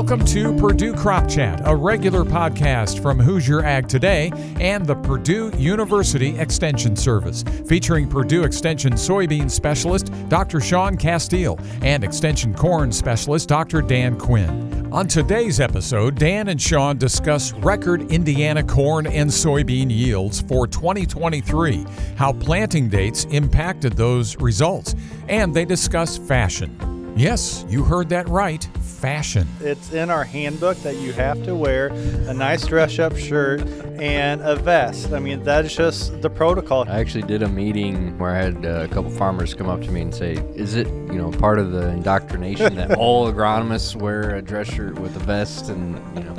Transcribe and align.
Welcome 0.00 0.24
to 0.28 0.56
Purdue 0.56 0.94
Crop 0.94 1.28
Chat, 1.28 1.60
a 1.66 1.76
regular 1.76 2.24
podcast 2.24 3.02
from 3.02 3.20
Hoosier 3.20 3.62
Ag 3.62 3.86
Today 3.86 4.32
and 4.58 4.86
the 4.86 4.94
Purdue 4.94 5.52
University 5.58 6.38
Extension 6.38 6.96
Service, 6.96 7.42
featuring 7.68 8.08
Purdue 8.08 8.44
Extension 8.44 8.94
soybean 8.94 9.50
specialist 9.50 10.10
Dr. 10.30 10.58
Shaun 10.58 10.96
Casteel 10.96 11.62
and 11.84 12.02
Extension 12.02 12.54
corn 12.54 12.90
specialist 12.90 13.50
Dr. 13.50 13.82
Dan 13.82 14.18
Quinn. 14.18 14.88
On 14.90 15.06
today's 15.06 15.60
episode, 15.60 16.14
Dan 16.14 16.48
and 16.48 16.60
Shaun 16.60 16.96
discuss 16.96 17.52
record 17.52 18.10
Indiana 18.10 18.62
corn 18.62 19.06
and 19.06 19.28
soybean 19.28 19.90
yields 19.90 20.40
for 20.40 20.66
2023, 20.66 21.84
how 22.16 22.32
planting 22.32 22.88
dates 22.88 23.24
impacted 23.26 23.92
those 23.98 24.34
results, 24.36 24.94
and 25.28 25.52
they 25.52 25.66
discuss 25.66 26.16
fashion. 26.16 26.99
Yes, 27.20 27.66
you 27.68 27.84
heard 27.84 28.08
that 28.08 28.26
right 28.30 28.64
fashion. 28.80 29.46
It's 29.60 29.92
in 29.92 30.08
our 30.08 30.24
handbook 30.24 30.78
that 30.78 30.96
you 30.96 31.12
have 31.12 31.44
to 31.44 31.54
wear 31.54 31.88
a 31.88 32.32
nice 32.32 32.66
dress 32.66 32.98
up 32.98 33.14
shirt 33.14 33.60
and 34.00 34.40
a 34.40 34.56
vest. 34.56 35.12
I 35.12 35.18
mean, 35.18 35.42
that's 35.42 35.76
just 35.76 36.22
the 36.22 36.30
protocol. 36.30 36.88
I 36.88 36.98
actually 36.98 37.24
did 37.24 37.42
a 37.42 37.48
meeting 37.48 38.16
where 38.18 38.30
I 38.30 38.38
had 38.38 38.64
uh, 38.64 38.68
a 38.68 38.88
couple 38.88 39.10
farmers 39.10 39.52
come 39.52 39.68
up 39.68 39.82
to 39.82 39.90
me 39.90 40.00
and 40.00 40.14
say, 40.14 40.32
"Is 40.54 40.76
it, 40.76 40.86
you 40.86 41.18
know, 41.18 41.30
part 41.30 41.58
of 41.58 41.72
the 41.72 41.90
indoctrination 41.90 42.76
that 42.76 42.94
all 42.96 43.30
agronomists 43.30 43.94
wear 43.94 44.36
a 44.36 44.40
dress 44.40 44.72
shirt 44.72 44.98
with 44.98 45.14
a 45.14 45.20
vest 45.20 45.68
and, 45.68 45.96
you 46.16 46.24
know, 46.24 46.34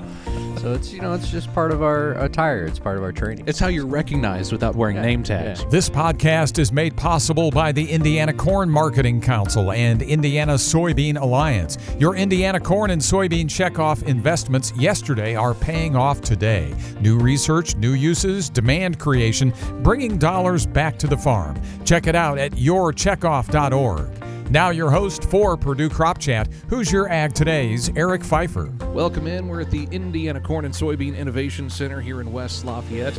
so 0.62 0.74
it's 0.74 0.94
you 0.94 1.02
know 1.02 1.14
it's 1.14 1.30
just 1.30 1.52
part 1.54 1.72
of 1.72 1.82
our 1.82 2.14
attire. 2.24 2.66
It's 2.66 2.78
part 2.78 2.98
of 2.98 3.04
our 3.04 3.12
training. 3.12 3.46
It's 3.48 3.58
how 3.58 3.68
you're 3.68 3.88
recognized 3.88 4.52
without 4.52 4.76
wearing 4.76 4.98
yeah, 4.98 5.02
name 5.02 5.24
tags. 5.24 5.62
Yeah. 5.62 5.70
This 5.70 5.90
podcast 5.90 6.60
is 6.60 6.72
made 6.72 6.96
possible 6.96 7.50
by 7.50 7.72
the 7.72 7.90
Indiana 7.90 8.32
Corn 8.32 8.70
Marketing 8.70 9.20
Council 9.22 9.72
and 9.72 10.02
Indiana 10.04 10.54
Soybean 10.54 11.20
Alliance. 11.20 11.78
Your 11.98 12.16
Indiana 12.16 12.60
corn 12.60 12.92
and 12.92 13.02
soybean 13.02 13.46
checkoff 13.46 14.04
investments 14.04 14.72
yesterday 14.76 15.36
are 15.36 15.56
paying 15.56 15.96
off 15.96 16.22
today. 16.22 16.74
New 17.00 17.18
research, 17.18 17.76
new 17.78 17.94
uses, 17.94 18.50
demand 18.50 19.00
creation, 19.00 19.54
bringing 19.82 20.18
dollars 20.18 20.68
back 20.68 20.98
to 21.00 21.08
the 21.08 21.18
farm. 21.18 21.60
Check 21.86 22.06
it 22.06 22.16
out 22.16 22.38
at 22.38 22.52
yourcheckoff.org. 22.52 24.22
Now, 24.52 24.72
your 24.72 24.92
host 24.92 25.24
for 25.24 25.56
Purdue 25.56 25.88
Crop 25.88 26.18
Chat, 26.18 26.50
Hoosier 26.68 27.08
Ag 27.08 27.34
Today's 27.34 27.90
Eric 27.96 28.22
Pfeiffer. 28.22 28.70
Welcome 28.88 29.26
in. 29.26 29.48
We're 29.48 29.62
at 29.62 29.72
the 29.72 29.88
Indiana 29.92 30.42
Corn 30.42 30.66
and 30.66 30.74
Soybean 30.74 31.18
Innovation 31.18 31.70
Center 31.70 32.02
here 32.02 32.20
in 32.20 32.34
West 32.34 32.66
Lafayette. 32.66 33.18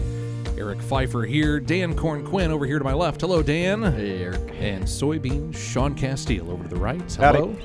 Eric 0.59 0.83
Pfeiffer 0.83 1.23
here, 1.23 1.59
Dan 1.59 1.97
Corn 1.97 2.23
Quinn 2.23 2.51
over 2.51 2.67
here 2.67 2.79
to 2.79 2.85
my 2.85 2.93
left. 2.93 3.23
Hello, 3.23 3.43
Dan. 3.43 3.83
Hey, 3.83 4.23
Eric. 4.25 4.43
And 4.59 4.85
soybean 4.85 5.57
Shaun 5.57 5.95
Casteel 5.95 6.51
over 6.51 6.65
to 6.65 6.69
the 6.69 6.77
right. 6.77 7.01
Hello. 7.15 7.57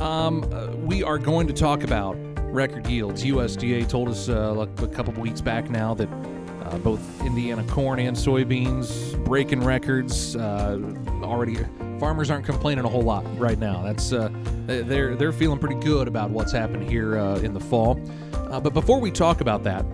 Um, 0.00 0.42
uh, 0.52 0.74
we 0.74 1.04
are 1.04 1.16
going 1.16 1.46
to 1.46 1.52
talk 1.52 1.84
about 1.84 2.16
record 2.52 2.88
yields. 2.88 3.22
USDA 3.22 3.88
told 3.88 4.08
us 4.08 4.28
uh, 4.28 4.66
a 4.78 4.88
couple 4.88 5.12
of 5.12 5.18
weeks 5.18 5.40
back 5.40 5.70
now 5.70 5.94
that 5.94 6.08
uh, 6.08 6.78
both 6.78 7.24
Indiana 7.24 7.62
corn 7.68 8.00
and 8.00 8.16
soybeans 8.16 9.24
breaking 9.24 9.62
records. 9.62 10.34
Uh, 10.34 10.80
already, 11.22 11.56
farmers 11.98 12.30
aren't 12.30 12.44
complaining 12.44 12.84
a 12.84 12.88
whole 12.88 13.02
lot 13.02 13.24
right 13.38 13.58
now. 13.58 13.82
That's 13.82 14.12
uh, 14.12 14.30
they're 14.66 15.16
they're 15.16 15.32
feeling 15.32 15.58
pretty 15.58 15.80
good 15.80 16.08
about 16.08 16.30
what's 16.30 16.52
happened 16.52 16.88
here 16.88 17.18
uh, 17.18 17.38
in 17.38 17.54
the 17.54 17.60
fall. 17.60 18.00
Uh, 18.34 18.60
but 18.60 18.74
before 18.74 19.00
we 19.00 19.10
talk 19.10 19.40
about 19.40 19.64
that, 19.64 19.84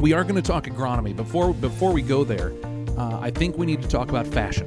we 0.00 0.12
are 0.12 0.22
going 0.22 0.36
to 0.36 0.42
talk 0.42 0.64
agronomy. 0.64 1.14
Before 1.14 1.52
before 1.52 1.92
we 1.92 2.02
go 2.02 2.24
there, 2.24 2.52
uh, 2.96 3.18
I 3.20 3.30
think 3.30 3.56
we 3.56 3.66
need 3.66 3.82
to 3.82 3.88
talk 3.88 4.08
about 4.08 4.26
fashion. 4.26 4.66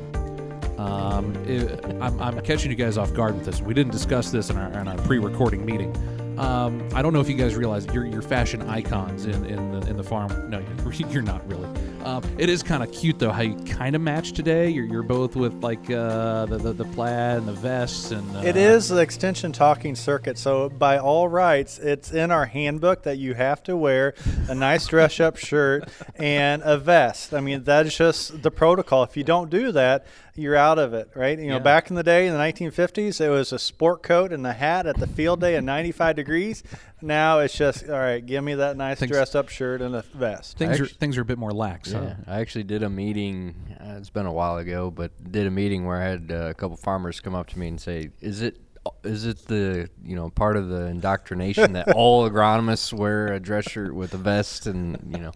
Um, 0.77 1.35
it, 1.45 1.85
I'm, 2.01 2.19
I'm, 2.19 2.41
catching 2.41 2.71
you 2.71 2.77
guys 2.77 2.97
off 2.97 3.13
guard 3.13 3.35
with 3.35 3.45
this. 3.45 3.61
We 3.61 3.75
didn't 3.75 3.91
discuss 3.91 4.31
this 4.31 4.49
in 4.49 4.57
our, 4.57 4.71
in 4.71 4.87
our 4.87 4.97
pre-recording 4.99 5.63
meeting. 5.63 5.95
Um, 6.39 6.87
I 6.95 7.03
don't 7.03 7.13
know 7.13 7.19
if 7.19 7.29
you 7.29 7.35
guys 7.35 7.55
realize 7.55 7.85
you're, 7.93 8.05
you're 8.05 8.23
fashion 8.23 8.63
icons 8.63 9.25
in, 9.25 9.45
in 9.45 9.71
the 9.71 9.87
in 9.87 9.95
the 9.95 10.03
farm. 10.03 10.49
No, 10.49 10.57
you're, 10.59 10.93
you're 11.09 11.21
not 11.21 11.47
really. 11.47 11.70
Um, 12.03 12.23
it 12.39 12.49
is 12.49 12.63
kind 12.63 12.81
of 12.81 12.91
cute 12.91 13.19
though 13.19 13.31
how 13.31 13.43
you 13.43 13.55
kind 13.63 13.95
of 13.95 14.01
match 14.01 14.33
today. 14.33 14.69
You're, 14.69 14.85
you're 14.85 15.03
both 15.03 15.35
with 15.35 15.53
like 15.63 15.89
uh, 15.91 16.47
the, 16.47 16.57
the, 16.57 16.73
the 16.73 16.85
plaid 16.85 17.37
and 17.37 17.47
the 17.47 17.53
vests 17.53 18.11
and. 18.11 18.35
Uh, 18.35 18.41
it 18.41 18.57
is 18.57 18.89
the 18.89 18.97
extension 18.97 19.51
talking 19.51 19.95
circuit. 19.95 20.37
So 20.37 20.69
by 20.69 20.97
all 20.97 21.27
rights, 21.27 21.77
it's 21.77 22.11
in 22.11 22.31
our 22.31 22.45
handbook 22.47 23.03
that 23.03 23.17
you 23.17 23.35
have 23.35 23.61
to 23.63 23.77
wear 23.77 24.15
a 24.49 24.55
nice 24.55 24.87
dress 24.87 25.19
up 25.19 25.37
shirt 25.37 25.89
and 26.15 26.63
a 26.65 26.77
vest. 26.77 27.33
I 27.33 27.39
mean 27.39 27.63
that's 27.63 27.95
just 27.95 28.41
the 28.41 28.51
protocol. 28.51 29.03
If 29.03 29.15
you 29.15 29.23
don't 29.23 29.51
do 29.51 29.71
that, 29.71 30.05
you're 30.35 30.55
out 30.55 30.79
of 30.79 30.93
it, 30.93 31.09
right? 31.15 31.37
You 31.37 31.47
know, 31.47 31.55
yeah. 31.55 31.59
back 31.59 31.89
in 31.89 31.95
the 31.95 32.03
day 32.03 32.27
in 32.27 32.33
the 32.33 32.39
1950s, 32.39 33.19
it 33.19 33.29
was 33.29 33.51
a 33.51 33.59
sport 33.59 34.03
coat 34.03 34.31
and 34.31 34.45
a 34.47 34.53
hat 34.53 34.85
at 34.85 34.97
the 34.97 35.07
field 35.07 35.41
day 35.41 35.55
at 35.55 35.63
95 35.63 36.15
degrees. 36.15 36.63
Now 37.01 37.39
it's 37.39 37.57
just 37.57 37.89
all 37.89 37.99
right. 37.99 38.25
Give 38.25 38.43
me 38.43 38.55
that 38.55 38.77
nice 38.77 38.99
things, 38.99 39.11
dressed 39.11 39.35
up 39.35 39.49
shirt 39.49 39.81
and 39.81 39.95
a 39.95 40.03
vest. 40.13 40.57
Things 40.57 40.71
actually, 40.71 40.85
are 40.85 40.93
things 40.93 41.17
are 41.17 41.21
a 41.21 41.25
bit 41.25 41.37
more 41.37 41.51
lax. 41.51 41.91
Yeah, 41.91 41.99
huh? 41.99 42.15
I 42.27 42.39
actually 42.39 42.63
did 42.63 42.83
a 42.83 42.89
meeting. 42.89 43.55
Uh, 43.79 43.95
it's 43.97 44.09
been 44.09 44.25
a 44.25 44.33
while 44.33 44.57
ago, 44.57 44.91
but 44.91 45.11
did 45.31 45.47
a 45.47 45.51
meeting 45.51 45.85
where 45.85 45.97
I 45.97 46.05
had 46.05 46.31
uh, 46.31 46.35
a 46.49 46.53
couple 46.53 46.77
farmers 46.77 47.19
come 47.19 47.35
up 47.35 47.47
to 47.47 47.59
me 47.59 47.67
and 47.67 47.81
say, 47.81 48.11
"Is 48.21 48.41
it 48.41 48.59
is 49.03 49.25
it 49.25 49.37
the 49.45 49.89
you 50.03 50.15
know 50.15 50.29
part 50.29 50.57
of 50.57 50.69
the 50.69 50.87
indoctrination 50.87 51.73
that 51.73 51.91
all 51.95 52.27
agronomists 52.29 52.91
wear 52.91 53.27
a 53.33 53.39
dress 53.39 53.69
shirt 53.69 53.93
with 53.93 54.13
a 54.13 54.17
vest 54.17 54.67
and 54.67 54.97
you 55.09 55.19
know? 55.21 55.31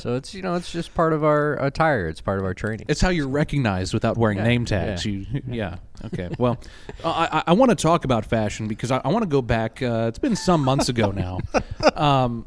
So 0.00 0.14
it's 0.14 0.34
you 0.34 0.42
know 0.42 0.54
it's 0.54 0.70
just 0.70 0.94
part 0.94 1.12
of 1.12 1.24
our 1.24 1.54
attire. 1.64 2.08
It's 2.08 2.20
part 2.20 2.38
of 2.38 2.44
our 2.44 2.54
training. 2.54 2.86
It's 2.88 3.00
how 3.00 3.08
you're 3.08 3.28
recognized 3.28 3.92
without 3.92 4.16
wearing 4.16 4.38
yeah, 4.38 4.44
name 4.44 4.64
tags. 4.64 5.04
Yeah. 5.04 5.12
you 5.12 5.42
yeah. 5.48 5.76
okay. 6.04 6.30
Well 6.38 6.58
i, 7.04 7.42
I 7.48 7.52
want 7.54 7.70
to 7.70 7.76
talk 7.76 8.04
about 8.04 8.26
fashion 8.26 8.68
because 8.68 8.90
i, 8.90 9.00
I 9.04 9.08
want 9.08 9.22
to 9.22 9.28
go 9.28 9.42
back 9.42 9.82
uh, 9.82 10.06
it's 10.08 10.18
been 10.18 10.36
some 10.36 10.62
months 10.62 10.88
ago 10.88 11.10
now. 11.10 11.40
Um, 11.94 12.46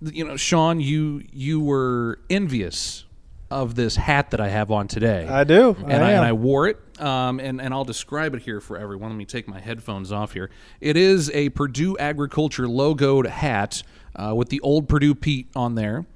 you 0.00 0.24
know 0.24 0.36
shaun 0.36 0.80
you 0.80 1.22
you 1.32 1.60
were 1.60 2.20
envious 2.30 3.04
of 3.50 3.74
this 3.74 3.96
hat 3.96 4.30
that 4.30 4.40
I 4.40 4.48
have 4.48 4.70
on 4.70 4.88
today. 4.88 5.26
I 5.26 5.44
do. 5.44 5.76
And 5.86 6.04
I, 6.04 6.10
I 6.10 6.12
and 6.12 6.24
I 6.24 6.32
wore 6.32 6.68
it. 6.68 6.78
Um, 7.00 7.40
and, 7.40 7.60
and 7.60 7.72
I'll 7.72 7.84
describe 7.84 8.34
it 8.34 8.42
here 8.42 8.60
for 8.60 8.76
everyone. 8.76 9.10
Let 9.10 9.16
me 9.16 9.24
take 9.24 9.48
my 9.48 9.60
headphones 9.60 10.12
off 10.12 10.32
here. 10.32 10.50
It 10.80 10.96
is 10.96 11.30
a 11.30 11.48
Purdue 11.50 11.96
Agriculture 11.98 12.64
logoed 12.64 13.26
hat 13.26 13.82
uh, 14.16 14.34
with 14.34 14.48
the 14.48 14.60
old 14.60 14.88
Purdue 14.88 15.14
Pete 15.14 15.48
on 15.54 15.76
there. 15.76 16.06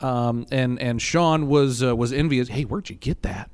Um, 0.00 0.46
and 0.50 0.80
and 0.80 1.00
Shaun 1.00 1.46
was 1.46 1.82
uh, 1.82 1.94
was 1.94 2.10
envious. 2.10 2.48
Hey, 2.48 2.62
where'd 2.62 2.88
you 2.88 2.96
get 2.96 3.22
that? 3.22 3.50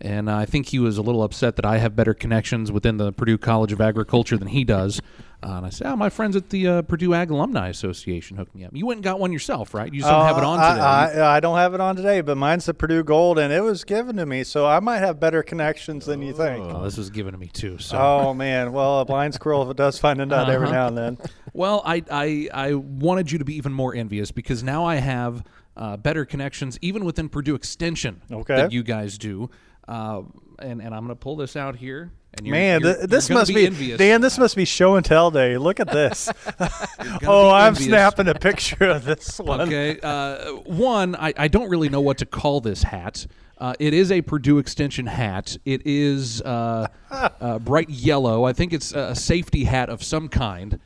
And 0.00 0.28
uh, 0.28 0.36
I 0.36 0.46
think 0.46 0.68
he 0.68 0.78
was 0.78 0.96
a 0.96 1.02
little 1.02 1.22
upset 1.22 1.56
that 1.56 1.66
I 1.66 1.78
have 1.78 1.94
better 1.94 2.14
connections 2.14 2.72
within 2.72 2.96
the 2.96 3.12
Purdue 3.12 3.38
College 3.38 3.72
of 3.72 3.80
Agriculture 3.80 4.38
than 4.38 4.48
he 4.48 4.64
does. 4.64 5.00
Uh, 5.42 5.52
and 5.52 5.66
I 5.66 5.70
said, 5.70 5.86
"Oh, 5.86 5.96
my 5.96 6.10
friends 6.10 6.36
at 6.36 6.50
the 6.50 6.68
uh, 6.68 6.82
Purdue 6.82 7.14
Ag 7.14 7.30
Alumni 7.30 7.68
Association 7.68 8.36
hooked 8.36 8.54
me 8.54 8.64
up. 8.64 8.74
You 8.74 8.84
went 8.84 8.98
and 8.98 9.04
got 9.04 9.18
one 9.18 9.32
yourself, 9.32 9.72
right? 9.72 9.92
You 9.92 10.00
just 10.00 10.10
don't 10.10 10.26
have 10.26 10.36
it 10.36 10.44
on 10.44 10.58
uh, 10.58 10.74
today. 10.74 10.82
I, 10.82 11.32
I, 11.32 11.36
I, 11.36 11.40
don't 11.40 11.56
have 11.56 11.72
it 11.72 11.80
on 11.80 11.96
today, 11.96 12.20
but 12.20 12.36
mine's 12.36 12.66
the 12.66 12.74
Purdue 12.74 13.02
Gold, 13.02 13.38
and 13.38 13.50
it 13.50 13.62
was 13.62 13.84
given 13.84 14.16
to 14.16 14.26
me, 14.26 14.44
so 14.44 14.66
I 14.66 14.80
might 14.80 14.98
have 14.98 15.18
better 15.18 15.42
connections 15.42 16.04
than 16.04 16.20
you 16.20 16.34
think. 16.34 16.64
Oh, 16.66 16.84
this 16.84 16.98
was 16.98 17.08
given 17.08 17.32
to 17.32 17.38
me 17.38 17.46
too. 17.46 17.78
So. 17.78 17.96
Oh 17.98 18.34
man, 18.34 18.72
well, 18.72 19.00
a 19.00 19.04
blind 19.06 19.32
squirrel 19.32 19.62
if 19.62 19.70
it 19.70 19.76
does 19.78 19.98
find 19.98 20.20
a 20.20 20.26
nut 20.26 20.40
uh-huh. 20.42 20.52
every 20.52 20.70
now 20.70 20.88
and 20.88 20.98
then. 20.98 21.18
Well, 21.54 21.82
I, 21.86 22.02
I 22.10 22.48
I 22.52 22.74
wanted 22.74 23.32
you 23.32 23.38
to 23.38 23.44
be 23.44 23.54
even 23.56 23.72
more 23.72 23.94
envious 23.94 24.30
because 24.32 24.62
now 24.62 24.84
I 24.84 24.96
have 24.96 25.42
uh, 25.74 25.96
better 25.96 26.26
connections, 26.26 26.78
even 26.82 27.06
within 27.06 27.30
Purdue 27.30 27.54
Extension, 27.54 28.20
okay. 28.30 28.56
that 28.56 28.72
you 28.72 28.82
guys 28.82 29.16
do. 29.16 29.48
Uh, 29.88 30.22
and, 30.58 30.82
and 30.82 30.94
I'm 30.94 31.06
going 31.06 31.08
to 31.08 31.16
pull 31.16 31.36
this 31.36 31.56
out 31.56 31.76
here. 31.76 32.12
And 32.34 32.46
you're, 32.46 32.54
Man, 32.54 32.80
you're, 32.82 33.06
this 33.06 33.28
you're 33.28 33.38
must 33.38 33.52
be, 33.52 33.68
be 33.70 33.96
Dan. 33.96 34.20
This 34.20 34.38
must 34.38 34.54
be 34.54 34.64
show 34.64 34.94
and 34.94 35.04
tell 35.04 35.30
day. 35.30 35.58
Look 35.58 35.80
at 35.80 35.88
this. 35.88 36.30
oh, 37.26 37.50
I'm 37.50 37.74
snapping 37.74 38.28
a 38.28 38.34
picture 38.34 38.84
of 38.84 39.04
this 39.04 39.38
one. 39.40 39.62
Okay, 39.62 39.98
uh, 40.02 40.52
one, 40.64 41.16
I, 41.16 41.34
I 41.36 41.48
don't 41.48 41.68
really 41.68 41.88
know 41.88 42.00
what 42.00 42.18
to 42.18 42.26
call 42.26 42.60
this 42.60 42.84
hat. 42.84 43.26
Uh, 43.58 43.74
it 43.78 43.92
is 43.92 44.10
a 44.10 44.22
Purdue 44.22 44.58
Extension 44.58 45.06
hat. 45.06 45.56
It 45.64 45.82
is 45.84 46.40
uh, 46.42 46.86
uh 47.10 47.58
bright 47.58 47.90
yellow. 47.90 48.44
I 48.44 48.52
think 48.52 48.72
it's 48.72 48.92
a 48.92 49.14
safety 49.14 49.64
hat 49.64 49.90
of 49.90 50.02
some 50.02 50.28
kind. 50.28 50.78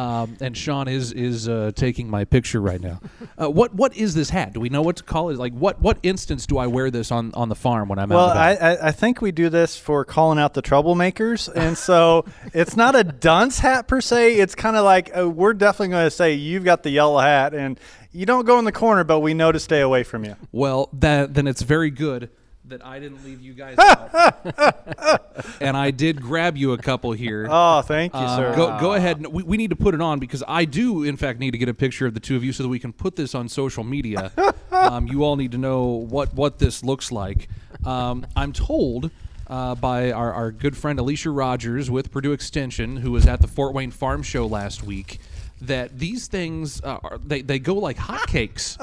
Um, 0.00 0.38
and 0.40 0.56
Shaun 0.56 0.88
is 0.88 1.12
is 1.12 1.46
uh, 1.46 1.72
taking 1.74 2.08
my 2.08 2.24
picture 2.24 2.60
right 2.60 2.80
now. 2.80 3.00
Uh, 3.40 3.50
what 3.50 3.74
what 3.74 3.94
is 3.94 4.14
this 4.14 4.30
hat? 4.30 4.54
Do 4.54 4.60
we 4.60 4.70
know 4.70 4.80
what 4.80 4.96
to 4.96 5.02
call 5.02 5.28
it? 5.28 5.36
Like 5.36 5.52
what 5.52 5.80
what 5.80 5.98
instance 6.02 6.46
do 6.46 6.56
I 6.56 6.68
wear 6.68 6.90
this 6.90 7.12
on, 7.12 7.32
on 7.34 7.50
the 7.50 7.54
farm 7.54 7.88
when 7.88 7.98
I'm 7.98 8.08
well, 8.08 8.30
out? 8.30 8.36
Well, 8.36 8.78
I, 8.80 8.88
I 8.88 8.92
think 8.92 9.20
we 9.20 9.30
do 9.30 9.50
this 9.50 9.76
for 9.76 10.06
calling 10.06 10.38
out 10.38 10.54
the 10.54 10.62
troublemakers, 10.62 11.54
and 11.54 11.76
so 11.76 12.24
it's 12.54 12.76
not 12.76 12.96
a 12.96 13.04
dunce 13.04 13.58
hat 13.58 13.88
per 13.88 14.00
se. 14.00 14.36
It's 14.36 14.54
kind 14.54 14.76
of 14.76 14.84
like 14.84 15.14
uh, 15.16 15.28
we're 15.28 15.52
definitely 15.52 15.88
going 15.88 16.06
to 16.06 16.10
say 16.10 16.32
you've 16.32 16.64
got 16.64 16.82
the 16.82 16.90
yellow 16.90 17.18
hat, 17.18 17.52
and 17.52 17.78
you 18.10 18.24
don't 18.24 18.46
go 18.46 18.58
in 18.58 18.64
the 18.64 18.72
corner, 18.72 19.04
but 19.04 19.20
we 19.20 19.34
know 19.34 19.52
to 19.52 19.60
stay 19.60 19.82
away 19.82 20.02
from 20.02 20.24
you. 20.24 20.36
Well, 20.50 20.88
that 20.94 21.34
then 21.34 21.46
it's 21.46 21.62
very 21.62 21.90
good 21.90 22.30
that 22.70 22.84
I 22.84 22.98
didn't 22.98 23.24
leave 23.24 23.40
you 23.40 23.52
guys 23.52 23.76
out. 23.78 25.20
and 25.60 25.76
I 25.76 25.90
did 25.90 26.20
grab 26.20 26.56
you 26.56 26.72
a 26.72 26.78
couple 26.78 27.12
here. 27.12 27.46
Oh, 27.62 27.82
thank 27.82 28.14
you, 28.14 28.20
uh, 28.20 28.36
sir. 28.36 28.54
Go, 28.56 28.78
go 28.80 28.94
ahead. 28.94 29.26
We, 29.26 29.42
we 29.42 29.56
need 29.56 29.70
to 29.70 29.76
put 29.76 29.92
it 29.94 30.00
on 30.00 30.18
because 30.18 30.42
I 30.46 30.64
do, 30.64 31.02
in 31.02 31.16
fact, 31.16 31.38
need 31.40 31.50
to 31.50 31.58
get 31.58 31.68
a 31.68 31.74
picture 31.74 32.06
of 32.06 32.14
the 32.14 32.20
two 32.20 32.36
of 32.36 32.44
you 32.44 32.52
so 32.52 32.62
that 32.62 32.68
we 32.68 32.78
can 32.78 32.92
put 32.92 33.16
this 33.16 33.34
on 33.34 33.48
social 33.48 33.82
media. 33.84 34.32
um, 34.72 35.06
you 35.06 35.24
all 35.24 35.36
need 35.36 35.52
to 35.52 35.58
know 35.58 35.84
what, 35.84 36.32
what 36.34 36.58
this 36.58 36.82
looks 36.84 37.10
like. 37.12 37.48
Um, 37.84 38.24
I'm 38.36 38.52
told 38.52 39.10
uh, 39.48 39.74
by 39.74 40.12
our, 40.12 40.32
our 40.32 40.52
good 40.52 40.76
friend 40.76 40.98
Alicia 40.98 41.30
Rogers 41.30 41.90
with 41.90 42.10
Purdue 42.12 42.32
Extension, 42.32 42.98
who 42.98 43.10
was 43.10 43.26
at 43.26 43.40
the 43.40 43.48
Fort 43.48 43.74
Wayne 43.74 43.90
Farm 43.90 44.22
Show 44.22 44.46
last 44.46 44.82
week. 44.84 45.18
that 45.60 45.98
these 45.98 46.28
things 46.28 46.80
uh, 46.82 46.98
are 47.02 47.18
they, 47.18 47.42
they 47.42 47.58
go 47.58 47.74
like 47.74 47.96
hotcakes. 47.96 48.78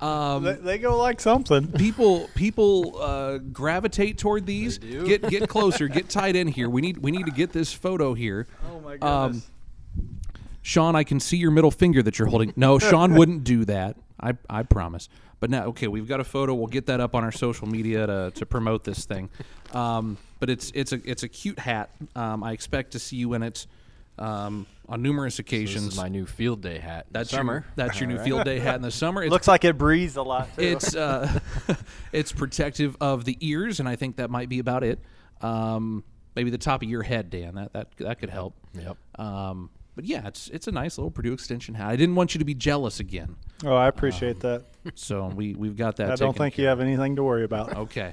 Um, 0.00 0.42
They, 0.44 0.52
they 0.54 0.78
go 0.78 0.96
like 0.98 1.20
something. 1.20 1.66
people 1.72 2.28
people 2.34 3.00
uh, 3.00 3.38
gravitate 3.38 4.18
toward 4.18 4.46
these. 4.46 4.78
Get 4.78 5.28
get 5.28 5.48
closer. 5.48 5.88
Get 5.88 6.08
tied 6.08 6.36
in 6.36 6.48
here. 6.48 6.68
We 6.68 6.80
need 6.80 6.98
we 6.98 7.10
need 7.10 7.26
to 7.26 7.32
get 7.32 7.52
this 7.52 7.72
photo 7.72 8.14
here. 8.14 8.46
Oh 8.70 8.80
my 8.80 8.96
Um. 8.98 9.42
Shaun, 10.62 10.96
I 10.96 11.04
can 11.04 11.20
see 11.20 11.36
your 11.36 11.52
middle 11.52 11.70
finger 11.70 12.02
that 12.02 12.18
you're 12.18 12.26
holding. 12.26 12.52
No, 12.56 12.80
Shaun 12.80 13.14
wouldn't 13.18 13.44
do 13.44 13.64
that. 13.66 13.96
I, 14.20 14.32
I 14.50 14.64
promise. 14.64 15.08
But 15.38 15.48
now, 15.48 15.66
okay, 15.66 15.86
we've 15.86 16.08
got 16.08 16.18
a 16.18 16.24
photo. 16.24 16.54
We'll 16.54 16.66
get 16.66 16.86
that 16.86 16.98
up 16.98 17.14
on 17.14 17.22
our 17.22 17.30
social 17.30 17.68
media 17.68 18.04
to, 18.04 18.32
to 18.34 18.46
promote 18.46 18.82
this 18.82 19.04
thing. 19.04 19.30
Um, 19.72 20.16
but 20.40 20.50
it's 20.50 20.72
it's 20.74 20.92
a 20.92 21.00
it's 21.08 21.22
a 21.22 21.28
cute 21.28 21.60
hat. 21.60 21.90
Um, 22.16 22.42
I 22.42 22.50
expect 22.50 22.92
to 22.92 22.98
see 22.98 23.14
you 23.16 23.34
in 23.34 23.44
it 23.44 23.66
um, 24.18 24.66
on 24.88 25.02
numerous 25.02 25.34
This 25.34 25.40
occasions. 25.40 25.92
is 25.92 25.96
my 25.96 26.08
new 26.08 26.26
field 26.26 26.62
day 26.62 26.78
hat. 26.78 27.06
that's 27.10 27.30
summer. 27.30 27.52
your 27.52 27.64
that's 27.76 28.00
your 28.00 28.08
new 28.08 28.18
field 28.18 28.44
day 28.44 28.58
hat 28.58 28.76
in 28.76 28.82
the 28.82 28.90
summer. 28.90 29.22
It 29.22 29.30
Looks 29.30 29.48
like 29.48 29.64
it 29.64 29.76
breathes 29.76 30.16
a 30.16 30.22
lot. 30.22 30.48
Too. 30.56 30.62
it's 30.64 30.94
uh, 30.96 31.40
it's 32.12 32.32
protective 32.32 32.96
of 33.00 33.24
the 33.24 33.36
ears, 33.40 33.80
and 33.80 33.88
I 33.88 33.96
think 33.96 34.16
that 34.16 34.30
might 34.30 34.48
be 34.48 34.58
about 34.58 34.84
it. 34.84 34.98
Um, 35.40 36.04
maybe 36.34 36.50
the 36.50 36.58
top 36.58 36.82
of 36.82 36.88
your 36.88 37.02
head, 37.02 37.30
Dan. 37.30 37.54
That 37.56 37.72
that 37.72 37.88
that 37.98 38.18
could 38.20 38.30
help. 38.30 38.54
Yep. 38.74 38.96
Um, 39.18 39.70
but 39.96 40.04
yeah, 40.04 40.28
it's 40.28 40.48
it's 40.48 40.68
a 40.68 40.72
nice 40.72 40.98
little 40.98 41.10
Purdue 41.10 41.32
extension 41.32 41.74
hat. 41.74 41.88
I 41.88 41.96
didn't 41.96 42.14
want 42.14 42.34
you 42.34 42.38
to 42.38 42.44
be 42.44 42.54
jealous 42.54 43.00
again, 43.00 43.34
oh, 43.64 43.74
I 43.74 43.88
appreciate 43.88 44.40
that. 44.40 44.64
so 44.94 45.26
we 45.28 45.54
we've 45.54 45.76
got 45.76 45.96
that. 45.96 46.10
I 46.10 46.16
don't 46.16 46.36
think 46.36 46.58
you 46.58 46.66
have 46.66 46.80
anything 46.80 47.16
to 47.16 47.24
worry 47.24 47.44
about. 47.44 47.74
Okay. 47.86 48.12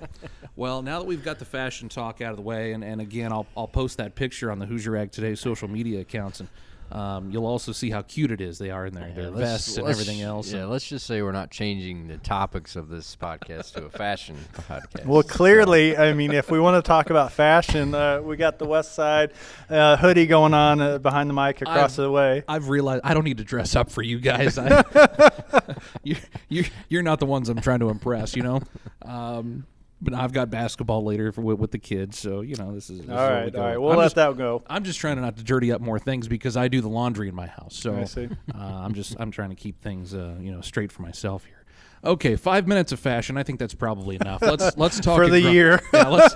Well, 0.55 0.81
now 0.81 0.99
that 0.99 1.05
we've 1.05 1.23
got 1.23 1.39
the 1.39 1.45
fashion 1.45 1.89
talk 1.89 2.21
out 2.21 2.31
of 2.31 2.37
the 2.37 2.43
way, 2.43 2.73
and, 2.73 2.83
and 2.83 3.01
again, 3.01 3.31
I'll, 3.31 3.47
I'll 3.57 3.67
post 3.67 3.97
that 3.97 4.13
picture 4.13 4.51
on 4.51 4.59
the 4.59 4.65
Hoosier 4.65 4.95
Ag 4.95 5.11
Today 5.11 5.33
social 5.35 5.67
media 5.67 6.01
accounts, 6.01 6.39
and 6.41 6.49
um, 6.91 7.31
you'll 7.31 7.45
also 7.45 7.71
see 7.71 7.89
how 7.89 8.01
cute 8.03 8.31
it 8.31 8.39
is. 8.41 8.57
They 8.59 8.69
are 8.69 8.85
in 8.85 8.93
their, 8.93 9.11
their 9.11 9.29
let's- 9.31 9.39
vests 9.65 9.77
and 9.77 9.87
everything 9.87 10.21
else. 10.21 10.51
Yeah, 10.51 10.65
let's 10.65 10.87
just 10.87 11.07
say 11.07 11.21
we're 11.21 11.31
not 11.31 11.49
changing 11.49 12.07
the 12.07 12.17
topics 12.17 12.75
of 12.75 12.89
this 12.89 13.15
podcast 13.15 13.73
to 13.73 13.85
a 13.85 13.89
fashion 13.89 14.35
podcast. 14.53 15.05
Well, 15.05 15.23
clearly, 15.23 15.97
I 15.97 16.13
mean, 16.13 16.31
if 16.31 16.51
we 16.51 16.59
want 16.59 16.83
to 16.83 16.87
talk 16.87 17.09
about 17.09 17.31
fashion, 17.31 17.95
uh, 17.95 18.21
we 18.21 18.37
got 18.37 18.59
the 18.59 18.65
West 18.65 18.93
Side 18.93 19.31
uh, 19.69 19.97
hoodie 19.97 20.27
going 20.27 20.53
on 20.53 20.81
uh, 20.81 20.97
behind 20.99 21.29
the 21.29 21.33
mic 21.33 21.61
across 21.61 21.93
I've- 21.93 22.03
the 22.03 22.11
way. 22.11 22.43
I've 22.47 22.69
realized 22.69 23.01
I 23.03 23.13
don't 23.13 23.23
need 23.23 23.37
to 23.37 23.43
dress 23.43 23.75
up 23.75 23.89
for 23.89 24.01
you 24.01 24.19
guys. 24.19 24.57
I, 24.57 24.83
you, 26.03 26.15
you, 26.49 26.65
you're 26.89 27.03
not 27.03 27.19
the 27.19 27.25
ones 27.25 27.49
I'm 27.49 27.61
trying 27.61 27.79
to 27.79 27.89
impress, 27.89 28.35
you 28.35 28.43
know. 28.43 28.61
Um, 29.03 29.65
but 30.03 30.13
I've 30.13 30.33
got 30.33 30.49
basketball 30.49 31.03
later 31.03 31.31
for, 31.31 31.41
with, 31.41 31.59
with 31.59 31.71
the 31.71 31.79
kids, 31.79 32.19
so 32.19 32.41
you 32.41 32.55
know 32.55 32.73
this 32.73 32.89
is. 32.89 32.99
This 32.99 33.05
is 33.05 33.11
All 33.11 33.27
we 33.27 33.33
right, 33.33 33.55
all 33.55 33.63
right. 33.63 33.77
We'll 33.77 33.91
I'm 33.91 33.97
let 33.97 34.05
just, 34.05 34.15
that 34.15 34.37
go. 34.37 34.61
I'm 34.67 34.83
just 34.83 34.99
trying 34.99 35.15
to 35.15 35.21
not 35.21 35.37
to 35.37 35.43
dirty 35.43 35.71
up 35.71 35.81
more 35.81 35.99
things 35.99 36.27
because 36.27 36.57
I 36.57 36.67
do 36.67 36.81
the 36.81 36.89
laundry 36.89 37.29
in 37.29 37.35
my 37.35 37.47
house. 37.47 37.75
So 37.75 37.95
I 37.95 38.03
see. 38.03 38.29
Uh, 38.53 38.57
I'm 38.57 38.93
just 38.93 39.15
I'm 39.19 39.31
trying 39.31 39.49
to 39.49 39.55
keep 39.55 39.81
things 39.81 40.13
uh, 40.13 40.35
you 40.39 40.51
know 40.51 40.61
straight 40.61 40.91
for 40.91 41.01
myself 41.01 41.45
here. 41.45 41.63
Okay, 42.05 42.35
five 42.35 42.67
minutes 42.67 42.91
of 42.91 42.99
fashion. 42.99 43.37
I 43.37 43.43
think 43.43 43.59
that's 43.59 43.73
probably 43.73 44.17
enough. 44.17 44.41
Let's 44.41 44.77
let's 44.77 44.99
talk 44.99 45.17
For 45.17 45.29
the 45.29 45.39
year. 45.39 45.81
yeah, 45.93 46.07
let's 46.09 46.35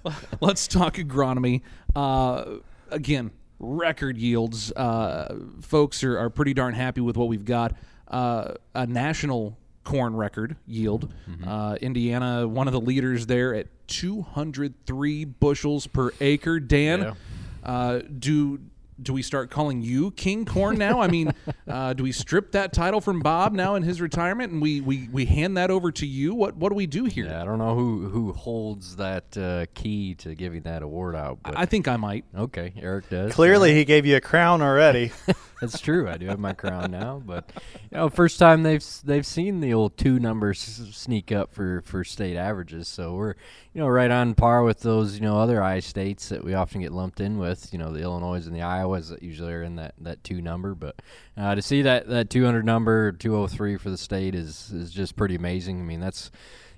let's 0.40 0.66
talk 0.66 0.96
agronomy. 0.96 1.62
Uh, 1.94 2.56
again, 2.90 3.30
record 3.60 4.18
yields. 4.18 4.72
Uh, 4.72 5.38
folks 5.62 6.02
are, 6.02 6.18
are 6.18 6.30
pretty 6.30 6.54
darn 6.54 6.74
happy 6.74 7.00
with 7.00 7.16
what 7.16 7.28
we've 7.28 7.44
got. 7.44 7.74
Uh, 8.08 8.54
a 8.74 8.86
national 8.86 9.56
corn 9.86 10.14
record 10.14 10.56
yield. 10.66 11.14
Mm-hmm. 11.30 11.48
Uh, 11.48 11.74
Indiana, 11.76 12.46
one 12.46 12.66
of 12.66 12.72
the 12.74 12.80
leaders 12.80 13.24
there 13.26 13.54
at 13.54 13.68
203 13.86 15.24
bushels 15.24 15.86
per 15.86 16.10
acre. 16.20 16.60
Dan, 16.60 17.00
Yeah. 17.00 17.14
uh, 17.62 18.00
do 18.18 18.58
do 19.02 19.12
we 19.12 19.20
start 19.20 19.50
calling 19.50 19.82
you 19.82 20.10
King 20.12 20.46
Corn 20.46 20.78
now? 20.86 21.02
I 21.02 21.08
mean, 21.08 21.30
uh, 21.68 21.92
do 21.92 22.02
we 22.02 22.12
strip 22.12 22.52
that 22.52 22.72
title 22.72 23.02
from 23.02 23.20
Bob 23.20 23.52
now 23.52 23.74
in 23.74 23.82
his 23.82 24.00
retirement, 24.00 24.52
and 24.54 24.62
we, 24.62 24.80
we, 24.80 25.06
we 25.12 25.26
hand 25.26 25.58
that 25.58 25.70
over 25.70 25.92
to 25.92 26.06
you? 26.06 26.34
What 26.34 26.56
what 26.56 26.70
do 26.70 26.76
we 26.76 26.86
do 26.86 27.04
here? 27.04 27.26
Yeah, 27.26 27.42
I 27.42 27.44
don't 27.44 27.58
know 27.58 27.74
who 27.74 28.08
who 28.08 28.32
holds 28.32 28.96
that 28.96 29.36
uh, 29.36 29.66
key 29.74 30.14
to 30.14 30.34
giving 30.34 30.62
that 30.62 30.82
award 30.82 31.14
out, 31.14 31.40
but 31.42 31.58
I 31.58 31.66
think 31.66 31.88
I 31.88 31.96
might. 31.96 32.24
okay, 32.36 32.72
Eric 32.80 33.10
does. 33.10 33.32
Clearly, 33.32 33.74
he 33.74 33.84
gave 33.84 34.06
you 34.06 34.16
a 34.16 34.20
crown 34.20 34.62
already. 34.62 35.12
That's 35.60 35.80
true. 35.80 36.08
I 36.08 36.18
do 36.18 36.26
have 36.26 36.38
my 36.38 36.52
crown 36.52 36.90
now, 36.90 37.22
but 37.24 37.50
you 37.90 37.96
know, 37.96 38.08
first 38.10 38.38
time 38.38 38.62
they've 38.62 38.84
they've 39.04 39.24
seen 39.24 39.60
the 39.60 39.72
old 39.72 39.96
two 39.96 40.18
numbers 40.18 40.58
sneak 40.60 41.32
up 41.32 41.52
for 41.52 41.80
for 41.82 42.04
state 42.04 42.36
averages. 42.36 42.88
So 42.88 43.14
we're 43.14 43.34
you 43.72 43.80
know 43.80 43.88
right 43.88 44.10
on 44.10 44.34
par 44.34 44.62
with 44.62 44.80
those 44.80 45.14
you 45.14 45.22
know 45.22 45.38
other 45.38 45.62
I 45.62 45.80
states 45.80 46.28
that 46.28 46.44
we 46.44 46.52
often 46.52 46.82
get 46.82 46.92
lumped 46.92 47.20
in 47.20 47.38
with. 47.38 47.72
You 47.72 47.78
know 47.78 47.90
the 47.90 48.02
Illinois 48.02 48.46
and 48.46 48.54
the 48.54 48.60
Iowas 48.60 49.08
that 49.08 49.22
usually 49.22 49.52
are 49.52 49.62
in 49.62 49.76
that 49.76 49.94
that 49.98 50.22
two 50.22 50.42
number, 50.42 50.74
but 50.74 51.00
uh, 51.38 51.54
to 51.54 51.62
see 51.62 51.80
that 51.82 52.06
that 52.08 52.28
200 52.28 52.64
number 52.64 53.12
203 53.12 53.76
for 53.78 53.88
the 53.88 53.96
state 53.96 54.34
is 54.34 54.70
is 54.72 54.92
just 54.92 55.16
pretty 55.16 55.36
amazing. 55.36 55.80
I 55.80 55.84
mean 55.84 56.00
that's 56.00 56.30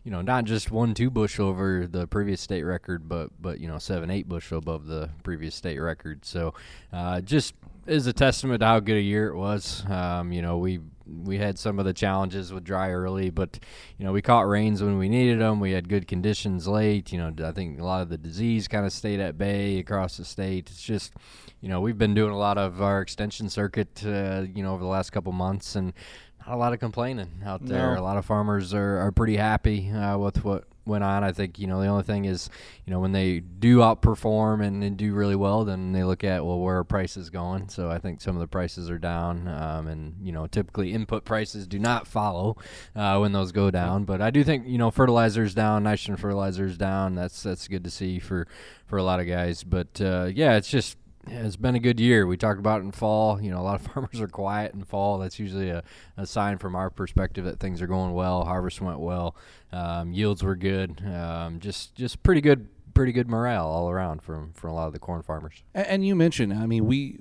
you 0.04 0.12
know, 0.12 0.22
not 0.22 0.44
just 0.44 0.70
one 0.70 0.94
two 0.94 1.10
bushel 1.10 1.48
over 1.48 1.86
the 1.86 2.06
previous 2.06 2.40
state 2.40 2.62
record, 2.62 3.10
but 3.10 3.30
but 3.42 3.60
you 3.60 3.68
know 3.68 3.78
seven 3.78 4.10
eight 4.10 4.26
bushel 4.26 4.56
above 4.56 4.86
the 4.86 5.10
previous 5.22 5.54
state 5.54 5.78
record. 5.78 6.24
So, 6.24 6.54
uh, 6.94 7.20
just 7.20 7.52
is 7.88 8.06
a 8.06 8.12
testament 8.12 8.60
to 8.60 8.66
how 8.66 8.80
good 8.80 8.96
a 8.96 9.02
year 9.02 9.28
it 9.28 9.36
was. 9.36 9.84
Um, 9.88 10.32
you 10.32 10.42
know, 10.42 10.58
we 10.58 10.80
we 11.06 11.38
had 11.38 11.58
some 11.58 11.78
of 11.78 11.84
the 11.86 11.94
challenges 11.94 12.52
with 12.52 12.64
dry 12.64 12.90
early, 12.90 13.30
but 13.30 13.58
you 13.96 14.04
know 14.04 14.12
we 14.12 14.22
caught 14.22 14.46
rains 14.46 14.82
when 14.82 14.98
we 14.98 15.08
needed 15.08 15.40
them. 15.40 15.58
We 15.58 15.72
had 15.72 15.88
good 15.88 16.06
conditions 16.06 16.68
late. 16.68 17.12
You 17.12 17.18
know, 17.18 17.46
I 17.46 17.52
think 17.52 17.80
a 17.80 17.84
lot 17.84 18.02
of 18.02 18.08
the 18.08 18.18
disease 18.18 18.68
kind 18.68 18.84
of 18.84 18.92
stayed 18.92 19.20
at 19.20 19.38
bay 19.38 19.78
across 19.78 20.18
the 20.18 20.24
state. 20.24 20.68
It's 20.70 20.82
just, 20.82 21.14
you 21.60 21.68
know, 21.68 21.80
we've 21.80 21.98
been 21.98 22.14
doing 22.14 22.32
a 22.32 22.38
lot 22.38 22.58
of 22.58 22.82
our 22.82 23.00
extension 23.00 23.48
circuit, 23.48 24.02
uh, 24.04 24.44
you 24.54 24.62
know, 24.62 24.74
over 24.74 24.82
the 24.82 24.90
last 24.90 25.10
couple 25.10 25.32
months 25.32 25.76
and 25.76 25.92
not 26.40 26.54
a 26.54 26.58
lot 26.58 26.72
of 26.72 26.80
complaining 26.80 27.42
out 27.44 27.64
there. 27.64 27.94
No. 27.94 28.00
A 28.00 28.04
lot 28.04 28.16
of 28.16 28.24
farmers 28.24 28.74
are, 28.74 28.98
are 28.98 29.12
pretty 29.12 29.36
happy 29.36 29.90
uh, 29.90 30.18
with 30.18 30.44
what 30.44 30.64
went 30.88 31.04
on. 31.04 31.22
I 31.22 31.32
think 31.32 31.58
you 31.58 31.66
know 31.66 31.80
the 31.80 31.86
only 31.86 32.02
thing 32.02 32.24
is 32.24 32.50
you 32.84 32.92
know 32.92 32.98
when 32.98 33.12
they 33.12 33.40
do 33.40 33.78
outperform 33.78 34.64
and, 34.64 34.82
and 34.82 34.96
do 34.96 35.14
really 35.14 35.36
well, 35.36 35.64
then 35.64 35.92
they 35.92 36.02
look 36.02 36.24
at 36.24 36.44
well 36.44 36.58
where 36.58 36.78
are 36.78 36.84
prices 36.84 37.30
going. 37.30 37.68
So 37.68 37.90
I 37.90 37.98
think 37.98 38.20
some 38.20 38.34
of 38.34 38.40
the 38.40 38.48
prices 38.48 38.90
are 38.90 38.98
down, 38.98 39.46
um, 39.46 39.86
and 39.86 40.16
you 40.22 40.32
know 40.32 40.46
typically 40.46 40.92
input 40.92 41.24
prices 41.24 41.66
do 41.66 41.78
not 41.78 42.06
follow 42.06 42.56
uh, 42.96 43.18
when 43.18 43.32
those 43.32 43.52
go 43.52 43.70
down. 43.70 44.04
But 44.04 44.20
I 44.20 44.30
do 44.30 44.42
think 44.42 44.66
you 44.66 44.78
know 44.78 44.90
fertilizers 44.90 45.54
down, 45.54 45.84
nitrogen 45.84 46.16
fertilizers 46.16 46.76
down. 46.76 47.14
That's 47.14 47.42
that's 47.42 47.68
good 47.68 47.84
to 47.84 47.90
see 47.90 48.18
for 48.18 48.48
for 48.86 48.96
a 48.96 49.02
lot 49.02 49.20
of 49.20 49.26
guys. 49.26 49.62
But 49.62 50.00
uh, 50.00 50.30
yeah, 50.34 50.56
it's 50.56 50.70
just 50.70 50.96
yeah, 51.30 51.44
it's 51.46 51.56
been 51.56 51.74
a 51.74 51.80
good 51.80 51.98
year. 52.00 52.26
We 52.26 52.36
talked 52.36 52.58
about 52.58 52.80
it 52.80 52.84
in 52.84 52.92
fall. 52.92 53.40
You 53.40 53.50
know, 53.50 53.60
a 53.60 53.62
lot 53.62 53.80
of 53.80 53.86
farmers 53.92 54.20
are 54.20 54.28
quiet 54.28 54.74
in 54.74 54.84
fall. 54.84 55.18
That's 55.18 55.38
usually 55.38 55.70
a, 55.70 55.82
a 56.16 56.26
sign 56.26 56.58
from 56.58 56.74
our 56.76 56.90
perspective 56.90 57.44
that 57.44 57.60
things 57.60 57.80
are 57.82 57.86
going 57.86 58.12
well. 58.14 58.44
Harvest 58.44 58.80
went 58.80 59.00
well. 59.00 59.36
Um, 59.72 60.12
yields 60.12 60.42
were 60.42 60.56
good. 60.56 61.02
Um, 61.06 61.60
just 61.60 61.94
just 61.94 62.22
pretty 62.22 62.40
good 62.40 62.68
pretty 62.94 63.12
good 63.12 63.28
morale 63.28 63.66
all 63.66 63.88
around 63.90 64.22
from 64.22 64.52
from 64.54 64.70
a 64.70 64.74
lot 64.74 64.86
of 64.88 64.92
the 64.92 64.98
corn 64.98 65.22
farmers. 65.22 65.62
A- 65.74 65.90
And 65.90 66.06
you 66.06 66.14
mentioned, 66.16 66.52
I 66.52 66.66
mean, 66.66 66.86
we 66.86 67.20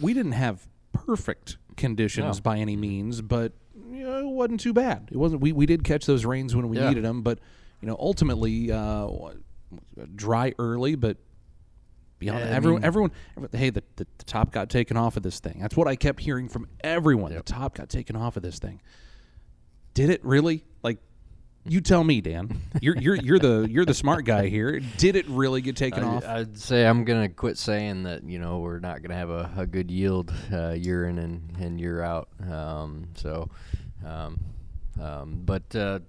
we 0.00 0.12
didn't 0.14 0.32
have 0.32 0.66
perfect 0.92 1.56
conditions 1.76 2.36
No. 2.38 2.42
by 2.42 2.58
any 2.58 2.76
means, 2.76 3.20
but 3.22 3.52
you 3.90 4.04
know, 4.04 4.18
it 4.20 4.26
wasn't 4.26 4.60
too 4.60 4.72
bad. 4.72 5.08
It 5.12 5.16
wasn't. 5.16 5.40
We, 5.40 5.52
we 5.52 5.66
did 5.66 5.84
catch 5.84 6.06
those 6.06 6.24
rains 6.24 6.54
when 6.54 6.68
we 6.68 6.78
Yeah. 6.78 6.88
needed 6.88 7.04
them, 7.04 7.22
but 7.22 7.38
you 7.80 7.88
know, 7.88 7.96
ultimately, 7.98 8.70
uh, 8.72 9.08
dry 10.14 10.54
early, 10.58 10.94
but. 10.96 11.16
Yeah, 12.32 12.36
everyone, 12.38 12.80
mean- 12.80 12.86
everyone, 12.86 13.10
everyone, 13.36 13.50
hey, 13.52 13.70
the, 13.70 13.82
the, 13.96 14.06
the 14.18 14.24
top 14.24 14.52
got 14.52 14.70
taken 14.70 14.96
off 14.96 15.16
of 15.16 15.22
this 15.22 15.40
thing. 15.40 15.58
That's 15.60 15.76
what 15.76 15.88
I 15.88 15.96
kept 15.96 16.20
hearing 16.20 16.48
from 16.48 16.68
everyone. 16.82 17.32
Yep. 17.32 17.44
The 17.44 17.52
top 17.52 17.74
got 17.74 17.88
taken 17.88 18.16
off 18.16 18.36
of 18.36 18.42
this 18.42 18.58
thing. 18.58 18.80
Did 19.94 20.10
it 20.10 20.24
really? 20.24 20.64
Like, 20.82 20.98
you 21.66 21.80
tell 21.80 22.04
me, 22.04 22.20
Dan. 22.20 22.60
You're 22.82 22.96
you're 22.96 23.14
you're 23.16 23.38
the 23.38 23.66
you're 23.70 23.84
the 23.86 23.94
smart 23.94 24.24
guy 24.26 24.48
here. 24.48 24.80
Did 24.98 25.16
it 25.16 25.26
really 25.28 25.62
get 25.62 25.76
taken 25.76 26.04
off? 26.04 26.24
I, 26.26 26.40
I'd 26.40 26.58
say 26.58 26.84
I'm 26.84 27.04
gonna 27.04 27.28
quit 27.28 27.56
saying 27.56 28.02
that 28.02 28.24
you 28.24 28.38
know 28.38 28.58
we're 28.58 28.80
not 28.80 29.00
gonna 29.02 29.14
have 29.14 29.30
a, 29.30 29.50
a 29.56 29.66
good 29.66 29.90
yield 29.90 30.32
uh, 30.52 30.72
year 30.72 31.06
in 31.06 31.18
and, 31.18 31.56
and 31.58 31.80
year 31.80 32.02
out. 32.02 32.28
Um, 32.50 33.06
so, 33.14 33.48
um, 34.04 34.40
um, 35.00 35.42
but 35.44 35.74
uh, 35.74 36.00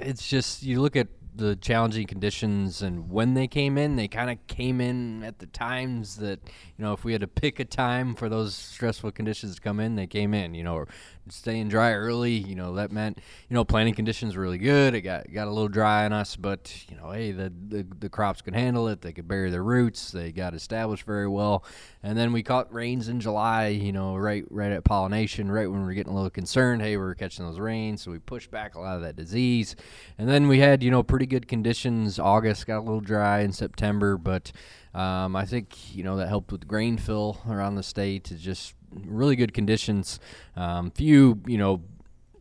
it's 0.00 0.26
just 0.26 0.62
you 0.64 0.80
look 0.80 0.96
at 0.96 1.06
the 1.38 1.56
challenging 1.56 2.06
conditions 2.06 2.82
and 2.82 3.08
when 3.10 3.34
they 3.34 3.46
came 3.46 3.78
in, 3.78 3.96
they 3.96 4.08
kind 4.08 4.28
of 4.28 4.44
came 4.48 4.80
in 4.80 5.22
at 5.22 5.38
the 5.38 5.46
times 5.46 6.16
that 6.16 6.40
you 6.76 6.84
know 6.84 6.92
if 6.92 7.04
we 7.04 7.12
had 7.12 7.20
to 7.20 7.28
pick 7.28 7.58
a 7.60 7.64
time 7.64 8.14
for 8.14 8.28
those 8.28 8.54
stressful 8.54 9.12
conditions 9.12 9.54
to 9.54 9.60
come 9.60 9.80
in, 9.80 9.94
they 9.94 10.06
came 10.06 10.34
in. 10.34 10.54
You 10.54 10.64
know, 10.64 10.84
staying 11.32 11.68
dry 11.68 11.92
early. 11.92 12.32
You 12.32 12.54
know 12.54 12.74
that 12.74 12.92
meant 12.92 13.18
you 13.48 13.54
know 13.54 13.64
planting 13.64 13.94
conditions 13.94 14.36
were 14.36 14.42
really 14.42 14.58
good. 14.58 14.94
It 14.94 15.02
got 15.02 15.32
got 15.32 15.48
a 15.48 15.50
little 15.50 15.68
dry 15.68 16.04
on 16.04 16.12
us, 16.12 16.36
but 16.36 16.84
you 16.88 16.96
know 16.96 17.10
hey 17.10 17.32
the 17.32 17.52
the, 17.68 17.86
the 18.00 18.08
crops 18.08 18.42
could 18.42 18.54
handle 18.54 18.88
it. 18.88 19.00
They 19.00 19.12
could 19.12 19.28
bury 19.28 19.50
their 19.50 19.62
roots. 19.62 20.10
They 20.10 20.32
got 20.32 20.54
established 20.54 21.04
very 21.04 21.28
well. 21.28 21.64
And 22.02 22.16
then 22.16 22.32
we 22.32 22.42
caught 22.42 22.72
rains 22.72 23.08
in 23.08 23.20
July. 23.20 23.68
You 23.68 23.92
know 23.92 24.16
right 24.16 24.44
right 24.50 24.72
at 24.72 24.84
pollination, 24.84 25.50
right 25.50 25.70
when 25.70 25.84
we 25.84 25.92
are 25.92 25.94
getting 25.94 26.12
a 26.12 26.16
little 26.16 26.30
concerned. 26.30 26.82
Hey, 26.82 26.96
we 26.96 27.02
we're 27.02 27.14
catching 27.14 27.44
those 27.44 27.58
rains, 27.58 28.02
so 28.02 28.10
we 28.10 28.18
pushed 28.18 28.50
back 28.50 28.74
a 28.74 28.80
lot 28.80 28.96
of 28.96 29.02
that 29.02 29.16
disease. 29.16 29.76
And 30.18 30.28
then 30.28 30.48
we 30.48 30.60
had 30.60 30.82
you 30.82 30.90
know 30.90 31.02
pretty 31.02 31.26
good 31.26 31.48
conditions. 31.48 32.18
August 32.18 32.66
got 32.66 32.78
a 32.78 32.80
little 32.80 33.00
dry 33.00 33.40
in 33.40 33.52
September, 33.52 34.16
but 34.16 34.52
um, 34.94 35.36
I 35.36 35.44
think 35.44 35.94
you 35.94 36.02
know 36.02 36.16
that 36.16 36.28
helped 36.28 36.50
with 36.50 36.66
grain 36.66 36.96
fill 36.96 37.40
around 37.48 37.76
the 37.76 37.82
state. 37.82 38.30
It 38.30 38.38
just 38.38 38.74
really 38.92 39.36
good 39.36 39.52
conditions. 39.52 40.20
Um, 40.56 40.90
few, 40.90 41.40
you 41.46 41.58
know, 41.58 41.82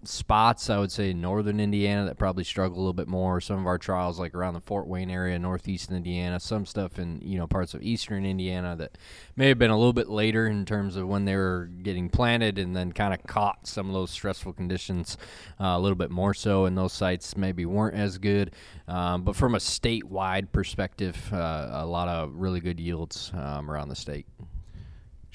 spots 0.08 0.70
I 0.70 0.78
would 0.78 0.92
say 0.92 1.14
northern 1.14 1.60
Indiana 1.60 2.06
that 2.06 2.18
probably 2.18 2.44
struggle 2.44 2.78
a 2.78 2.80
little 2.80 2.94
bit 2.94 3.08
more. 3.08 3.42
Some 3.42 3.60
of 3.60 3.68
our 3.68 3.78
trials 3.78 4.20
like 4.20 4.34
around 4.34 4.54
the 4.54 4.62
Fort 4.62 4.88
Wayne 4.88 5.10
area, 5.10 5.38
northeastern 5.38 5.98
Indiana. 5.98 6.40
Some 6.40 6.66
stuff 6.66 7.00
in 7.00 7.20
you 7.22 7.38
know 7.38 7.48
parts 7.48 7.74
of 7.74 7.84
eastern 7.84 8.26
Indiana 8.26 8.76
that 8.78 8.98
may 9.36 9.48
have 9.50 9.60
been 9.60 9.72
a 9.72 9.78
little 9.78 9.94
bit 9.94 10.10
later 10.10 10.48
in 10.48 10.66
terms 10.66 10.96
of 10.96 11.08
when 11.08 11.26
they 11.26 11.36
were 11.36 11.70
getting 11.84 12.10
planted, 12.10 12.58
and 12.58 12.76
then 12.76 12.92
kind 12.92 13.14
of 13.14 13.24
caught 13.24 13.68
some 13.68 13.88
of 13.88 13.94
those 13.94 14.12
stressful 14.12 14.54
conditions 14.54 15.18
uh, 15.60 15.66
a 15.66 15.80
little 15.80 15.98
bit 15.98 16.12
more 16.12 16.34
so. 16.34 16.66
And 16.66 16.78
those 16.78 16.94
sites 16.94 17.36
maybe 17.36 17.66
weren't 17.66 17.96
as 17.96 18.18
good. 18.18 18.52
Um, 18.88 19.24
but 19.24 19.36
from 19.36 19.56
a 19.56 19.60
statewide 19.60 20.52
perspective, 20.52 21.18
uh, 21.34 21.70
a 21.72 21.86
lot 21.86 22.08
of 22.08 22.34
really 22.36 22.60
good 22.60 22.80
yields 22.80 23.32
um, 23.36 23.70
around 23.70 23.90
the 23.90 23.96
state. 23.96 24.26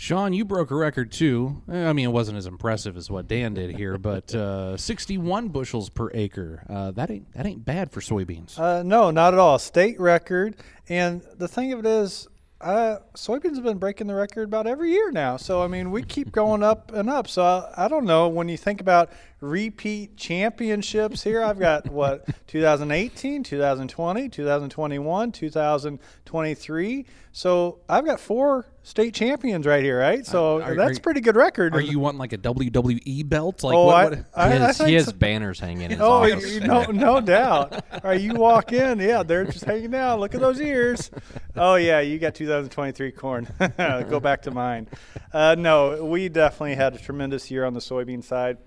Sean, 0.02 0.32
you 0.32 0.44
broke 0.44 0.72
a 0.72 0.74
record 0.74 1.12
too. 1.12 1.62
Eh, 1.70 1.88
I 1.88 1.92
mean, 1.92 2.06
it 2.06 2.12
wasn't 2.12 2.36
as 2.36 2.46
impressive 2.46 2.96
as 2.96 3.08
what 3.08 3.28
Dan 3.28 3.54
did 3.54 3.76
here, 3.76 3.98
but 3.98 4.34
uh, 4.34 4.76
61 4.76 5.50
bushels 5.50 5.90
per 5.90 6.10
acre. 6.12 6.66
Uh, 6.68 6.90
that 6.90 7.08
ain't 7.08 7.32
that 7.34 7.46
ain't 7.46 7.64
bad 7.64 7.92
for 7.92 8.00
soybeans. 8.00 8.58
Uh, 8.58 8.82
no, 8.82 9.12
not 9.12 9.32
at 9.32 9.38
all. 9.38 9.60
State 9.60 10.00
record. 10.00 10.56
And 10.88 11.22
the 11.38 11.46
thing 11.46 11.72
of 11.72 11.78
it 11.78 11.86
is, 11.86 12.26
uh, 12.60 12.96
soybeans 13.14 13.54
have 13.54 13.62
been 13.62 13.78
breaking 13.78 14.08
the 14.08 14.16
record 14.16 14.42
about 14.42 14.66
every 14.66 14.90
year 14.90 15.12
now. 15.12 15.36
So 15.36 15.62
I 15.62 15.68
mean, 15.68 15.92
we 15.92 16.02
keep 16.02 16.32
going 16.42 16.64
up 16.64 16.90
and 16.92 17.08
up. 17.08 17.28
So 17.28 17.44
I, 17.44 17.84
I 17.84 17.86
don't 17.86 18.04
know 18.04 18.26
when 18.26 18.48
you 18.48 18.56
think 18.56 18.80
about 18.80 19.12
repeat 19.40 20.16
championships 20.16 21.22
here. 21.22 21.44
I've 21.44 21.60
got 21.60 21.86
what 21.92 22.26
2018, 22.48 23.44
2020, 23.44 24.28
2021, 24.28 25.30
2023. 25.30 27.06
So 27.30 27.78
I've 27.88 28.04
got 28.04 28.18
four 28.18 28.66
state 28.84 29.14
champions 29.14 29.64
right 29.66 29.82
here, 29.82 29.98
right? 29.98 30.26
So 30.26 30.60
Are- 30.60 30.72
are- 30.72 30.74
that's 30.74 30.98
pretty 30.98 31.20
good 31.20 31.36
record. 31.36 31.74
Are 31.74 31.80
you 31.80 31.98
wanting 32.00 32.18
like 32.18 32.32
a 32.32 32.38
WWE 32.38 33.28
belt? 33.28 33.62
Like 33.62 33.74
Oh, 33.76 33.84
what? 33.86 34.10
What- 34.10 34.24
I- 34.34 34.48
he 34.48 34.54
I 34.54 34.58
has, 34.58 34.78
he 34.78 34.94
has 34.94 35.06
so. 35.06 35.12
banners 35.12 35.60
hanging 35.60 35.82
in 35.82 35.90
his 35.92 36.00
Oh, 36.00 36.24
office. 36.24 36.60
no, 36.60 36.82
no 36.86 37.20
doubt. 37.20 37.72
All 37.92 38.00
right, 38.04 38.20
you 38.20 38.34
walk 38.34 38.72
in, 38.72 38.98
yeah, 38.98 39.22
they're 39.22 39.44
just 39.44 39.64
hanging 39.64 39.94
out. 39.94 40.18
Look 40.20 40.34
at 40.34 40.40
those 40.40 40.60
ears. 40.60 41.10
Oh 41.56 41.76
yeah, 41.76 42.00
you 42.00 42.18
got 42.18 42.34
2023 42.34 43.12
corn. 43.12 43.46
Go 43.78 44.18
back 44.20 44.42
to 44.42 44.50
mine. 44.50 44.88
Uh, 45.32 45.54
no, 45.58 46.04
we 46.04 46.28
definitely 46.28 46.74
had 46.74 46.94
a 46.94 46.98
tremendous 46.98 47.50
year 47.50 47.64
on 47.64 47.74
the 47.74 47.80
soybean 47.80 48.22
side. 48.24 48.58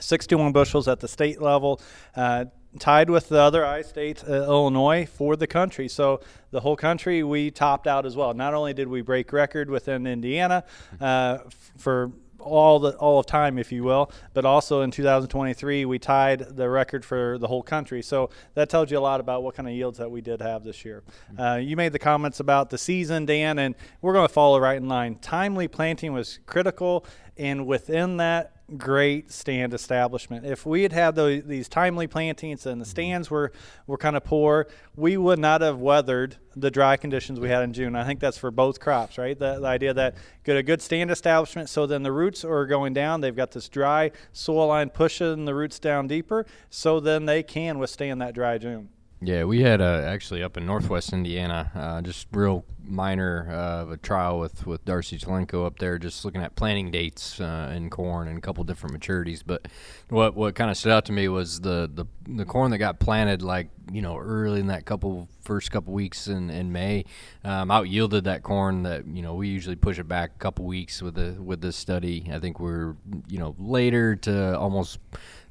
61 0.00 0.52
bushels 0.52 0.88
at 0.88 1.00
the 1.00 1.08
state 1.08 1.40
level, 1.40 1.80
uh, 2.16 2.46
tied 2.78 3.10
with 3.10 3.28
the 3.28 3.38
other 3.38 3.64
I 3.64 3.82
states, 3.82 4.24
uh, 4.24 4.32
Illinois, 4.32 5.06
for 5.06 5.36
the 5.36 5.46
country. 5.46 5.88
So 5.88 6.20
the 6.50 6.60
whole 6.60 6.76
country, 6.76 7.22
we 7.22 7.50
topped 7.50 7.86
out 7.86 8.06
as 8.06 8.16
well. 8.16 8.34
Not 8.34 8.54
only 8.54 8.72
did 8.74 8.88
we 8.88 9.02
break 9.02 9.32
record 9.32 9.70
within 9.70 10.06
Indiana 10.06 10.64
uh, 11.00 11.38
f- 11.46 11.72
for 11.76 12.12
all 12.42 12.80
the 12.80 12.90
all 12.96 13.20
of 13.20 13.26
time, 13.26 13.58
if 13.58 13.70
you 13.70 13.84
will, 13.84 14.10
but 14.34 14.44
also 14.44 14.82
in 14.82 14.90
2023 14.90 15.84
we 15.84 15.98
tied 15.98 16.40
the 16.56 16.68
record 16.68 17.04
for 17.04 17.38
the 17.38 17.46
whole 17.46 17.62
country. 17.62 18.02
So 18.02 18.30
that 18.54 18.68
tells 18.68 18.90
you 18.90 18.98
a 18.98 19.00
lot 19.00 19.20
about 19.20 19.42
what 19.42 19.54
kind 19.54 19.68
of 19.68 19.74
yields 19.74 19.98
that 19.98 20.10
we 20.10 20.20
did 20.20 20.40
have 20.42 20.64
this 20.64 20.84
year. 20.84 21.02
Uh, 21.38 21.60
you 21.62 21.76
made 21.76 21.92
the 21.92 21.98
comments 21.98 22.40
about 22.40 22.70
the 22.70 22.78
season, 22.78 23.26
Dan, 23.26 23.58
and 23.58 23.74
we're 24.00 24.12
going 24.12 24.26
to 24.26 24.32
follow 24.32 24.58
right 24.58 24.76
in 24.76 24.88
line. 24.88 25.16
Timely 25.16 25.68
planting 25.68 26.12
was 26.12 26.40
critical, 26.46 27.06
and 27.36 27.66
within 27.66 28.18
that 28.18 28.52
great 28.76 29.30
stand 29.30 29.74
establishment. 29.74 30.46
If 30.46 30.64
we 30.64 30.82
had 30.82 30.92
had 30.92 31.14
those, 31.14 31.42
these 31.44 31.68
timely 31.68 32.06
plantings 32.06 32.66
and 32.66 32.80
the 32.80 32.84
mm-hmm. 32.84 32.90
stands 32.90 33.30
were, 33.30 33.52
were 33.86 33.98
kind 33.98 34.16
of 34.16 34.24
poor, 34.24 34.66
we 34.96 35.16
would 35.16 35.38
not 35.38 35.60
have 35.60 35.78
weathered 35.78 36.36
the 36.56 36.70
dry 36.70 36.96
conditions 36.96 37.40
we 37.40 37.48
had 37.48 37.62
in 37.62 37.72
June. 37.72 37.94
I 37.94 38.04
think 38.04 38.20
that's 38.20 38.38
for 38.38 38.50
both 38.50 38.80
crops, 38.80 39.18
right? 39.18 39.38
The, 39.38 39.60
the 39.60 39.66
idea 39.66 39.94
that 39.94 40.16
get 40.44 40.56
a 40.56 40.62
good 40.62 40.82
stand 40.82 41.10
establishment 41.10 41.68
so 41.68 41.86
then 41.86 42.02
the 42.02 42.12
roots 42.12 42.44
are 42.44 42.66
going 42.66 42.94
down. 42.94 43.20
They've 43.20 43.36
got 43.36 43.50
this 43.50 43.68
dry 43.68 44.10
soil 44.32 44.68
line 44.68 44.90
pushing 44.90 45.44
the 45.44 45.54
roots 45.54 45.78
down 45.78 46.06
deeper 46.06 46.46
so 46.70 47.00
then 47.00 47.26
they 47.26 47.42
can 47.42 47.78
withstand 47.78 48.20
that 48.22 48.34
dry 48.34 48.58
June. 48.58 48.88
Yeah, 49.24 49.44
we 49.44 49.62
had 49.62 49.80
uh, 49.80 50.02
actually 50.04 50.42
up 50.42 50.56
in 50.56 50.66
Northwest 50.66 51.12
Indiana, 51.12 51.70
uh, 51.76 52.02
just 52.02 52.26
real 52.32 52.64
minor 52.84 53.48
uh, 53.52 53.82
of 53.82 53.92
a 53.92 53.96
trial 53.96 54.40
with, 54.40 54.66
with 54.66 54.84
Darcy 54.84 55.16
Telenko 55.16 55.64
up 55.64 55.78
there, 55.78 55.96
just 55.96 56.24
looking 56.24 56.42
at 56.42 56.56
planting 56.56 56.90
dates 56.90 57.40
uh, 57.40 57.72
in 57.72 57.88
corn 57.88 58.26
and 58.26 58.36
a 58.36 58.40
couple 58.40 58.64
different 58.64 59.00
maturities. 59.00 59.44
But 59.46 59.68
what 60.08 60.34
what 60.34 60.56
kind 60.56 60.72
of 60.72 60.76
stood 60.76 60.90
out 60.90 61.04
to 61.04 61.12
me 61.12 61.28
was 61.28 61.60
the, 61.60 61.88
the 61.94 62.06
the 62.26 62.44
corn 62.44 62.72
that 62.72 62.78
got 62.78 62.98
planted 62.98 63.42
like 63.42 63.68
you 63.92 64.02
know 64.02 64.18
early 64.18 64.58
in 64.58 64.66
that 64.66 64.86
couple 64.86 65.28
first 65.42 65.70
couple 65.70 65.92
weeks 65.92 66.26
in, 66.26 66.50
in 66.50 66.72
May, 66.72 67.04
um, 67.44 67.70
out 67.70 67.88
yielded 67.88 68.24
that 68.24 68.42
corn 68.42 68.82
that 68.82 69.06
you 69.06 69.22
know 69.22 69.34
we 69.34 69.46
usually 69.46 69.76
push 69.76 70.00
it 70.00 70.08
back 70.08 70.32
a 70.34 70.38
couple 70.38 70.64
weeks 70.64 71.00
with 71.00 71.14
the 71.14 71.40
with 71.40 71.60
this 71.60 71.76
study. 71.76 72.28
I 72.32 72.40
think 72.40 72.58
we're 72.58 72.96
you 73.28 73.38
know 73.38 73.54
later 73.56 74.16
to 74.16 74.58
almost 74.58 74.98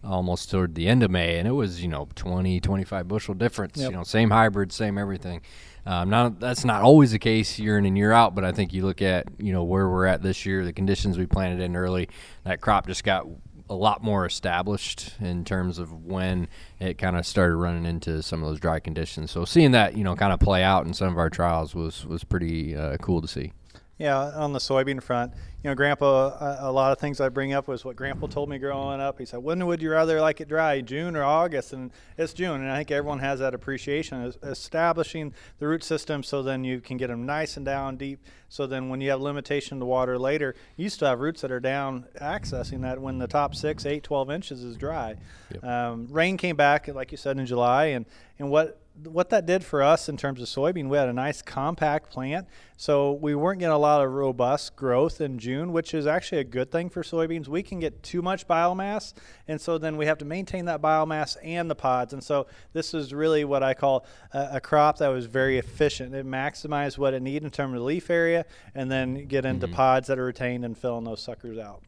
almost 0.03 0.49
toward 0.49 0.75
the 0.75 0.87
end 0.87 1.03
of 1.03 1.11
May, 1.11 1.37
and 1.37 1.47
it 1.47 1.51
was 1.51 1.81
you 1.81 1.87
know 1.87 2.07
20, 2.15 2.59
25 2.59 3.07
bushel 3.07 3.33
difference. 3.33 3.77
Yep. 3.77 3.91
You 3.91 3.97
know, 3.97 4.03
same 4.03 4.29
hybrid, 4.29 4.71
same 4.71 4.97
everything. 4.97 5.41
Um, 5.85 6.09
not 6.09 6.39
that's 6.39 6.63
not 6.63 6.83
always 6.83 7.11
the 7.11 7.19
case 7.19 7.57
year 7.57 7.77
in 7.77 7.85
and 7.85 7.97
year 7.97 8.11
out, 8.11 8.35
but 8.35 8.43
I 8.43 8.51
think 8.51 8.73
you 8.73 8.85
look 8.85 9.01
at 9.01 9.27
you 9.37 9.51
know 9.51 9.63
where 9.63 9.89
we're 9.89 10.05
at 10.05 10.21
this 10.21 10.45
year, 10.45 10.63
the 10.63 10.73
conditions 10.73 11.17
we 11.17 11.25
planted 11.25 11.63
in 11.63 11.75
early, 11.75 12.09
that 12.43 12.61
crop 12.61 12.87
just 12.87 13.03
got 13.03 13.25
a 13.69 13.75
lot 13.75 14.03
more 14.03 14.25
established 14.25 15.13
in 15.21 15.45
terms 15.45 15.79
of 15.79 16.05
when 16.05 16.49
it 16.79 16.97
kind 16.97 17.15
of 17.15 17.25
started 17.25 17.55
running 17.55 17.85
into 17.85 18.21
some 18.21 18.43
of 18.43 18.49
those 18.49 18.59
dry 18.59 18.79
conditions. 18.79 19.31
So 19.31 19.45
seeing 19.45 19.71
that 19.71 19.97
you 19.97 20.03
know 20.03 20.15
kind 20.15 20.33
of 20.33 20.39
play 20.39 20.61
out 20.61 20.85
in 20.85 20.93
some 20.93 21.07
of 21.07 21.17
our 21.17 21.29
trials 21.29 21.73
was 21.73 22.05
was 22.05 22.23
pretty 22.23 22.75
uh, 22.75 22.97
cool 22.97 23.21
to 23.21 23.27
see. 23.27 23.53
Yeah, 24.01 24.17
on 24.17 24.51
the 24.51 24.57
soybean 24.57 24.99
front, 24.99 25.31
you 25.63 25.69
know, 25.69 25.75
Grandpa, 25.75 26.29
a, 26.29 26.69
a 26.69 26.71
lot 26.71 26.91
of 26.91 26.97
things 26.97 27.21
I 27.21 27.29
bring 27.29 27.53
up 27.53 27.67
was 27.67 27.85
what 27.85 27.95
Grandpa 27.95 28.25
told 28.25 28.49
me 28.49 28.57
growing 28.57 28.99
up. 28.99 29.19
He 29.19 29.25
said, 29.25 29.43
"When 29.43 29.63
would 29.67 29.79
you 29.79 29.91
rather 29.91 30.19
like 30.19 30.41
it 30.41 30.47
dry, 30.47 30.81
June 30.81 31.15
or 31.15 31.23
August?" 31.23 31.71
And 31.73 31.91
it's 32.17 32.33
June, 32.33 32.61
and 32.61 32.71
I 32.71 32.77
think 32.77 32.89
everyone 32.89 33.19
has 33.19 33.37
that 33.41 33.53
appreciation 33.53 34.23
is 34.23 34.39
establishing 34.41 35.35
the 35.59 35.67
root 35.67 35.83
system 35.83 36.23
so 36.23 36.41
then 36.41 36.63
you 36.63 36.81
can 36.81 36.97
get 36.97 37.09
them 37.09 37.27
nice 37.27 37.57
and 37.57 37.65
down 37.65 37.95
deep. 37.95 38.25
So 38.49 38.65
then 38.65 38.89
when 38.89 39.01
you 39.01 39.11
have 39.11 39.21
limitation 39.21 39.79
to 39.79 39.85
water 39.85 40.17
later, 40.17 40.55
you 40.77 40.89
still 40.89 41.07
have 41.07 41.19
roots 41.19 41.41
that 41.41 41.51
are 41.51 41.59
down 41.59 42.07
accessing 42.19 42.81
that 42.81 42.99
when 42.99 43.19
the 43.19 43.27
top 43.27 43.53
six, 43.53 43.85
eight, 43.85 44.01
12 44.01 44.31
inches 44.31 44.63
is 44.63 44.77
dry. 44.77 45.15
Um, 45.61 46.07
rain 46.09 46.37
came 46.37 46.55
back, 46.55 46.87
like 46.87 47.11
you 47.11 47.17
said, 47.19 47.37
in 47.37 47.45
July, 47.45 47.85
and 47.85 48.07
and 48.39 48.49
what 48.49 48.81
what 49.07 49.29
that 49.29 49.45
did 49.45 49.63
for 49.63 49.81
us 49.81 50.09
in 50.09 50.17
terms 50.17 50.41
of 50.41 50.47
soybean, 50.47 50.89
we 50.89 50.97
had 50.97 51.09
a 51.09 51.13
nice 51.13 51.41
compact 51.41 52.09
plant, 52.09 52.47
so 52.77 53.13
we 53.13 53.35
weren't 53.35 53.59
getting 53.59 53.73
a 53.73 53.77
lot 53.77 54.03
of 54.03 54.11
robust 54.11 54.75
growth 54.75 55.21
in 55.21 55.39
June, 55.39 55.71
which 55.71 55.93
is 55.93 56.07
actually 56.07 56.39
a 56.39 56.43
good 56.43 56.71
thing 56.71 56.89
for 56.89 57.03
soybeans. 57.03 57.47
We 57.47 57.63
can 57.63 57.79
get 57.79 58.03
too 58.03 58.21
much 58.21 58.47
biomass, 58.47 59.13
and 59.47 59.59
so 59.59 59.77
then 59.77 59.97
we 59.97 60.05
have 60.05 60.17
to 60.19 60.25
maintain 60.25 60.65
that 60.65 60.81
biomass 60.81 61.37
and 61.43 61.69
the 61.69 61.75
pods. 61.75 62.13
And 62.13 62.23
so 62.23 62.47
this 62.73 62.93
is 62.93 63.13
really 63.13 63.45
what 63.45 63.63
I 63.63 63.73
call 63.73 64.05
a, 64.33 64.49
a 64.53 64.61
crop 64.61 64.97
that 64.97 65.09
was 65.09 65.25
very 65.25 65.57
efficient. 65.57 66.15
It 66.15 66.25
maximized 66.25 66.97
what 66.97 67.13
it 67.13 67.21
needed 67.21 67.43
in 67.43 67.51
terms 67.51 67.75
of 67.75 67.81
leaf 67.83 68.09
area, 68.09 68.45
and 68.75 68.91
then 68.91 69.25
get 69.25 69.45
into 69.45 69.67
mm-hmm. 69.67 69.75
pods 69.75 70.07
that 70.07 70.19
are 70.19 70.25
retained 70.25 70.65
and 70.65 70.77
filling 70.77 71.03
those 71.03 71.21
suckers 71.21 71.57
out. 71.57 71.81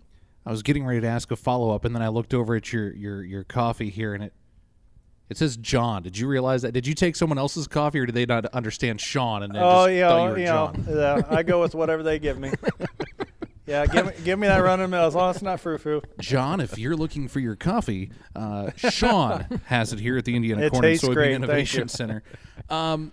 I 0.46 0.52
was 0.52 0.62
getting 0.62 0.86
ready 0.86 1.02
to 1.02 1.08
ask 1.08 1.32
a 1.32 1.36
follow 1.36 1.74
up, 1.74 1.86
and 1.86 1.96
then 1.96 2.02
I 2.02 2.10
looked 2.10 2.34
over 2.34 2.56
at 2.56 2.74
your 2.74 2.94
your 2.94 3.24
your 3.24 3.44
coffee 3.44 3.90
here, 3.90 4.14
and 4.14 4.24
it 4.24 4.34
it 5.30 5.38
says 5.38 5.58
John. 5.58 6.04
Did 6.04 6.18
you 6.18 6.28
realize 6.28 6.62
that? 6.64 6.74
Did 6.74 6.86
you 6.86 6.94
take 6.94 7.16
someone 7.16 7.38
else's 7.38 7.68
coffee, 7.68 8.00
or 8.00 8.06
did 8.06 8.16
they 8.16 8.26
not 8.26 8.46
understand 8.48 9.02
Shaun 9.02 9.44
and 9.44 9.54
Oh, 9.56 9.86
yeah, 9.86 10.30
you 10.30 10.38
you 10.38 10.46
know, 10.46 10.74
yeah, 10.88 11.22
I 11.30 11.44
go 11.44 11.62
with 11.62 11.76
whatever 11.76 12.04
they 12.04 12.20
give 12.20 12.38
me. 12.38 12.52
yeah, 13.66 13.86
give 13.86 14.06
me 14.06 14.12
give 14.24 14.40
me 14.40 14.48
that 14.48 14.58
running 14.58 14.90
mill 14.90 15.06
as 15.06 15.16
long 15.16 15.30
as 15.30 15.38
it's 15.38 15.44
not 15.44 15.60
frou 15.60 15.78
frou. 15.78 16.02
John, 16.20 16.60
if 16.60 16.78
you're 16.78 16.96
looking 16.96 17.28
for 17.28 17.40
your 17.40 17.56
coffee, 17.56 18.12
uh, 18.36 18.72
Shaun 18.76 19.62
has 19.66 19.94
it 19.94 20.00
here 20.00 20.18
at 20.18 20.26
the 20.26 20.36
Indiana 20.36 20.70
Corn 20.70 20.86
and 20.86 21.00
Soybean 21.00 21.14
great, 21.14 21.34
Innovation. 21.34 21.88
Center. 21.88 22.24
Um, 22.70 23.12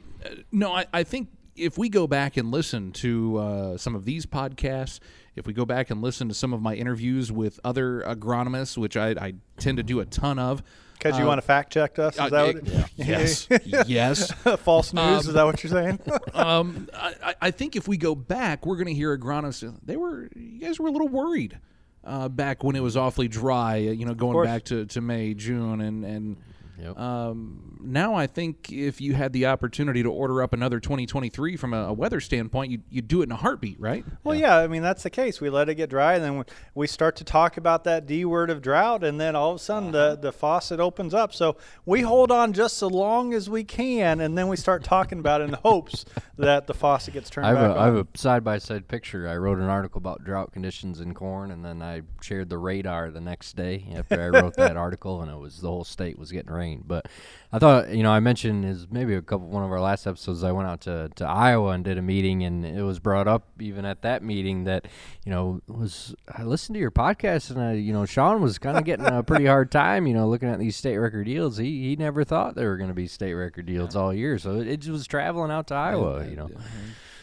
no, 0.53 0.73
I, 0.75 0.87
I 0.93 1.05
think 1.05 1.29
if 1.57 1.79
we 1.79 1.89
go 1.89 2.07
back 2.07 2.37
and 2.37 2.51
listen 2.51 2.93
to 2.93 3.37
uh, 3.39 3.77
some 3.77 3.95
of 3.95 4.05
these 4.05 4.27
podcasts, 4.27 4.99
if 5.37 5.47
we 5.47 5.53
go 5.53 5.65
back 5.65 5.91
and 5.91 6.03
listen 6.03 6.29
to 6.29 6.35
some 6.35 6.53
of 6.53 6.61
my 6.61 6.75
interviews 6.75 7.31
with 7.31 7.61
other 7.65 8.03
agronomists, 8.07 8.77
which 8.77 8.97
I, 8.97 9.11
I 9.11 9.35
tend 9.59 9.77
to 9.77 9.83
do 9.83 10.01
a 10.01 10.05
ton 10.05 10.39
of. 10.39 10.63
Because 11.03 11.19
you 11.19 11.25
want 11.25 11.39
to 11.39 11.47
fact 11.47 11.73
check 11.73 11.99
us? 11.99 12.15
Is 12.15 12.21
uh, 12.21 12.29
that 12.29 12.49
it- 12.57 12.69
what 12.69 12.91
yes, 12.97 13.49
yes. 13.87 14.31
False 14.61 14.93
news? 14.93 15.27
is 15.27 15.35
that 15.35 15.45
what 15.45 15.63
you're 15.65 15.71
saying? 15.73 15.99
um, 16.35 16.89
I, 16.95 17.15
I- 17.23 17.35
I 17.43 17.51
think 17.51 17.75
if 17.77 17.89
we 17.89 17.97
go 17.97 18.15
back, 18.15 18.67
we're 18.67 18.77
going 18.77 18.87
to 18.89 18.95
hear 18.95 19.17
agronomists. 19.17 19.75
They 19.85 19.97
were, 19.97 20.29
you 20.37 20.61
guys 20.61 20.79
were 20.79 20.89
a 20.89 20.93
little 20.93 21.09
worried 21.09 21.59
uh, 22.05 22.29
back 22.29 22.63
when 22.63 22.77
it 22.77 22.83
was 22.83 22.97
awfully 22.97 23.29
dry. 23.29 23.77
uh, 23.89 23.93
You 23.93 24.05
know, 24.05 24.15
going 24.15 24.45
back 24.45 24.65
to, 24.65 24.85
to 24.87 25.01
May, 25.01 25.35
June, 25.35 25.81
and 25.81 26.05
and 26.05 26.37
Yep. 26.81 26.99
Um, 26.99 27.79
now 27.83 28.15
I 28.15 28.27
think 28.27 28.73
if 28.73 29.01
you 29.01 29.15
had 29.15 29.33
the 29.33 29.47
opportunity 29.47 30.03
to 30.03 30.11
order 30.11 30.43
up 30.43 30.53
another 30.53 30.81
2023 30.81 31.57
from 31.57 31.75
a, 31.75 31.89
a 31.89 31.93
weather 31.93 32.21
standpoint, 32.21 32.73
you 32.73 32.81
you 32.91 33.03
do 33.03 33.21
it 33.21 33.25
in 33.25 33.33
a 33.33 33.37
heartbeat, 33.37 33.79
right? 33.81 34.05
Well, 34.25 34.35
yeah. 34.35 34.57
I 34.57 34.67
mean 34.67 34.83
that's 34.83 35.03
the 35.03 35.11
case. 35.11 35.41
We 35.41 35.51
let 35.51 35.69
it 35.69 35.75
get 35.75 35.91
dry, 35.91 36.15
and 36.15 36.25
then 36.25 36.45
we 36.75 36.87
start 36.87 37.17
to 37.17 37.25
talk 37.25 37.57
about 37.57 37.85
that 37.85 38.07
D 38.07 38.25
word 38.25 38.51
of 38.51 38.63
drought, 38.63 39.05
and 39.05 39.21
then 39.21 39.37
all 39.37 39.51
of 39.51 39.57
a 39.57 39.59
sudden 39.59 39.93
the 39.93 40.17
the 40.21 40.33
faucet 40.33 40.81
opens 40.81 41.15
up. 41.15 41.35
So 41.35 41.57
we 41.85 42.03
hold 42.03 42.31
on 42.31 42.53
just 42.53 42.79
so 42.79 42.89
long 42.89 43.35
as 43.35 43.51
we 43.51 43.65
can, 43.65 44.21
and 44.21 44.37
then 44.37 44.49
we 44.49 44.57
start 44.57 44.85
talking 44.85 45.19
about 45.19 45.41
it 45.41 45.45
in 45.45 45.51
the 45.51 45.59
hopes 45.59 46.05
that 46.39 46.67
the 46.67 46.75
faucet 46.75 47.15
gets 47.15 47.31
turned 47.31 47.47
I 47.47 47.51
have, 47.51 47.59
back 47.59 47.71
a, 47.71 47.73
on. 47.73 47.79
I 47.79 47.85
have 47.87 47.97
a 47.97 48.19
side 48.19 48.45
by 48.45 48.59
side 48.59 48.89
picture. 48.89 49.29
I 49.29 49.37
wrote 49.37 49.59
an 49.59 49.69
article 49.69 49.99
about 49.99 50.25
drought 50.25 50.53
conditions 50.53 51.01
in 51.01 51.15
corn, 51.15 51.51
and 51.51 51.65
then 51.65 51.83
I 51.83 52.03
shared 52.23 52.49
the 52.49 52.59
radar 52.59 53.11
the 53.11 53.21
next 53.21 53.57
day 53.57 53.87
after 53.95 54.21
I 54.21 54.29
wrote 54.29 54.57
that 54.57 54.77
article, 54.79 55.23
and 55.23 55.31
it 55.31 55.37
was 55.37 55.61
the 55.61 55.69
whole 55.69 55.85
state 55.85 56.19
was 56.19 56.33
getting 56.33 56.53
rain. 56.53 56.70
But 56.77 57.09
I 57.53 57.59
thought, 57.59 57.91
you 57.91 58.03
know, 58.03 58.11
I 58.11 58.21
mentioned 58.21 58.65
is 58.65 58.87
maybe 58.91 59.15
a 59.15 59.23
couple 59.23 59.49
one 59.49 59.65
of 59.65 59.71
our 59.71 59.81
last 59.81 60.07
episodes. 60.07 60.45
I 60.45 60.53
went 60.53 60.69
out 60.69 60.83
to, 60.83 61.11
to 61.17 61.27
Iowa 61.27 61.71
and 61.73 61.85
did 61.85 61.99
a 61.99 62.03
meeting, 62.03 62.43
and 62.45 62.65
it 62.65 62.83
was 62.83 62.99
brought 62.99 63.27
up 63.27 63.49
even 63.59 63.85
at 63.85 64.03
that 64.03 64.23
meeting 64.23 64.65
that, 64.65 64.87
you 65.25 65.33
know, 65.33 65.61
was 65.67 66.15
I 66.33 66.45
listened 66.45 66.75
to 66.75 66.81
your 66.81 66.91
podcast, 66.91 67.51
and 67.51 67.61
I, 67.61 67.73
you 67.73 67.93
know, 67.93 68.07
Shaun 68.07 68.41
was 68.41 68.59
kind 68.59 68.79
of 68.79 68.85
getting 68.85 69.07
a 69.07 69.23
pretty 69.25 69.47
hard 69.47 69.71
time, 69.71 70.07
you 70.07 70.15
know, 70.15 70.29
looking 70.29 70.49
at 70.49 70.59
these 70.59 70.77
state 70.77 70.99
record 70.99 71.27
yields. 71.27 71.57
He 71.57 71.89
he 71.89 71.97
never 71.97 72.25
thought 72.25 72.55
there 72.55 72.69
were 72.69 72.77
going 72.77 72.91
to 72.91 72.95
be 72.95 73.07
state 73.07 73.35
record 73.35 73.69
yields 73.69 73.97
all 73.97 74.15
year, 74.15 74.39
so 74.39 74.61
it, 74.61 74.87
it 74.87 74.89
was 74.89 75.07
traveling 75.07 75.51
out 75.51 75.67
to 75.69 75.75
Iowa, 75.75 76.27
you 76.27 76.37
know. 76.37 76.49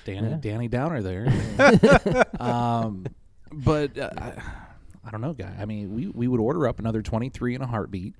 Danny, 0.07 0.35
Danny 0.39 0.67
Downer 0.69 1.01
there. 1.01 2.23
um, 2.39 3.05
but 3.51 3.97
uh, 3.97 4.09
I, 4.17 4.41
I 5.05 5.11
don't 5.11 5.21
know, 5.21 5.33
guy. 5.33 5.53
I 5.59 5.65
mean, 5.65 5.93
we, 5.93 6.07
we 6.07 6.27
would 6.27 6.39
order 6.39 6.67
up 6.67 6.79
another 6.79 7.01
23 7.01 7.55
in 7.55 7.61
a 7.61 7.67
heartbeat. 7.67 8.15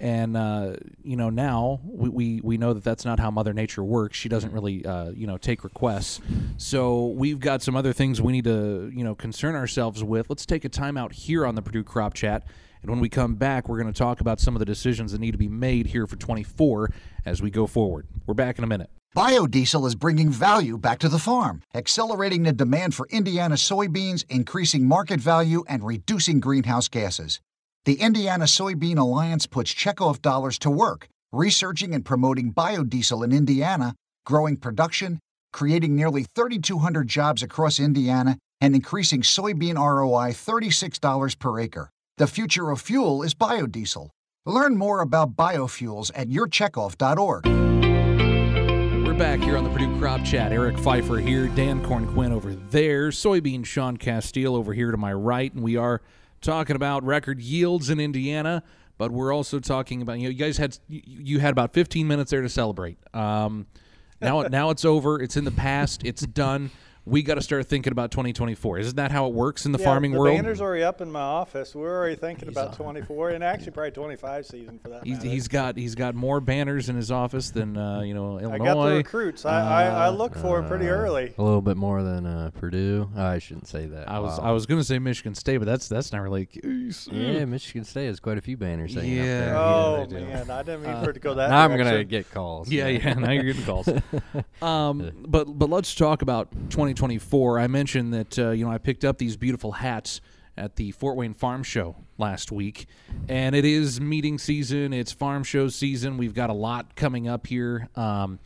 And, 0.00 0.34
uh, 0.34 0.76
you 1.02 1.14
know, 1.14 1.28
now 1.28 1.80
we, 1.84 2.08
we, 2.08 2.40
we 2.42 2.56
know 2.56 2.72
that 2.72 2.82
that's 2.82 3.04
not 3.04 3.20
how 3.20 3.30
Mother 3.30 3.52
Nature 3.52 3.84
works. 3.84 4.16
She 4.16 4.30
doesn't 4.30 4.50
really, 4.50 4.84
uh, 4.86 5.10
you 5.10 5.26
know, 5.26 5.36
take 5.36 5.62
requests. 5.62 6.20
So 6.56 7.08
we've 7.08 7.38
got 7.38 7.60
some 7.60 7.76
other 7.76 7.92
things 7.92 8.22
we 8.22 8.32
need 8.32 8.44
to, 8.44 8.90
you 8.94 9.04
know, 9.04 9.14
concern 9.14 9.54
ourselves 9.54 10.02
with. 10.02 10.30
Let's 10.30 10.46
take 10.46 10.64
a 10.64 10.70
time 10.70 10.96
out 10.96 11.12
here 11.12 11.44
on 11.44 11.54
the 11.54 11.60
Purdue 11.60 11.84
Crop 11.84 12.14
Chat. 12.14 12.44
And 12.80 12.90
when 12.90 13.00
we 13.00 13.10
come 13.10 13.34
back, 13.34 13.68
we're 13.68 13.78
going 13.78 13.92
to 13.92 13.98
talk 13.98 14.22
about 14.22 14.40
some 14.40 14.54
of 14.54 14.58
the 14.58 14.64
decisions 14.64 15.12
that 15.12 15.20
need 15.20 15.32
to 15.32 15.38
be 15.38 15.48
made 15.48 15.88
here 15.88 16.06
for 16.06 16.16
24 16.16 16.90
as 17.26 17.42
we 17.42 17.50
go 17.50 17.66
forward. 17.66 18.06
We're 18.26 18.32
back 18.32 18.56
in 18.56 18.64
a 18.64 18.66
minute. 18.66 18.88
Biodiesel 19.14 19.86
is 19.86 19.96
bringing 19.96 20.30
value 20.30 20.78
back 20.78 21.00
to 21.00 21.08
the 21.08 21.18
farm, 21.18 21.62
accelerating 21.74 22.44
the 22.44 22.52
demand 22.52 22.94
for 22.94 23.08
Indiana 23.10 23.56
soybeans, 23.56 24.24
increasing 24.30 24.86
market 24.86 25.20
value, 25.20 25.64
and 25.68 25.84
reducing 25.84 26.40
greenhouse 26.40 26.88
gases. 26.88 27.40
The 27.86 27.94
Indiana 27.94 28.44
Soybean 28.44 28.98
Alliance 28.98 29.46
puts 29.46 29.72
checkoff 29.72 30.20
dollars 30.20 30.58
to 30.58 30.70
work, 30.70 31.08
researching 31.32 31.94
and 31.94 32.04
promoting 32.04 32.52
biodiesel 32.52 33.24
in 33.24 33.32
Indiana, 33.32 33.94
growing 34.26 34.58
production, 34.58 35.18
creating 35.54 35.96
nearly 35.96 36.26
3,200 36.34 37.08
jobs 37.08 37.42
across 37.42 37.80
Indiana, 37.80 38.36
and 38.60 38.74
increasing 38.74 39.22
soybean 39.22 39.76
ROI 39.76 40.32
$36 40.32 41.38
per 41.38 41.58
acre. 41.58 41.88
The 42.18 42.26
future 42.26 42.68
of 42.68 42.82
fuel 42.82 43.22
is 43.22 43.32
biodiesel. 43.32 44.10
Learn 44.44 44.76
more 44.76 45.00
about 45.00 45.34
biofuels 45.34 46.10
at 46.14 46.28
yourcheckoff.org. 46.28 47.46
We're 49.06 49.14
back 49.14 49.40
here 49.40 49.56
on 49.56 49.64
the 49.64 49.70
Purdue 49.70 49.98
Crop 49.98 50.22
Chat. 50.22 50.52
Eric 50.52 50.76
Pfeiffer 50.76 51.16
here, 51.16 51.48
Dan 51.48 51.82
Corn 51.82 52.06
Quinn 52.06 52.32
over 52.32 52.54
there, 52.54 53.08
soybean 53.08 53.64
Shaun 53.64 53.96
Casteel 53.96 54.54
over 54.54 54.74
here 54.74 54.90
to 54.90 54.98
my 54.98 55.14
right, 55.14 55.50
and 55.54 55.62
we 55.62 55.76
are 55.78 56.02
talking 56.40 56.76
about 56.76 57.04
record 57.04 57.40
yields 57.40 57.90
in 57.90 58.00
Indiana. 58.00 58.62
But 58.98 59.12
we're 59.12 59.32
also 59.32 59.60
talking 59.60 60.02
about 60.02 60.18
you 60.18 60.24
know 60.24 60.30
you 60.30 60.36
guys 60.36 60.58
had 60.58 60.78
you, 60.88 61.38
had 61.38 61.52
about 61.52 61.72
15 61.72 62.06
minutes 62.06 62.30
there 62.30 62.42
to 62.42 62.48
celebrate. 62.48 62.98
Um, 63.14 63.66
now 64.20 64.42
now 64.50 64.70
it's 64.70 64.84
over. 64.84 65.22
It's 65.22 65.36
in 65.36 65.44
the 65.44 65.50
past. 65.50 66.02
It's 66.04 66.26
done. 66.26 66.70
We 67.06 67.22
got 67.22 67.36
to 67.36 67.40
start 67.42 67.66
thinking 67.66 67.92
about 67.92 68.10
2024. 68.10 68.78
Isn't 68.78 68.96
that 68.96 69.10
how 69.10 69.26
it 69.26 69.32
works 69.32 69.64
in 69.66 69.72
the 69.72 69.78
yeah, 69.78 69.84
farming 69.86 70.12
the 70.12 70.18
world? 70.18 70.36
banner's 70.36 70.60
already 70.60 70.82
up 70.84 71.00
in 71.00 71.10
my 71.10 71.20
office. 71.20 71.74
We're 71.74 71.96
already 71.96 72.14
thinking 72.14 72.48
about 72.48 72.74
24 72.74 73.30
and 73.30 73.42
actually 73.42 73.72
probably 73.72 73.90
25 73.92 74.46
season 74.46 74.78
for 74.78 74.90
that. 74.90 75.04
He's, 75.04 75.22
he's 75.22 75.48
got 75.48 75.76
he's 75.76 75.94
got 75.94 76.14
more 76.14 76.40
banners 76.40 76.88
in 76.88 76.96
his 76.96 77.10
office 77.10 77.50
than 77.50 77.76
uh, 77.76 78.00
you 78.02 78.12
know 78.14 78.38
Illinois. 78.38 78.50
I 78.52 78.56
Illinois. 78.56 78.74
got 78.74 78.88
the 78.90 78.96
recruits. 78.96 79.44
I, 79.44 79.60
I, 79.60 79.84
I 80.06 80.08
look 80.10 80.34
for 80.36 80.60
them 80.60 80.68
pretty 80.68 80.88
early. 80.88 81.32
A 81.36 81.42
little 81.42 81.62
bit 81.62 81.76
more 81.76 82.02
than 82.02 82.26
uh, 82.26 82.50
Purdue. 82.58 83.10
Oh, 83.16 83.24
I 83.24 83.38
shouldn't 83.38 83.66
say 83.66 83.86
that. 83.86 84.08
I 84.08 84.18
was 84.20 84.38
Wow. 84.38 84.44
I 84.48 84.52
was 84.52 84.66
going 84.66 84.80
to 84.80 84.84
say 84.84 84.98
Michigan 84.98 85.34
State, 85.34 85.56
but 85.58 85.66
that's 85.66 85.88
that's 85.88 86.12
not 86.12 86.20
really. 86.20 86.48
Yeah, 87.10 87.44
Michigan 87.46 87.84
State 87.84 88.06
has 88.06 88.20
quite 88.20 88.38
a 88.38 88.40
few 88.42 88.56
banners 88.56 88.94
hanging 88.94 89.16
Yeah. 89.16 89.22
up 89.22 89.26
there. 89.26 89.56
Oh 89.56 90.06
they 90.08 90.20
do. 90.20 90.26
man, 90.26 90.50
I 90.50 90.62
didn't 90.62 90.82
mean 90.82 91.02
for 91.02 91.10
it 91.10 91.14
to 91.14 91.20
go 91.20 91.34
that. 91.34 91.50
now 91.50 91.64
I'm 91.64 91.76
gonna 91.76 92.04
get 92.04 92.30
calls. 92.30 92.70
Yeah, 92.70 92.88
yeah. 92.88 93.14
Now 93.14 93.32
you're 93.32 93.44
getting 93.44 93.64
calls. 93.64 93.88
um, 94.62 95.10
but 95.26 95.46
but 95.58 95.70
let's 95.70 95.94
talk 95.94 96.22
about 96.22 96.48
2024. 96.94 97.58
I 97.58 97.66
mentioned 97.66 98.12
that 98.14 98.38
uh, 98.38 98.50
you 98.50 98.64
know 98.64 98.70
I 98.70 98.78
picked 98.78 99.04
up 99.04 99.18
these 99.18 99.36
beautiful 99.36 99.72
hats 99.72 100.20
at 100.56 100.76
the 100.76 100.90
Fort 100.92 101.16
Wayne 101.16 101.34
Farm 101.34 101.62
Show 101.62 101.96
last 102.18 102.52
week, 102.52 102.86
and 103.28 103.54
it 103.54 103.64
is 103.64 104.00
meeting 104.00 104.38
season. 104.38 104.92
It's 104.92 105.12
farm 105.12 105.44
show 105.44 105.68
season. 105.68 106.16
We've 106.16 106.34
got 106.34 106.50
a 106.50 106.54
lot 106.54 106.96
coming 106.96 107.28
up 107.28 107.46
here. 107.46 107.88
Um, 107.96 108.38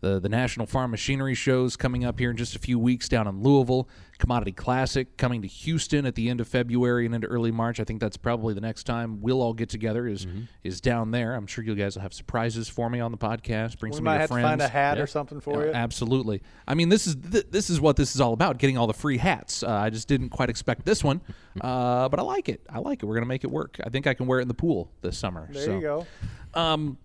the 0.00 0.18
the 0.18 0.28
National 0.28 0.66
Farm 0.66 0.90
Machinery 0.90 1.34
shows 1.34 1.76
coming 1.76 2.04
up 2.04 2.18
here 2.18 2.30
in 2.30 2.36
just 2.36 2.56
a 2.56 2.58
few 2.58 2.78
weeks 2.78 3.08
down 3.08 3.26
in 3.26 3.42
Louisville. 3.42 3.88
Commodity 4.20 4.52
Classic 4.52 5.16
coming 5.16 5.42
to 5.42 5.48
Houston 5.48 6.06
at 6.06 6.14
the 6.14 6.28
end 6.28 6.40
of 6.40 6.46
February 6.46 7.06
and 7.06 7.14
into 7.14 7.26
early 7.26 7.50
March. 7.50 7.80
I 7.80 7.84
think 7.84 8.00
that's 8.00 8.16
probably 8.16 8.54
the 8.54 8.60
next 8.60 8.84
time 8.84 9.20
we'll 9.20 9.40
all 9.42 9.54
get 9.54 9.68
together 9.70 10.06
is 10.06 10.26
is 10.62 10.80
down 10.80 11.10
there. 11.10 11.34
I'm 11.34 11.46
sure 11.48 11.64
you 11.64 11.74
guys 11.74 11.96
will 11.96 12.02
have 12.02 12.12
surprises 12.14 12.68
for 12.68 12.88
me 12.88 13.00
on 13.00 13.10
the 13.10 13.18
podcast. 13.18 13.78
Bring 13.78 13.90
We 13.92 13.96
some 13.96 14.04
might 14.04 14.12
of 14.12 14.16
your 14.16 14.20
have 14.20 14.28
friends. 14.30 14.44
to 14.44 14.48
find 14.50 14.60
a 14.62 14.68
hat 14.68 14.96
Yeah. 14.98 15.02
or 15.02 15.06
something 15.06 15.40
for 15.40 15.60
Yeah, 15.62 15.66
you. 15.70 15.72
Absolutely. 15.74 16.42
I 16.68 16.74
mean, 16.74 16.90
this 16.90 17.06
is 17.06 17.16
th- 17.16 17.46
this 17.50 17.70
is 17.70 17.80
what 17.80 17.96
this 17.96 18.14
is 18.14 18.20
all 18.20 18.32
about: 18.34 18.58
getting 18.58 18.78
all 18.78 18.86
the 18.86 18.92
free 18.92 19.16
hats. 19.18 19.62
Uh, 19.62 19.70
I 19.70 19.90
just 19.90 20.06
didn't 20.06 20.28
quite 20.28 20.50
expect 20.50 20.84
this 20.84 21.02
one, 21.02 21.20
uh, 21.60 22.08
but 22.08 22.20
I 22.20 22.22
like 22.22 22.48
it. 22.48 22.60
I 22.68 22.78
like 22.78 23.02
it. 23.02 23.06
We're 23.06 23.14
gonna 23.14 23.26
make 23.26 23.42
it 23.44 23.50
work. 23.50 23.78
I 23.82 23.88
think 23.88 24.06
I 24.06 24.14
can 24.14 24.26
wear 24.26 24.38
it 24.38 24.42
in 24.42 24.48
the 24.48 24.54
pool 24.54 24.90
this 25.00 25.16
summer. 25.18 25.48
There 25.50 25.64
so. 25.64 25.74
you 25.74 25.80
go. 25.80 26.06
Um, 26.54 26.98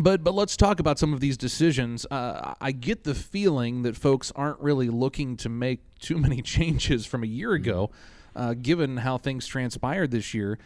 but 0.00 0.24
but 0.24 0.34
let's 0.34 0.56
talk 0.56 0.80
about 0.80 0.98
some 0.98 1.12
of 1.12 1.20
these 1.20 1.36
decisions. 1.36 2.06
Uh, 2.10 2.54
I 2.60 2.72
get 2.72 3.04
the 3.04 3.14
feeling 3.14 3.82
that 3.82 3.96
folks 3.96 4.32
aren't 4.34 4.60
really 4.60 4.88
looking 4.88 5.36
to 5.38 5.48
make 5.48 5.80
too 6.00 6.18
many 6.18 6.42
changes 6.42 7.06
from 7.06 7.22
a 7.22 7.26
year 7.26 7.52
ago, 7.52 7.90
uh, 8.34 8.54
given 8.54 8.98
how 8.98 9.18
things 9.18 9.46
transpired 9.46 10.10
this 10.10 10.34
year. 10.34 10.58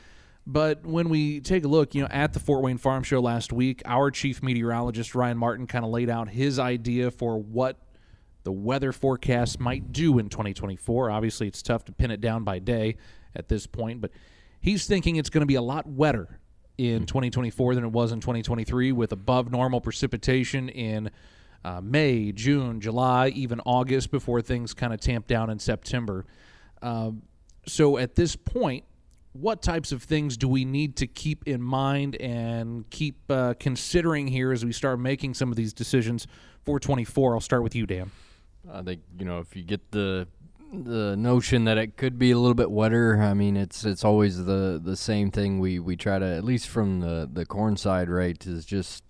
But 0.46 0.84
when 0.84 1.08
we 1.08 1.40
take 1.40 1.64
a 1.64 1.68
look, 1.68 1.94
you 1.94 2.02
know, 2.02 2.08
at 2.10 2.34
the 2.34 2.40
Fort 2.40 2.62
Wayne 2.62 2.76
Farm 2.76 3.02
Show 3.02 3.20
last 3.20 3.52
week, 3.52 3.80
our 3.86 4.10
chief 4.10 4.42
meteorologist 4.42 5.14
Ryan 5.14 5.38
Martin 5.38 5.66
kind 5.66 5.84
of 5.84 5.90
laid 5.90 6.10
out 6.10 6.28
his 6.28 6.58
idea 6.58 7.10
for 7.10 7.38
what 7.40 7.78
the 8.42 8.52
weather 8.52 8.92
forecast 8.92 9.58
might 9.58 9.90
do 9.90 10.18
in 10.18 10.28
2024. 10.28 11.10
Obviously, 11.10 11.48
it's 11.48 11.62
tough 11.62 11.86
to 11.86 11.92
pin 11.92 12.10
it 12.10 12.20
down 12.20 12.44
by 12.44 12.58
day 12.58 12.96
at 13.34 13.48
this 13.48 13.66
point, 13.66 14.02
but 14.02 14.10
he's 14.60 14.86
thinking 14.86 15.16
it's 15.16 15.30
going 15.30 15.40
to 15.40 15.46
be 15.46 15.54
a 15.54 15.62
lot 15.62 15.86
wetter 15.86 16.38
in 16.78 17.06
2024 17.06 17.74
than 17.74 17.84
it 17.84 17.92
was 17.92 18.12
in 18.12 18.20
2023 18.20 18.92
with 18.92 19.12
above 19.12 19.50
normal 19.50 19.80
precipitation 19.80 20.68
in 20.68 21.10
uh, 21.64 21.80
May, 21.80 22.32
June, 22.32 22.80
July, 22.80 23.28
even 23.28 23.60
August 23.64 24.10
before 24.10 24.42
things 24.42 24.74
kind 24.74 24.92
of 24.92 25.00
tamp 25.00 25.26
down 25.26 25.50
in 25.50 25.58
September. 25.58 26.26
Um, 26.82 27.22
so 27.66 27.96
at 27.96 28.14
this 28.14 28.36
point, 28.36 28.84
what 29.32 29.62
types 29.62 29.90
of 29.90 30.02
things 30.02 30.36
do 30.36 30.46
we 30.46 30.64
need 30.64 30.96
to 30.96 31.06
keep 31.06 31.46
in 31.48 31.60
mind 31.60 32.16
and 32.16 32.88
keep 32.90 33.16
uh, 33.30 33.54
considering 33.58 34.28
here 34.28 34.52
as 34.52 34.64
we 34.64 34.72
start 34.72 35.00
making 35.00 35.34
some 35.34 35.50
of 35.50 35.56
these 35.56 35.72
decisions 35.72 36.26
for 36.64 36.78
24? 36.78 37.34
I'll 37.34 37.40
start 37.40 37.62
with 37.62 37.74
you, 37.74 37.86
Dan. 37.86 38.10
I 38.72 38.82
think 38.82 39.02
you 39.18 39.24
know 39.24 39.40
if 39.40 39.56
you 39.56 39.62
get 39.62 39.90
the 39.90 40.26
the 40.82 41.16
notion 41.16 41.64
that 41.64 41.78
it 41.78 41.96
could 41.96 42.18
be 42.18 42.30
a 42.30 42.38
little 42.38 42.54
bit 42.54 42.70
wetter. 42.70 43.20
I 43.20 43.34
mean, 43.34 43.56
it's 43.56 43.84
it's 43.84 44.04
always 44.04 44.44
the 44.44 44.80
the 44.82 44.96
same 44.96 45.30
thing. 45.30 45.60
We 45.60 45.78
we 45.78 45.96
try 45.96 46.18
to 46.18 46.26
at 46.26 46.44
least 46.44 46.68
from 46.68 47.00
the 47.00 47.28
the 47.32 47.46
corn 47.46 47.76
side, 47.76 48.08
right, 48.08 48.44
is 48.46 48.64
just 48.64 49.04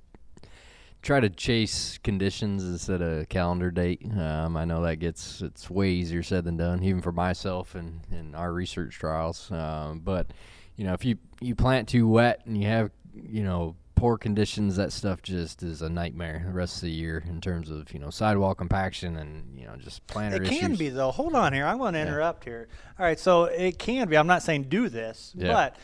try 1.02 1.20
to 1.20 1.28
chase 1.28 1.98
conditions 2.02 2.64
instead 2.64 3.02
of 3.02 3.28
calendar 3.28 3.70
date. 3.70 4.02
Um, 4.18 4.56
I 4.56 4.64
know 4.64 4.82
that 4.82 4.96
gets 4.96 5.42
it's 5.42 5.70
way 5.70 5.90
easier 5.90 6.22
said 6.22 6.44
than 6.44 6.56
done, 6.56 6.82
even 6.82 7.02
for 7.02 7.12
myself 7.12 7.74
and 7.74 8.00
and 8.10 8.34
our 8.34 8.52
research 8.52 8.94
trials. 8.94 9.50
Um, 9.50 10.00
but 10.00 10.28
you 10.76 10.84
know, 10.84 10.92
if 10.92 11.04
you 11.04 11.18
you 11.40 11.54
plant 11.54 11.88
too 11.88 12.08
wet 12.08 12.42
and 12.46 12.58
you 12.58 12.66
have 12.66 12.90
you 13.14 13.44
know 13.44 13.76
poor 14.04 14.18
conditions, 14.18 14.76
that 14.76 14.92
stuff 14.92 15.22
just 15.22 15.62
is 15.62 15.80
a 15.80 15.88
nightmare 15.88 16.42
the 16.46 16.52
rest 16.52 16.76
of 16.76 16.82
the 16.82 16.90
year 16.90 17.24
in 17.26 17.40
terms 17.40 17.70
of 17.70 17.90
you 17.94 17.98
know 17.98 18.10
sidewall 18.10 18.54
compaction 18.54 19.16
and 19.16 19.58
you 19.58 19.64
know 19.66 19.74
just 19.76 20.06
planter 20.06 20.36
It 20.42 20.48
issues. 20.48 20.58
can 20.60 20.74
be 20.76 20.90
though. 20.90 21.10
Hold 21.10 21.34
on 21.34 21.54
here. 21.54 21.64
I'm 21.64 21.78
going 21.78 21.94
to 21.94 22.00
interrupt 22.00 22.44
here. 22.44 22.68
All 22.98 23.06
right, 23.06 23.18
so 23.18 23.44
it 23.44 23.78
can 23.78 24.06
be. 24.08 24.18
I'm 24.18 24.26
not 24.26 24.42
saying 24.42 24.64
do 24.64 24.90
this, 24.90 25.32
Yeah. 25.34 25.52
but 25.54 25.76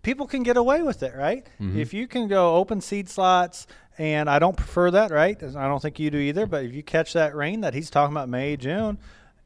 people 0.00 0.26
can 0.26 0.42
get 0.44 0.56
away 0.56 0.80
with 0.82 1.02
it, 1.02 1.14
right? 1.14 1.44
Mm-hmm. 1.60 1.78
If 1.78 1.92
you 1.92 2.08
can 2.08 2.26
go 2.26 2.56
open 2.56 2.80
seed 2.80 3.10
slots, 3.10 3.66
and 3.98 4.30
I 4.30 4.38
don't 4.38 4.56
prefer 4.56 4.90
that, 4.92 5.10
right? 5.10 5.36
I 5.42 5.68
don't 5.68 5.82
think 5.82 5.98
you 5.98 6.10
do 6.10 6.16
either. 6.16 6.46
But 6.46 6.64
if 6.64 6.72
you 6.72 6.82
catch 6.82 7.12
that 7.12 7.34
rain 7.36 7.60
that 7.60 7.74
he's 7.74 7.90
talking 7.90 8.16
about, 8.16 8.30
May, 8.30 8.56
June, 8.56 8.96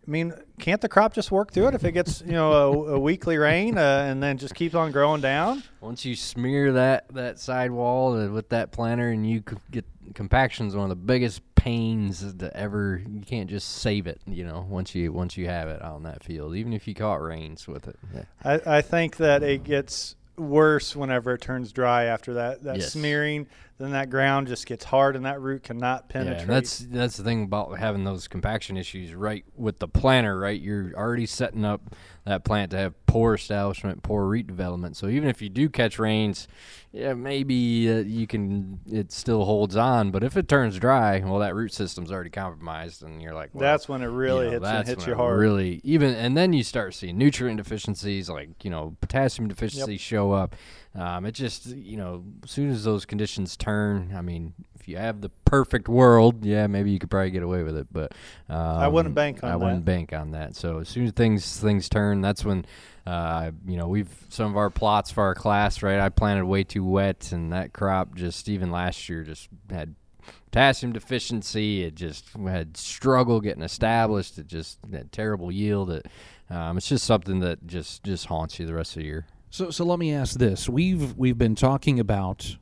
I 0.06 0.10
mean, 0.10 0.34
can't 0.58 0.80
the 0.80 0.88
crop 0.88 1.14
just 1.14 1.30
work 1.30 1.52
through 1.52 1.68
it 1.68 1.74
if 1.74 1.84
it 1.84 1.92
gets 1.92 2.22
you 2.22 2.32
know 2.32 2.52
a, 2.52 2.94
a 2.94 2.98
weekly 2.98 3.36
rain 3.38 3.78
uh, 3.78 4.06
and 4.08 4.22
then 4.22 4.36
just 4.36 4.54
keeps 4.54 4.74
on 4.74 4.90
growing 4.90 5.20
down? 5.20 5.62
Once 5.80 6.04
you 6.04 6.16
smear 6.16 6.72
that 6.72 7.06
that 7.14 7.38
sidewall 7.38 8.14
uh, 8.18 8.28
with 8.28 8.48
that 8.48 8.72
planter, 8.72 9.10
and 9.10 9.28
you 9.28 9.42
get 9.70 9.84
compaction 10.14 10.66
is 10.66 10.74
one 10.74 10.84
of 10.84 10.88
the 10.90 10.96
biggest 10.96 11.40
pains 11.54 12.34
to 12.34 12.56
ever. 12.56 13.00
You 13.08 13.20
can't 13.20 13.48
just 13.48 13.68
save 13.68 14.08
it, 14.08 14.20
you 14.26 14.44
know. 14.44 14.66
Once 14.68 14.94
you 14.94 15.12
once 15.12 15.36
you 15.36 15.46
have 15.46 15.68
it 15.68 15.80
on 15.82 16.02
that 16.02 16.24
field, 16.24 16.56
even 16.56 16.72
if 16.72 16.88
you 16.88 16.94
caught 16.94 17.22
rains 17.22 17.68
with 17.68 17.86
it. 17.86 17.96
Yeah. 18.12 18.24
I, 18.44 18.78
I 18.78 18.82
think 18.82 19.18
that 19.18 19.44
it 19.44 19.62
gets 19.62 20.16
worse 20.36 20.96
whenever 20.96 21.34
it 21.34 21.40
turns 21.40 21.72
dry 21.72 22.04
after 22.04 22.34
that 22.34 22.64
that 22.64 22.78
Yes. 22.78 22.92
smearing. 22.92 23.46
Then 23.82 23.90
that 23.90 24.10
ground 24.10 24.46
just 24.46 24.66
gets 24.66 24.84
hard 24.84 25.16
and 25.16 25.24
that 25.24 25.40
root 25.40 25.64
cannot 25.64 26.08
penetrate. 26.08 26.42
and 26.42 26.50
that's 26.50 26.78
that's 26.78 27.16
the 27.16 27.24
thing 27.24 27.42
about 27.42 27.80
having 27.80 28.04
those 28.04 28.28
compaction 28.28 28.76
issues 28.76 29.12
right 29.12 29.44
with 29.56 29.80
the 29.80 29.88
planter, 29.88 30.38
right? 30.38 30.60
You're 30.60 30.92
already 30.94 31.26
setting 31.26 31.64
up 31.64 31.96
that 32.24 32.44
plant 32.44 32.70
to 32.70 32.76
have 32.76 33.06
poor 33.06 33.34
establishment, 33.34 34.02
poor 34.02 34.26
root 34.26 34.46
development. 34.46 34.96
So 34.96 35.08
even 35.08 35.28
if 35.28 35.42
you 35.42 35.48
do 35.48 35.68
catch 35.68 35.98
rains, 35.98 36.46
yeah, 36.92 37.14
maybe 37.14 37.90
uh, 37.90 37.98
you 37.98 38.26
can 38.26 38.80
it 38.90 39.10
still 39.10 39.44
holds 39.44 39.76
on, 39.76 40.10
but 40.10 40.22
if 40.22 40.36
it 40.36 40.46
turns 40.46 40.78
dry, 40.78 41.20
well, 41.20 41.38
that 41.40 41.54
root 41.54 41.72
system's 41.72 42.12
already 42.12 42.30
compromised, 42.30 43.02
and 43.02 43.20
you're 43.20 43.34
like, 43.34 43.50
well, 43.54 43.62
that's 43.62 43.88
when 43.88 44.02
it 44.02 44.06
really 44.06 44.44
you 44.44 44.50
know, 44.50 44.50
hits 44.52 44.62
that's 44.62 44.88
hits 44.90 45.06
you 45.06 45.14
hard. 45.14 45.40
Really, 45.40 45.80
even 45.84 46.14
and 46.14 46.36
then 46.36 46.52
you 46.52 46.62
start 46.62 46.94
seeing 46.94 47.18
nutrient 47.18 47.56
deficiencies, 47.56 48.28
like 48.28 48.64
you 48.64 48.70
know 48.70 48.96
potassium 49.00 49.48
deficiencies 49.48 50.00
show 50.00 50.32
up. 50.32 50.54
Um, 50.94 51.24
it 51.24 51.32
just 51.32 51.66
you 51.66 51.96
know 51.96 52.24
as 52.44 52.50
soon 52.50 52.70
as 52.70 52.84
those 52.84 53.04
conditions 53.06 53.56
turn, 53.56 54.12
I 54.14 54.20
mean, 54.20 54.52
if 54.82 54.88
you 54.88 54.96
have 54.96 55.20
the 55.20 55.28
perfect 55.44 55.88
world, 55.88 56.44
yeah, 56.44 56.66
maybe 56.66 56.90
you 56.90 56.98
could 56.98 57.08
probably 57.08 57.30
get 57.30 57.44
away 57.44 57.62
with 57.62 57.76
it, 57.76 57.86
but 57.92 58.12
um, 58.48 58.92
wouldn't 58.92 59.14
bank 59.14 59.44
on 59.44 59.48
I 59.48 59.52
that. 59.52 59.58
wouldn't 59.60 59.84
bank 59.84 60.12
on 60.12 60.32
that. 60.32 60.56
So 60.56 60.78
as 60.78 60.88
soon 60.88 61.06
as 61.06 61.12
things 61.12 61.60
things 61.60 61.88
turn, 61.88 62.20
that's 62.20 62.44
when. 62.44 62.66
Uh, 63.04 63.50
you 63.66 63.76
know, 63.76 63.88
we've 63.88 64.08
some 64.28 64.48
of 64.48 64.56
our 64.56 64.70
plots 64.70 65.10
for 65.10 65.24
our 65.24 65.34
class, 65.34 65.82
right? 65.82 65.98
I 65.98 66.08
planted 66.08 66.44
way 66.44 66.62
too 66.62 66.84
wet, 66.84 67.32
and 67.32 67.52
that 67.52 67.72
crop 67.72 68.14
just 68.14 68.48
even 68.48 68.70
last 68.70 69.08
year 69.08 69.24
just 69.24 69.48
had 69.70 69.96
potassium 70.44 70.92
deficiency. 70.92 71.82
It 71.82 71.96
just 71.96 72.28
had 72.46 72.76
struggle 72.76 73.40
getting 73.40 73.64
established. 73.64 74.38
It 74.38 74.46
just 74.46 74.78
had 74.92 75.10
terrible 75.10 75.50
yield. 75.50 75.90
It, 75.90 76.06
um, 76.48 76.76
it's 76.76 76.88
just 76.88 77.04
something 77.04 77.40
that 77.40 77.66
just 77.66 78.04
just 78.04 78.26
haunts 78.26 78.60
you 78.60 78.66
the 78.66 78.74
rest 78.74 78.96
of 78.96 79.00
the 79.02 79.06
year. 79.06 79.26
So 79.50 79.70
so 79.70 79.84
let 79.84 79.98
me 79.98 80.12
ask 80.12 80.38
this: 80.38 80.68
we've 80.68 81.16
we've 81.18 81.38
been 81.38 81.56
talking 81.56 81.98
about 81.98 82.56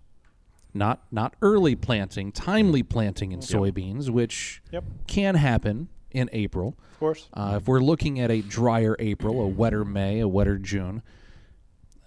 not 0.75 1.03
not 1.11 1.35
early 1.43 1.75
planting, 1.77 2.33
timely 2.33 2.83
planting 2.83 3.33
in 3.33 3.41
soybeans, 3.41 4.09
which 4.11 4.63
Yep. 4.71 4.85
can 5.07 5.35
happen 5.35 5.89
in 6.11 6.29
April. 6.33 6.77
Of 6.93 6.99
course. 7.01 7.29
Uh, 7.33 7.59
if 7.61 7.69
we're 7.69 7.81
looking 7.81 8.21
at 8.21 8.31
a 8.31 8.41
drier 8.43 8.97
April, 8.99 9.41
a 9.41 9.47
wetter 9.47 9.85
May, 9.85 10.21
a 10.21 10.29
wetter 10.29 10.59
June, 10.59 11.03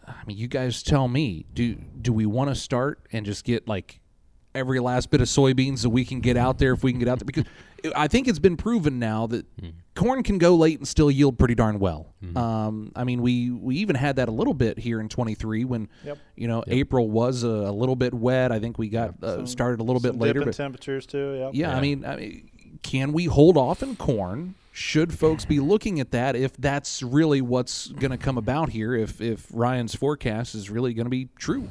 I 0.08 0.14
mean, 0.28 0.38
you 0.38 0.48
guys 0.48 0.84
tell 0.84 1.08
me. 1.08 1.46
Do 1.54 1.76
do 1.76 2.12
we 2.14 2.26
want 2.26 2.50
to 2.50 2.56
start 2.56 3.00
and 3.12 3.26
just 3.26 3.44
get 3.46 3.68
like 3.68 4.00
every 4.54 4.80
last 4.80 5.10
bit 5.10 5.22
of 5.22 5.28
soybeans 5.28 5.82
that 5.82 5.90
we 5.90 6.06
can 6.06 6.20
get 6.20 6.38
out 6.38 6.60
there 6.60 6.74
if 6.74 6.84
we 6.84 6.92
can 6.92 7.00
get 7.00 7.08
out 7.08 7.20
there? 7.20 7.26
Because 7.26 7.46
I 7.96 8.08
think 8.08 8.28
it's 8.28 8.40
been 8.40 8.58
proven 8.58 9.00
now 9.00 9.28
that 9.28 9.46
corn 9.96 10.24
can 10.24 10.38
go 10.38 10.56
late 10.56 10.80
and 10.80 10.88
still 10.88 11.12
yield 11.12 11.38
pretty 11.38 11.56
darn 11.56 11.80
well. 11.80 12.14
Um, 12.36 12.92
I 12.96 13.04
mean, 13.04 13.22
we 13.22 13.52
we 13.52 13.76
even 13.78 13.96
had 13.96 14.16
that 14.16 14.30
a 14.30 14.32
little 14.32 14.54
bit 14.54 14.80
here 14.80 15.00
in 15.02 15.10
23 15.10 15.66
when 15.66 15.90
Yep. 16.06 16.18
you 16.36 16.48
know 16.48 16.64
April 16.68 17.10
was 17.10 17.44
a, 17.44 17.48
a 17.48 17.72
little 17.72 17.96
bit 17.96 18.14
wet. 18.14 18.52
I 18.52 18.60
think 18.60 18.78
we 18.78 18.90
got 18.90 19.22
uh, 19.24 19.46
started 19.46 19.80
a 19.80 19.84
little 19.84 20.02
bit 20.02 20.14
Some 20.14 20.20
later, 20.20 20.34
dipping 20.40 20.48
but 20.48 20.56
temperatures 20.56 21.06
too. 21.06 21.36
Yep. 21.40 21.52
yeah, 21.54 21.76
I 21.76 21.82
mean, 21.82 22.06
I 22.06 22.16
mean, 22.16 22.50
can 22.84 23.14
we 23.14 23.26
hold 23.26 23.58
off 23.58 23.84
in 23.84 23.96
corn? 23.96 24.56
Should 24.76 25.14
folks 25.14 25.46
be 25.46 25.60
looking 25.60 26.00
at 26.00 26.10
that 26.12 26.36
if 26.36 26.58
that's 26.58 27.04
really 27.04 27.42
what's 27.42 27.90
going 27.90 28.10
to 28.10 28.18
come 28.18 28.40
about 28.40 28.70
here? 28.70 28.96
If 28.96 29.22
if 29.22 29.46
Ryan's 29.54 29.94
forecast 29.94 30.56
is 30.56 30.70
really 30.70 30.94
going 30.96 31.06
to 31.06 31.12
be 31.12 31.30
true? 31.38 31.70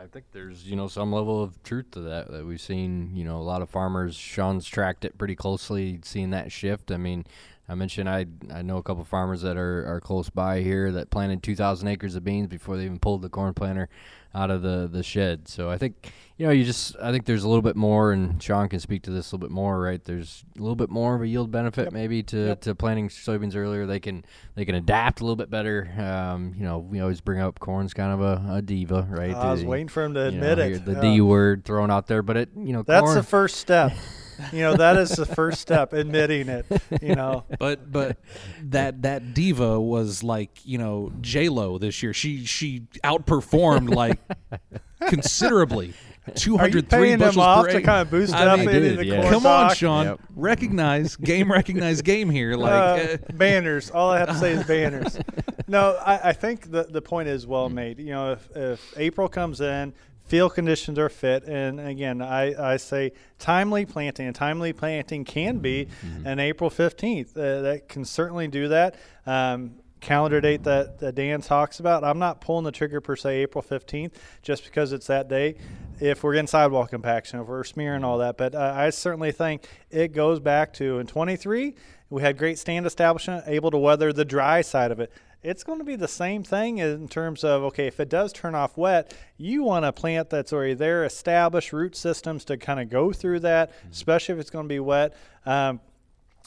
I 0.00 0.06
think 0.06 0.26
there's 0.32 0.66
you 0.66 0.76
know 0.76 0.88
some 0.88 1.12
level 1.12 1.42
of 1.42 1.62
truth 1.62 1.90
to 1.90 2.00
that 2.00 2.30
that 2.30 2.46
we've 2.46 2.60
seen. 2.60 3.10
You 3.14 3.24
know, 3.24 3.36
a 3.36 3.42
lot 3.42 3.60
of 3.60 3.68
farmers. 3.68 4.16
Shaun's 4.16 4.66
tracked 4.66 5.04
it 5.04 5.18
pretty 5.18 5.36
closely, 5.36 6.00
seeing 6.04 6.30
that 6.30 6.50
shift. 6.50 6.90
I 6.90 6.96
mean, 6.96 7.26
I 7.68 7.74
mentioned 7.74 8.08
I 8.08 8.26
I 8.50 8.62
know 8.62 8.78
a 8.78 8.82
couple 8.82 9.04
farmers 9.04 9.42
that 9.42 9.58
are, 9.58 9.86
are 9.86 10.00
close 10.00 10.30
by 10.30 10.62
here 10.62 10.90
that 10.92 11.10
planted 11.10 11.42
2,000 11.42 11.86
acres 11.86 12.14
of 12.14 12.24
beans 12.24 12.48
before 12.48 12.78
they 12.78 12.84
even 12.84 12.98
pulled 12.98 13.20
the 13.20 13.28
corn 13.28 13.52
planter 13.52 13.90
out 14.34 14.50
of 14.50 14.62
the 14.62 14.88
the 14.90 15.02
shed. 15.02 15.48
So 15.48 15.68
I 15.68 15.76
think 15.76 16.10
you 16.40 16.46
know 16.46 16.52
you 16.52 16.64
just 16.64 16.96
I 17.02 17.12
think 17.12 17.26
there's 17.26 17.44
a 17.44 17.48
little 17.48 17.60
bit 17.60 17.76
more, 17.76 18.12
and 18.12 18.42
Shaun 18.42 18.70
can 18.70 18.80
speak 18.80 19.02
to 19.02 19.10
this 19.10 19.30
a 19.30 19.36
little 19.36 19.46
bit 19.46 19.52
more. 19.52 19.78
Right, 19.78 20.02
there's 20.02 20.42
a 20.56 20.62
little 20.62 20.74
bit 20.74 20.88
more 20.88 21.14
of 21.14 21.20
a 21.20 21.28
yield 21.28 21.50
benefit 21.50 21.92
maybe 21.92 22.22
to, 22.22 22.56
to 22.56 22.74
planting 22.74 23.10
soybeans 23.10 23.54
earlier. 23.54 23.84
They 23.84 24.00
can 24.00 24.24
they 24.54 24.64
can 24.64 24.74
adapt 24.74 25.20
a 25.20 25.24
little 25.24 25.36
bit 25.36 25.50
better. 25.50 25.90
Um, 25.98 26.54
you 26.56 26.64
know, 26.64 26.78
we 26.78 26.98
always 27.00 27.20
bring 27.20 27.40
up 27.40 27.60
corn's 27.60 27.92
kind 27.92 28.10
of 28.10 28.22
a, 28.22 28.54
a 28.54 28.62
diva, 28.62 29.06
right? 29.10 29.34
I 29.34 29.50
was 29.50 29.60
The- 29.60 29.66
waiting 29.66 29.88
for 29.88 30.02
him 30.02 30.14
to 30.14 30.28
admit 30.28 30.56
know, 30.56 30.64
it. 30.64 30.84
The 30.86 30.92
Yeah. 30.94 31.00
D 31.02 31.20
word 31.20 31.66
thrown 31.66 31.90
out 31.90 32.06
there, 32.06 32.22
but 32.22 32.38
it, 32.38 32.48
you 32.56 32.72
know, 32.72 32.84
That's 32.84 33.04
corn, 33.04 33.16
the 33.16 33.22
first 33.22 33.56
step. 33.56 33.92
you 34.54 34.60
know, 34.60 34.74
that 34.78 34.96
is 34.96 35.10
the 35.10 35.26
first 35.26 35.60
step, 35.60 35.92
admitting 35.92 36.48
it. 36.48 36.64
You 37.02 37.16
know, 37.16 37.44
But 37.58 37.92
but 37.92 38.16
that 38.62 39.02
that 39.02 39.34
diva 39.34 39.78
was 39.78 40.22
like 40.22 40.64
you 40.64 40.78
know 40.78 41.12
J 41.20 41.50
Lo 41.50 41.76
this 41.76 42.02
year. 42.02 42.14
She 42.14 42.46
she 42.46 42.86
outperformed 43.04 43.94
like 43.94 44.18
considerably. 45.06 45.92
Two 46.36 46.52
are 46.54 46.66
you 46.68 46.72
hundred 46.72 46.90
three 46.90 46.98
paying 47.08 47.18
bushels 47.18 47.36
off 47.44 47.64
per 47.64 47.72
to 47.72 47.76
acre. 47.78 47.86
kind 47.86 48.00
of 48.02 48.10
boost 48.10 48.34
I 48.34 48.46
up 48.46 48.58
mean, 48.60 48.68
into 48.68 48.80
did, 48.80 48.98
the 48.98 49.06
yeah. 49.06 49.30
Come 49.30 49.46
on. 49.46 49.74
Shaun. 49.74 50.06
Yep. 50.06 50.20
Recognize 50.36 51.16
game, 51.16 51.50
recognize 51.52 52.02
game 52.02 52.30
here. 52.30 52.54
Like 52.54 52.72
Uh, 52.72 53.12
uh, 53.12 53.16
banners. 53.34 53.90
All 53.90 54.10
I 54.10 54.18
have 54.18 54.28
to 54.28 54.34
say 54.34 54.52
is 54.52 54.64
banners. 54.64 55.18
No, 55.68 55.96
I, 56.04 56.30
I 56.30 56.32
think 56.32 56.72
the 56.72 56.82
the 56.82 57.00
point 57.00 57.28
is 57.28 57.46
well 57.46 57.68
made. 57.68 58.00
You 58.00 58.06
know, 58.06 58.32
if, 58.32 58.56
if 58.56 58.94
April 58.96 59.28
comes 59.28 59.60
in, 59.60 59.92
field 60.24 60.52
conditions 60.54 60.98
are 60.98 61.08
fit, 61.08 61.44
and 61.44 61.78
again, 61.78 62.20
I, 62.20 62.72
I 62.72 62.76
say 62.76 63.12
timely 63.38 63.86
planting. 63.86 64.26
And 64.26 64.34
timely 64.34 64.72
planting 64.72 65.24
can 65.24 65.58
be 65.58 65.86
an 66.24 66.40
April 66.40 66.70
fifteenth. 66.70 67.36
Uh, 67.36 67.60
that 67.62 67.88
can 67.88 68.04
certainly 68.04 68.48
do 68.48 68.66
that. 68.66 68.96
Um, 69.26 69.76
calendar 70.00 70.40
date 70.40 70.64
that, 70.64 70.98
that 70.98 71.14
Dan 71.14 71.40
talks 71.40 71.80
about. 71.80 72.04
I'm 72.04 72.18
not 72.18 72.40
pulling 72.40 72.64
the 72.64 72.72
trigger 72.72 73.00
per 73.00 73.16
se 73.16 73.42
April 73.42 73.62
15th 73.62 74.12
just 74.42 74.64
because 74.64 74.92
it's 74.92 75.06
that 75.06 75.28
day. 75.28 75.56
If 76.00 76.22
we're 76.22 76.32
getting 76.32 76.46
sidewall 76.46 76.86
compaction, 76.86 77.40
if 77.40 77.46
we're 77.46 77.64
smearing 77.64 78.04
all 78.04 78.18
that, 78.18 78.38
but 78.38 78.54
uh, 78.54 78.72
I 78.74 78.90
certainly 78.90 79.32
think 79.32 79.68
it 79.90 80.12
goes 80.12 80.40
back 80.40 80.72
to 80.74 80.98
in 80.98 81.06
23 81.06 81.74
we 82.10 82.22
had 82.22 82.36
great 82.36 82.58
stand 82.58 82.86
establishment, 82.86 83.44
able 83.46 83.70
to 83.70 83.78
weather 83.78 84.12
the 84.12 84.24
dry 84.24 84.60
side 84.60 84.90
of 84.90 84.98
it. 84.98 85.12
It's 85.42 85.64
going 85.64 85.78
to 85.78 85.84
be 85.84 85.96
the 85.96 86.08
same 86.08 86.42
thing 86.42 86.78
in 86.78 87.08
terms 87.08 87.44
of 87.44 87.62
okay, 87.62 87.86
if 87.86 87.98
it 87.98 88.10
does 88.10 88.32
turn 88.32 88.54
off 88.54 88.76
wet, 88.76 89.16
you 89.38 89.62
want 89.62 89.86
a 89.86 89.92
plant 89.92 90.28
that's 90.28 90.52
already 90.52 90.74
there, 90.74 91.04
established 91.04 91.72
root 91.72 91.96
systems 91.96 92.44
to 92.46 92.58
kind 92.58 92.78
of 92.80 92.90
go 92.90 93.12
through 93.12 93.40
that, 93.40 93.72
especially 93.90 94.34
if 94.34 94.40
it's 94.40 94.50
going 94.50 94.66
to 94.66 94.68
be 94.68 94.80
wet. 94.80 95.16
Um, 95.46 95.80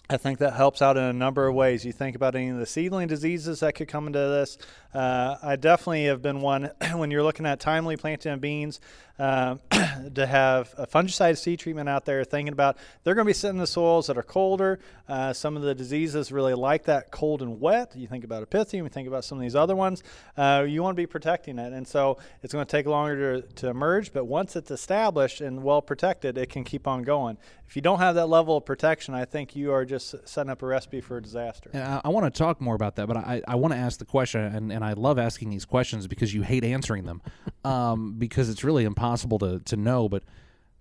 I 0.10 0.18
think 0.18 0.39
that 0.39 0.54
helps 0.54 0.82
out 0.82 0.98
in 0.98 1.04
a 1.04 1.13
number 1.13 1.48
of 1.48 1.56
ways. 1.56 1.86
You 1.86 1.94
think 1.94 2.16
about 2.16 2.36
any 2.36 2.50
of 2.50 2.58
the 2.58 2.66
seedling 2.66 3.08
diseases 3.08 3.62
that 3.62 3.74
could 3.74 3.88
come 3.88 4.08
into 4.08 4.20
this. 4.20 4.58
Uh, 4.93 5.38
I 5.41 5.56
definitely 5.56 6.06
have 6.06 6.21
been 6.21 6.41
one 6.41 6.71
when 6.93 7.12
you're 7.12 7.23
looking 7.23 7.45
at 7.45 7.60
timely 7.60 7.97
planting 7.97 8.34
of 8.34 8.41
beans 8.41 8.79
um, 9.19 9.60
to 10.15 10.25
have 10.25 10.73
a 10.77 10.88
fungicide 10.88 11.38
seed 11.38 11.60
treatment 11.60 11.88
out 11.88 12.06
there. 12.06 12.23
Thinking 12.23 12.53
about 12.53 12.77
they're 13.03 13.15
going 13.15 13.25
to 13.25 13.29
be 13.29 13.34
sitting 13.34 13.56
in 13.56 13.62
the 13.62 13.67
soils 13.67 14.08
that 14.08 14.17
are 14.17 14.23
colder. 14.23 14.79
Uh, 15.08 15.34
some 15.34 15.56
of 15.56 15.63
the 15.63 15.75
diseases 15.75 16.32
really 16.32 16.53
like 16.53 16.86
that 16.86 17.12
cold 17.12 17.41
and 17.41 17.60
wet. 17.60 17.93
You 17.95 18.08
think 18.08 18.23
about 18.23 18.43
a 18.43 18.45
Pythium. 18.45 18.84
You 18.84 18.89
think 18.89 19.08
about 19.08 19.25
some 19.25 19.38
of 19.38 19.41
these 19.41 19.56
other 19.56 19.75
ones. 19.75 20.03
Uh, 20.38 20.65
you 20.67 20.82
want 20.82 20.95
to 20.95 21.01
be 21.01 21.06
protecting 21.08 21.60
it, 21.60 21.73
and 21.73 21.88
so 21.88 22.17
it's 22.41 22.53
going 22.53 22.65
to 22.65 22.71
take 22.71 22.86
longer 22.86 23.41
to, 23.41 23.47
to 23.56 23.69
emerge. 23.69 24.13
But 24.13 24.25
once 24.25 24.56
it's 24.56 24.71
established 24.71 25.41
and 25.41 25.63
well 25.63 25.82
protected, 25.82 26.38
it 26.38 26.49
can 26.49 26.63
keep 26.63 26.88
on 26.88 27.03
going. 27.03 27.38
If 27.67 27.75
you 27.75 27.82
don't 27.82 27.99
have 27.99 28.15
that 28.15 28.27
level 28.27 28.58
of 28.58 28.65
protection, 28.65 29.15
I 29.15 29.25
think 29.25 29.56
you 29.56 29.71
are 29.71 29.84
just 29.84 30.15
setting 30.27 30.51
up 30.51 30.62
a 30.62 30.65
recipe 30.67 31.01
for 31.01 31.17
a 31.17 31.21
disaster. 31.21 31.71
And 31.73 31.84
I, 31.84 32.01
I 32.06 32.10
want 32.10 32.32
to 32.32 32.38
talk 32.38 32.62
more 32.62 32.75
about 32.75 32.97
that, 32.97 33.08
but 33.08 33.17
I, 33.17 33.41
I 33.47 33.56
want 33.56 33.73
to 33.73 33.79
ask 33.79 33.97
the 33.97 34.06
question, 34.06 34.41
and, 34.41 34.71
and 34.71 34.83
I 34.84 34.93
love 34.93 35.17
asking 35.19 35.50
these 35.50 35.65
questions 35.65 36.08
because 36.08 36.34
you 36.34 36.41
hate 36.41 36.63
answering 36.63 37.06
them, 37.06 37.22
um, 37.63 38.15
because 38.17 38.50
it's 38.50 38.63
really 38.63 38.84
impossible 38.84 39.39
to, 39.39 39.60
to 39.60 39.76
know. 39.78 40.10
But 40.10 40.24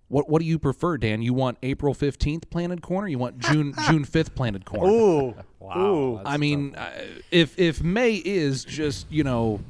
what 0.09 0.29
what 0.29 0.41
do 0.41 0.47
you 0.47 0.59
prefer, 0.59 0.99
Dan? 0.99 1.23
You 1.23 1.33
want 1.35 1.59
April 1.63 1.95
fifteenth 1.95 2.49
planted 2.51 2.83
corn, 2.83 3.05
or 3.05 3.09
you 3.09 3.19
want 3.19 3.39
June 3.39 3.75
June 3.87 4.05
fifth 4.05 4.35
planted 4.35 4.65
corn? 4.65 4.91
Ooh, 4.91 5.35
ooh. 5.77 6.21
I 6.25 6.37
mean, 6.37 6.75
uh, 6.75 6.91
if 7.31 7.59
if 7.59 7.83
May 7.83 8.15
is 8.17 8.65
just 8.65 9.11
you 9.11 9.25
know 9.25 9.61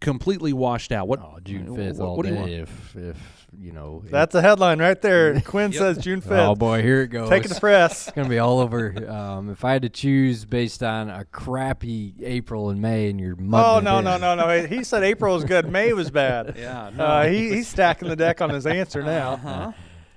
completely 0.00 0.52
washed 0.52 0.92
out, 0.92 1.08
what 1.08 1.20
Oh, 1.20 1.38
June 1.44 1.72
wh- 1.72 1.76
fifth 1.76 1.98
what, 1.98 2.06
all 2.06 2.16
what 2.16 2.22
do 2.24 2.28
you 2.30 2.34
day. 2.34 2.40
want? 2.40 2.52
If 2.52 2.96
if 2.96 3.45
you 3.58 3.72
know, 3.72 4.02
if- 4.04 4.10
That's 4.10 4.34
a 4.34 4.42
headline 4.42 4.78
right 4.80 5.00
there. 5.00 5.40
Quinn 5.44 5.72
says 5.72 5.98
June 5.98 6.20
5th. 6.20 6.48
oh 6.48 6.54
boy, 6.54 6.82
here 6.82 7.02
it 7.02 7.08
goes. 7.08 7.28
Take 7.28 7.44
it 7.44 7.48
to 7.48 7.60
press. 7.60 8.08
It's 8.08 8.16
gonna 8.16 8.28
be 8.28 8.38
all 8.38 8.60
over. 8.60 8.94
Um, 9.08 9.50
if 9.50 9.64
I 9.64 9.72
had 9.72 9.82
to 9.82 9.88
choose 9.88 10.44
based 10.44 10.82
on 10.82 11.08
a 11.10 11.24
crappy 11.24 12.14
April 12.22 12.70
and 12.70 12.80
May, 12.82 13.08
and 13.10 13.20
you're 13.20 13.36
Oh 13.52 13.80
no 13.82 14.00
no 14.00 14.16
no 14.18 14.34
no! 14.34 14.66
He 14.66 14.84
said 14.84 15.02
April 15.04 15.34
was 15.34 15.44
good. 15.44 15.70
May 15.70 15.92
was 15.92 16.10
bad. 16.10 16.54
Yeah, 16.58 16.90
Uh, 16.98 17.26
he, 17.28 17.50
he's 17.54 17.68
stacking 17.68 18.08
the 18.08 18.16
deck 18.16 18.40
on 18.40 18.50
his 18.50 18.66
answer 18.66 19.02
now. 19.02 19.34
Uh-huh. 19.34 19.72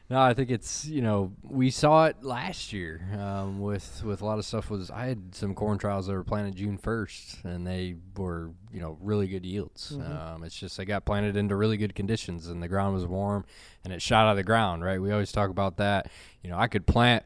No, 0.10 0.20
I 0.20 0.34
think 0.34 0.50
it's 0.50 0.86
you 0.86 1.04
know 1.04 1.34
we 1.44 1.70
saw 1.70 2.06
it 2.06 2.24
last 2.24 2.74
year 2.74 3.08
um, 3.20 3.60
with 3.60 4.04
with 4.04 4.22
a 4.22 4.26
lot 4.26 4.40
of 4.40 4.46
stuff. 4.46 4.72
Was 4.72 4.90
I 4.90 5.06
had 5.06 5.36
some 5.36 5.54
corn 5.54 5.78
trials 5.78 6.08
that 6.08 6.14
were 6.14 6.24
planted 6.24 6.56
June 6.56 6.80
first, 6.80 7.44
and 7.44 7.66
they 7.66 7.96
were 8.18 8.52
you 8.74 8.82
know 8.82 8.98
really 9.02 9.28
good 9.28 9.46
yields. 9.46 9.92
Mm-hmm. 9.96 10.12
Um, 10.12 10.44
it's 10.44 10.56
just 10.56 10.78
they 10.78 10.86
got 10.86 11.06
planted 11.06 11.38
into 11.38 11.56
really 11.56 11.78
good 11.78 11.94
conditions, 11.94 12.48
and 12.48 12.62
the 12.62 12.68
ground 12.68 12.96
was 12.96 13.06
warm, 13.06 13.46
and 13.84 13.94
it 13.94 14.02
shot 14.02 14.26
out 14.26 14.32
of 14.32 14.38
the 14.38 14.44
ground. 14.44 14.84
Right, 14.84 15.00
we 15.00 15.12
always 15.12 15.32
talk 15.32 15.52
about 15.52 15.78
that. 15.78 16.10
You 16.44 16.50
know, 16.50 16.58
I 16.58 16.68
could 16.68 16.88
plant 16.88 17.24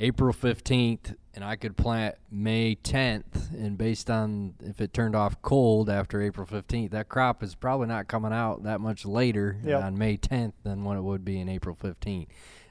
April 0.00 0.32
15th 0.32 1.14
and 1.34 1.44
I 1.44 1.56
could 1.56 1.76
plant 1.76 2.16
May 2.30 2.74
10th 2.74 3.52
and 3.52 3.76
based 3.76 4.10
on 4.10 4.54
if 4.60 4.80
it 4.80 4.94
turned 4.94 5.14
off 5.14 5.40
cold 5.42 5.90
after 5.90 6.22
April 6.22 6.46
15th 6.46 6.90
that 6.92 7.08
crop 7.10 7.42
is 7.42 7.54
probably 7.54 7.86
not 7.86 8.08
coming 8.08 8.32
out 8.32 8.62
that 8.62 8.80
much 8.80 9.04
later 9.04 9.58
yep. 9.62 9.84
on 9.84 9.98
May 9.98 10.16
10th 10.16 10.54
than 10.64 10.84
what 10.84 10.96
it 10.96 11.02
would 11.02 11.24
be 11.24 11.38
in 11.38 11.48
April 11.50 11.76
15th. 11.76 12.26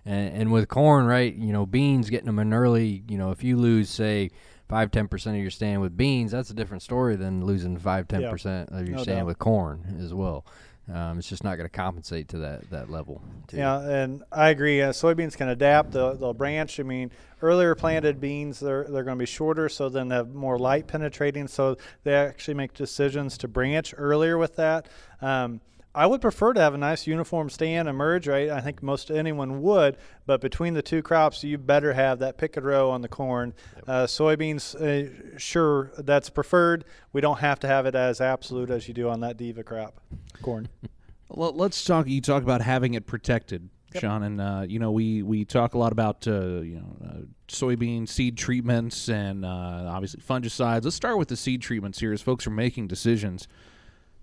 And, 0.06 0.36
and 0.36 0.52
with 0.52 0.68
corn, 0.70 1.06
right, 1.06 1.34
you 1.34 1.54
know, 1.54 1.68
beans 1.68 2.10
getting 2.10 2.26
them 2.26 2.40
in 2.40 2.52
early, 2.52 3.04
you 3.08 3.18
know, 3.18 3.30
if 3.30 3.44
you 3.44 3.58
lose 3.58 3.90
say 3.90 4.32
five 4.68 4.92
ten 4.92 5.08
percent 5.08 5.36
of 5.36 5.42
your 5.42 5.52
stand 5.52 5.82
with 5.82 5.98
beans, 5.98 6.32
that's 6.32 6.50
a 6.50 6.54
different 6.54 6.82
story 6.84 7.16
than 7.16 7.46
losing 7.46 7.78
five 7.78 8.08
ten 8.08 8.22
yep. 8.22 8.32
percent 8.32 8.70
of 8.72 8.88
your 8.88 8.98
no 8.98 9.04
stand 9.04 9.20
doubt. 9.20 9.26
with 9.26 9.40
corn 9.40 9.98
as 10.02 10.14
well. 10.14 10.46
Um, 10.94 11.20
it's 11.20 11.30
just 11.30 11.44
not 11.44 11.56
going 11.58 11.70
to 11.70 11.76
compensate 11.76 12.30
to 12.30 12.38
that 12.40 12.70
that 12.72 12.90
level. 12.90 13.22
Too. 13.48 13.58
Yeah, 13.58 13.80
and 13.80 14.24
I 14.32 14.50
agree. 14.50 14.82
Uh, 14.82 14.92
soybeans 14.92 15.38
can 15.38 15.50
adapt; 15.50 15.92
they'll, 15.92 16.16
they'll, 16.16 16.34
branch. 16.34 16.80
I 16.80 16.84
mean, 16.84 17.12
earlier 17.42 17.76
planted 17.76 18.20
beans 18.20 18.60
they're 18.60 18.86
they're 18.86 19.04
going 19.04 19.18
to 19.18 19.22
be 19.22 19.26
shorter, 19.26 19.70
so 19.70 19.90
then 19.90 20.08
they 20.08 20.16
have 20.16 20.34
more 20.34 20.58
light 20.58 20.88
penetrating. 20.88 21.48
So 21.48 21.78
they 22.04 22.16
actually 22.16 22.56
make 22.56 22.74
decisions 22.74 23.38
to 23.40 23.48
branch 23.48 23.94
earlier 23.98 24.38
with 24.38 24.56
that. 24.56 24.88
Um, 25.22 25.62
I 25.96 26.06
would 26.06 26.22
prefer 26.22 26.54
to 26.54 26.62
have 26.62 26.76
a 26.76 26.78
nice 26.78 27.08
uniform 27.08 27.50
stand 27.50 27.88
emerge, 27.88 28.28
right? 28.28 28.50
I 28.50 28.62
think 28.62 28.84
most 28.84 29.10
anyone 29.10 29.62
would, 29.64 29.98
but 30.28 30.40
between 30.40 30.76
the 30.76 30.84
two 30.84 31.02
crops, 31.02 31.44
you 31.44 31.58
better 31.58 31.94
have 31.94 32.20
that 32.20 32.38
picket 32.38 32.64
row 32.64 32.92
on 32.92 33.02
the 33.02 33.08
corn. 33.08 33.54
Uh, 33.88 34.04
soybeans, 34.04 34.76
uh, 34.76 35.40
sure, 35.40 35.92
that's 35.98 36.30
preferred. 36.30 36.86
We 37.12 37.22
don't 37.22 37.40
have 37.40 37.60
to 37.62 37.68
have 37.68 37.88
it 37.88 37.96
as 37.96 38.22
absolute 38.22 38.70
as 38.70 38.88
you 38.88 38.94
do 38.94 39.10
on 39.10 39.22
that 39.22 39.38
diva 39.38 39.64
crop, 39.64 40.00
corn. 40.44 40.70
well, 41.30 41.54
let's 41.54 41.84
talk. 41.84 42.08
You 42.08 42.22
talk 42.22 42.44
about 42.44 42.62
having 42.62 42.94
it 42.94 43.08
protected. 43.08 43.70
Yep. 43.94 44.02
Shaun, 44.02 44.22
and 44.22 44.40
uh, 44.40 44.66
you 44.68 44.78
know 44.78 44.92
we, 44.92 45.24
we 45.24 45.46
talk 45.46 45.74
a 45.74 45.80
lot 45.80 45.92
about 45.92 46.28
uh, 46.28 46.62
you 46.62 46.76
know 46.76 46.98
uh, 47.04 47.18
soybean 47.48 48.08
seed 48.08 48.38
treatments 48.38 49.10
and 49.10 49.44
uh, 49.44 49.86
obviously 49.88 50.22
fungicides. 50.22 50.84
Let's 50.84 50.96
start 50.96 51.18
with 51.18 51.30
the 51.30 51.36
seed 51.36 51.64
treatments 51.64 52.00
here, 52.00 52.14
as 52.14 52.22
folks 52.22 52.46
are 52.46 52.52
making 52.52 52.88
decisions. 52.88 53.48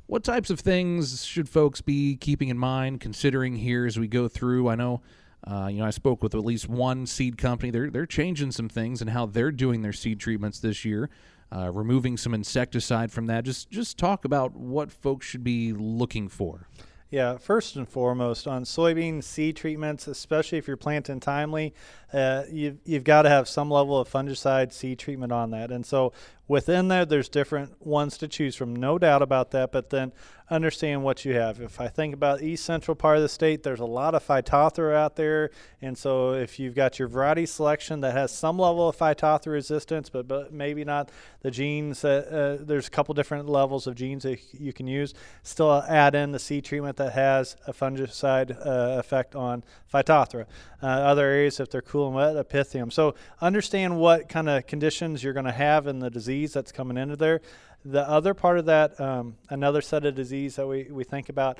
What 0.06 0.22
types 0.22 0.50
of 0.50 0.60
things 0.60 1.24
should 1.24 1.48
folks 1.48 1.80
be 1.80 2.16
keeping 2.16 2.48
in 2.48 2.56
mind, 2.56 3.00
considering 3.00 3.56
here 3.56 3.86
as 3.86 3.98
we 3.98 4.06
go 4.06 4.28
through? 4.28 4.68
I 4.68 4.76
know, 4.76 5.02
uh, 5.44 5.66
you 5.68 5.78
know, 5.78 5.84
I 5.84 5.90
spoke 5.90 6.22
with 6.22 6.32
at 6.32 6.44
least 6.44 6.68
one 6.68 7.06
seed 7.06 7.36
company. 7.36 7.72
They're 7.72 7.90
they're 7.90 8.06
changing 8.06 8.52
some 8.52 8.68
things 8.68 9.00
and 9.00 9.10
how 9.10 9.26
they're 9.26 9.50
doing 9.50 9.82
their 9.82 9.92
seed 9.92 10.20
treatments 10.20 10.60
this 10.60 10.84
year, 10.84 11.10
uh, 11.50 11.72
removing 11.72 12.16
some 12.16 12.34
insecticide 12.34 13.10
from 13.10 13.26
that. 13.26 13.44
Just 13.44 13.68
just 13.68 13.98
talk 13.98 14.24
about 14.24 14.54
what 14.54 14.92
folks 14.92 15.26
should 15.26 15.42
be 15.42 15.72
looking 15.72 16.28
for. 16.28 16.68
Yeah, 17.08 17.38
first 17.38 17.76
and 17.76 17.88
foremost 17.88 18.48
on 18.48 18.64
soybean 18.64 19.22
seed 19.22 19.56
treatments, 19.56 20.08
especially 20.08 20.58
if 20.58 20.66
you're 20.66 20.76
planting 20.76 21.20
timely, 21.20 21.72
uh, 22.12 22.42
you've, 22.50 22.78
you've 22.84 23.04
got 23.04 23.22
to 23.22 23.28
have 23.28 23.48
some 23.48 23.70
level 23.70 23.98
of 24.00 24.10
fungicide 24.10 24.72
seed 24.72 24.98
treatment 24.98 25.30
on 25.30 25.52
that. 25.52 25.70
And 25.70 25.86
so 25.86 26.12
within 26.48 26.88
there, 26.88 27.04
there's 27.04 27.28
different 27.28 27.84
ones 27.84 28.18
to 28.18 28.28
choose 28.28 28.56
from, 28.56 28.74
no 28.74 28.98
doubt 28.98 29.22
about 29.22 29.50
that. 29.52 29.72
But 29.72 29.90
then 29.90 30.12
understand 30.48 31.02
what 31.02 31.24
you 31.24 31.34
have. 31.34 31.60
If 31.60 31.80
I 31.80 31.88
think 31.88 32.14
about 32.14 32.42
east 32.42 32.64
central 32.64 32.94
part 32.94 33.16
of 33.16 33.22
the 33.22 33.28
state, 33.28 33.62
there's 33.62 33.80
a 33.80 33.86
lot 33.86 34.14
of 34.14 34.24
Phytophthora 34.24 34.94
out 34.94 35.16
there. 35.16 35.50
And 35.82 35.98
so 35.98 36.34
if 36.34 36.58
you've 36.58 36.74
got 36.74 36.98
your 36.98 37.08
variety 37.08 37.46
selection 37.46 38.00
that 38.02 38.12
has 38.12 38.30
some 38.30 38.58
level 38.58 38.88
of 38.88 38.96
Phytophthora 38.96 39.52
resistance, 39.52 40.08
but, 40.08 40.28
but 40.28 40.52
maybe 40.52 40.84
not 40.84 41.10
the 41.40 41.50
genes, 41.50 42.04
uh, 42.04 42.58
uh, 42.60 42.64
there's 42.64 42.86
a 42.86 42.90
couple 42.90 43.12
different 43.14 43.48
levels 43.48 43.86
of 43.86 43.96
genes 43.96 44.22
that 44.22 44.38
you 44.52 44.72
can 44.72 44.86
use. 44.86 45.14
Still 45.42 45.82
add 45.88 46.14
in 46.14 46.32
the 46.32 46.38
seed 46.38 46.64
treatment 46.64 46.96
that 46.98 47.12
has 47.12 47.56
a 47.66 47.72
fungicide 47.72 48.56
uh, 48.64 48.98
effect 48.98 49.34
on 49.34 49.64
Phytophthora. 49.92 50.46
Uh, 50.82 50.86
other 50.86 51.26
areas, 51.26 51.58
if 51.58 51.70
they're 51.70 51.82
cool 51.82 52.06
and 52.06 52.14
wet, 52.14 52.36
a 52.36 52.44
Pythium. 52.44 52.92
So 52.92 53.14
understand 53.40 53.98
what 53.98 54.28
kind 54.28 54.48
of 54.48 54.66
conditions 54.66 55.24
you're 55.24 55.32
going 55.32 55.46
to 55.46 55.52
have 55.52 55.86
in 55.86 55.98
the 55.98 56.10
disease 56.36 56.52
that's 56.52 56.72
coming 56.72 56.96
into 56.96 57.16
there. 57.16 57.40
The 57.84 58.08
other 58.08 58.34
part 58.34 58.58
of 58.58 58.66
that, 58.66 59.00
um, 59.00 59.36
another 59.48 59.80
set 59.80 60.04
of 60.04 60.14
disease 60.14 60.56
that 60.56 60.66
we, 60.66 60.84
we 60.90 61.04
think 61.04 61.28
about, 61.28 61.58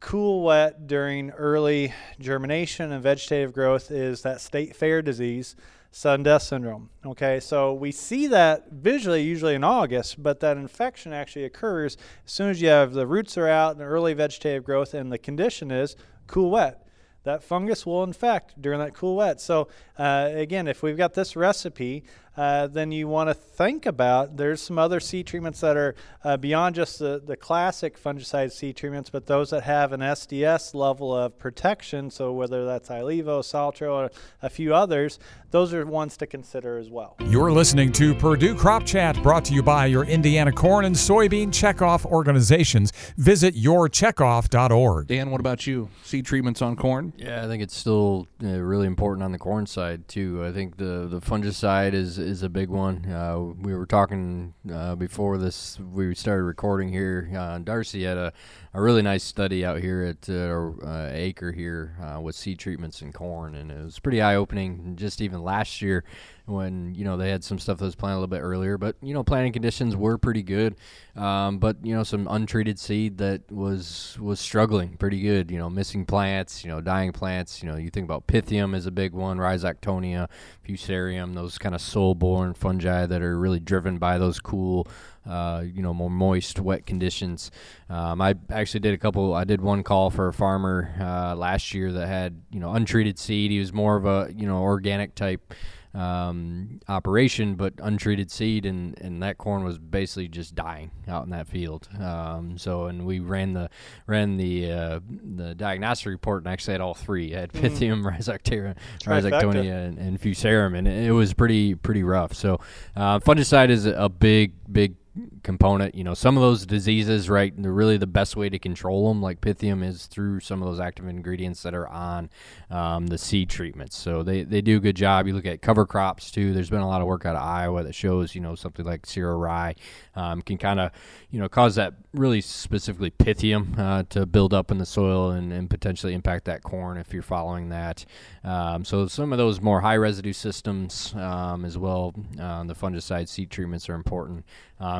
cool 0.00 0.42
wet 0.42 0.86
during 0.86 1.30
early 1.30 1.92
germination 2.18 2.92
and 2.92 3.02
vegetative 3.02 3.52
growth 3.52 3.90
is 3.90 4.22
that 4.22 4.40
state 4.40 4.74
fair 4.74 5.00
disease, 5.00 5.56
sudden 5.90 6.24
death 6.24 6.42
syndrome. 6.42 6.90
Okay, 7.04 7.40
so 7.40 7.72
we 7.72 7.92
see 7.92 8.26
that 8.26 8.70
visually 8.70 9.22
usually 9.22 9.54
in 9.54 9.64
August, 9.64 10.22
but 10.22 10.40
that 10.40 10.56
infection 10.56 11.12
actually 11.12 11.44
occurs 11.44 11.96
as 12.26 12.32
soon 12.32 12.50
as 12.50 12.60
you 12.60 12.68
have 12.68 12.92
the 12.92 13.06
roots 13.06 13.38
are 13.38 13.48
out 13.48 13.76
and 13.76 13.82
early 13.82 14.12
vegetative 14.12 14.64
growth, 14.64 14.92
and 14.92 15.12
the 15.12 15.18
condition 15.18 15.70
is 15.70 15.96
cool 16.26 16.50
wet 16.50 16.86
that 17.22 17.42
fungus 17.42 17.84
will 17.84 18.02
infect 18.02 18.60
during 18.60 18.78
that 18.78 18.94
cool 18.94 19.16
wet. 19.16 19.40
So 19.40 19.68
uh, 19.98 20.30
again, 20.32 20.66
if 20.66 20.82
we've 20.82 20.96
got 20.96 21.14
this 21.14 21.36
recipe, 21.36 22.04
uh, 22.36 22.66
then 22.66 22.92
you 22.92 23.08
want 23.08 23.28
to 23.28 23.34
think 23.34 23.86
about 23.86 24.36
there's 24.36 24.62
some 24.62 24.78
other 24.78 25.00
seed 25.00 25.26
treatments 25.26 25.60
that 25.60 25.76
are 25.76 25.94
uh, 26.24 26.36
beyond 26.36 26.74
just 26.74 26.98
the, 26.98 27.20
the 27.24 27.36
classic 27.36 28.00
fungicide 28.02 28.52
seed 28.52 28.76
treatments, 28.76 29.10
but 29.10 29.26
those 29.26 29.50
that 29.50 29.64
have 29.64 29.92
an 29.92 30.00
SDS 30.00 30.74
level 30.74 31.14
of 31.14 31.38
protection. 31.38 32.10
So 32.10 32.32
whether 32.32 32.64
that's 32.64 32.88
Ilevo, 32.88 33.40
Saltro, 33.40 33.92
or 33.92 34.10
a 34.42 34.48
few 34.48 34.74
others, 34.74 35.18
those 35.50 35.74
are 35.74 35.84
ones 35.84 36.16
to 36.18 36.26
consider 36.26 36.78
as 36.78 36.88
well. 36.88 37.16
You're 37.26 37.50
listening 37.50 37.90
to 37.92 38.14
Purdue 38.14 38.54
Crop 38.54 38.86
Chat, 38.86 39.20
brought 39.22 39.44
to 39.46 39.54
you 39.54 39.62
by 39.62 39.86
your 39.86 40.04
Indiana 40.04 40.52
Corn 40.52 40.84
and 40.84 40.94
Soybean 40.94 41.48
Checkoff 41.48 42.04
organizations. 42.06 42.92
Visit 43.16 43.56
yourcheckoff.org. 43.56 45.08
Dan, 45.08 45.30
what 45.30 45.40
about 45.40 45.66
you? 45.66 45.88
Seed 46.04 46.24
treatments 46.24 46.62
on 46.62 46.76
corn? 46.76 47.12
Yeah, 47.16 47.44
I 47.44 47.48
think 47.48 47.62
it's 47.62 47.76
still 47.76 48.28
uh, 48.42 48.46
really 48.46 48.86
important 48.86 49.24
on 49.24 49.32
the 49.32 49.38
corn 49.38 49.66
side 49.66 50.06
too. 50.06 50.44
I 50.44 50.52
think 50.52 50.76
the 50.76 51.08
the 51.10 51.20
fungicide 51.20 51.92
is 51.92 52.19
is 52.20 52.42
a 52.42 52.48
big 52.48 52.68
one. 52.68 53.06
Uh, 53.10 53.38
we 53.60 53.74
were 53.74 53.86
talking 53.86 54.54
uh, 54.72 54.94
before 54.94 55.38
this. 55.38 55.78
We 55.78 56.14
started 56.14 56.44
recording 56.44 56.90
here. 56.90 57.30
Uh, 57.36 57.58
Darcy 57.58 58.04
had 58.04 58.16
a, 58.16 58.32
a 58.72 58.80
really 58.80 59.02
nice 59.02 59.24
study 59.24 59.64
out 59.64 59.80
here 59.80 60.02
at 60.02 60.28
uh, 60.28 60.70
uh, 60.86 61.10
Acre 61.12 61.50
here 61.50 61.96
uh, 62.00 62.20
with 62.20 62.36
seed 62.36 62.58
treatments 62.58 63.02
in 63.02 63.12
corn, 63.12 63.56
and 63.56 63.70
it 63.70 63.84
was 63.84 63.98
pretty 63.98 64.22
eye 64.22 64.36
opening. 64.36 64.94
Just 64.94 65.20
even 65.20 65.42
last 65.42 65.82
year, 65.82 66.04
when 66.46 66.94
you 66.94 67.04
know 67.04 67.16
they 67.16 67.30
had 67.30 67.42
some 67.42 67.58
stuff 67.58 67.78
that 67.78 67.84
was 67.84 67.96
planted 67.96 68.14
a 68.14 68.20
little 68.20 68.28
bit 68.28 68.40
earlier, 68.40 68.78
but 68.78 68.94
you 69.02 69.12
know 69.12 69.24
planting 69.24 69.52
conditions 69.52 69.96
were 69.96 70.18
pretty 70.18 70.44
good. 70.44 70.76
Um, 71.16 71.58
but 71.58 71.84
you 71.84 71.94
know 71.96 72.04
some 72.04 72.28
untreated 72.30 72.78
seed 72.78 73.18
that 73.18 73.50
was 73.50 74.16
was 74.20 74.38
struggling 74.38 74.96
pretty 74.96 75.20
good. 75.20 75.50
You 75.50 75.58
know 75.58 75.68
missing 75.68 76.06
plants, 76.06 76.64
you 76.64 76.70
know 76.70 76.80
dying 76.80 77.10
plants. 77.10 77.64
You 77.64 77.70
know 77.70 77.76
you 77.76 77.90
think 77.90 78.04
about 78.04 78.28
Pythium 78.28 78.76
is 78.76 78.86
a 78.86 78.92
big 78.92 79.12
one, 79.12 79.38
Rhizoctonia, 79.38 80.28
Fusarium, 80.64 81.34
those 81.34 81.58
kind 81.58 81.74
of 81.74 81.80
soil-borne 81.80 82.54
fungi 82.54 83.04
that 83.06 83.20
are 83.20 83.36
really 83.36 83.60
driven 83.60 83.98
by 83.98 84.16
those 84.16 84.38
cool 84.38 84.86
uh, 85.26 85.62
you 85.64 85.82
know, 85.82 85.92
more 85.92 86.10
moist, 86.10 86.58
wet 86.60 86.86
conditions. 86.86 87.50
Um, 87.88 88.20
I 88.20 88.34
actually 88.50 88.80
did 88.80 88.94
a 88.94 88.98
couple. 88.98 89.34
I 89.34 89.44
did 89.44 89.60
one 89.60 89.82
call 89.82 90.10
for 90.10 90.28
a 90.28 90.32
farmer 90.32 90.94
uh, 91.00 91.34
last 91.36 91.74
year 91.74 91.92
that 91.92 92.06
had 92.06 92.42
you 92.50 92.60
know 92.60 92.72
untreated 92.72 93.18
seed. 93.18 93.50
He 93.50 93.58
was 93.58 93.72
more 93.72 93.96
of 93.96 94.06
a 94.06 94.32
you 94.34 94.46
know 94.46 94.62
organic 94.62 95.14
type 95.14 95.54
um, 95.92 96.80
operation, 96.88 97.56
but 97.56 97.74
untreated 97.82 98.30
seed, 98.30 98.64
and, 98.64 98.98
and 99.00 99.22
that 99.22 99.38
corn 99.38 99.64
was 99.64 99.78
basically 99.78 100.28
just 100.28 100.54
dying 100.54 100.90
out 101.08 101.24
in 101.24 101.30
that 101.30 101.48
field. 101.48 101.88
Um, 101.98 102.56
so, 102.58 102.86
and 102.86 103.04
we 103.04 103.18
ran 103.18 103.54
the 103.54 103.70
ran 104.06 104.36
the 104.36 104.70
uh, 104.70 105.00
the 105.36 105.54
diagnostic 105.54 106.08
report, 106.08 106.44
and 106.44 106.52
actually 106.52 106.72
had 106.72 106.80
all 106.80 106.94
three. 106.94 107.34
I 107.34 107.40
had 107.40 107.52
mm. 107.52 107.60
Pythium, 107.60 108.02
mm. 108.02 108.16
Rhizoctera, 108.16 108.76
Rhizoctonia, 109.02 109.86
and, 109.86 109.98
and 109.98 110.20
Fusarium, 110.20 110.78
and 110.78 110.86
it 110.86 111.12
was 111.12 111.34
pretty 111.34 111.74
pretty 111.74 112.04
rough. 112.04 112.34
So, 112.34 112.60
uh, 112.94 113.18
fungicide 113.18 113.70
is 113.70 113.86
a 113.86 114.08
big 114.08 114.52
big 114.72 114.94
component. 115.42 115.94
You 115.94 116.04
know, 116.04 116.14
some 116.14 116.36
of 116.36 116.42
those 116.42 116.66
diseases, 116.66 117.28
right? 117.28 117.52
Really, 117.56 117.96
the 117.96 118.06
best 118.06 118.36
way 118.36 118.48
to 118.48 118.58
control 118.58 119.08
them, 119.08 119.22
like 119.22 119.40
Pythium, 119.40 119.84
is 119.84 120.06
through 120.06 120.40
some 120.40 120.62
of 120.62 120.68
those 120.68 120.80
active 120.80 121.06
ingredients 121.06 121.62
that 121.62 121.74
are 121.74 121.88
on 121.88 122.30
um, 122.70 123.06
the 123.08 123.18
seed 123.18 123.50
treatments. 123.50 123.96
So 123.96 124.22
they, 124.22 124.44
they 124.44 124.60
do 124.60 124.76
a 124.76 124.80
good 124.80 124.96
job. 124.96 125.26
You 125.26 125.34
look 125.34 125.46
at 125.46 125.62
cover 125.62 125.86
crops 125.86 126.30
too. 126.30 126.52
There's 126.52 126.70
been 126.70 126.80
a 126.80 126.88
lot 126.88 127.00
of 127.00 127.06
work 127.06 127.26
out 127.26 127.36
of 127.36 127.42
Iowa 127.42 127.82
that 127.82 127.94
shows, 127.94 128.34
you 128.34 128.40
know, 128.40 128.54
something 128.54 128.84
like 128.84 129.06
cereal 129.06 129.38
rye 129.38 129.74
um, 130.14 130.42
can 130.42 130.58
kind 130.58 130.80
of, 130.80 130.90
you 131.30 131.40
know, 131.40 131.48
cause 131.48 131.74
that 131.76 131.94
really 132.12 132.40
specifically 132.40 133.10
Pythium 133.10 133.78
uh, 133.78 134.02
to 134.10 134.26
build 134.26 134.52
up 134.52 134.70
in 134.70 134.78
the 134.78 134.86
soil 134.86 135.30
and, 135.30 135.52
and, 135.52 135.70
potentially 135.70 136.12
impact 136.12 136.46
that 136.46 136.62
corn 136.64 136.98
if 136.98 137.12
you're 137.12 137.22
following 137.22 137.68
that. 137.68 138.04
Um, 138.42 138.84
so 138.84 139.06
some 139.06 139.32
of 139.32 139.38
those 139.38 139.60
more 139.60 139.80
high 139.80 139.96
residue 139.96 140.32
systems 140.32 141.14
um, 141.14 141.64
as 141.64 141.78
well, 141.78 142.12
uh, 142.40 142.64
the 142.64 142.74
fungicide 142.74 143.28
seed 143.28 143.50
treatments 143.50 143.88
are 143.88 143.94
important. 143.94 144.44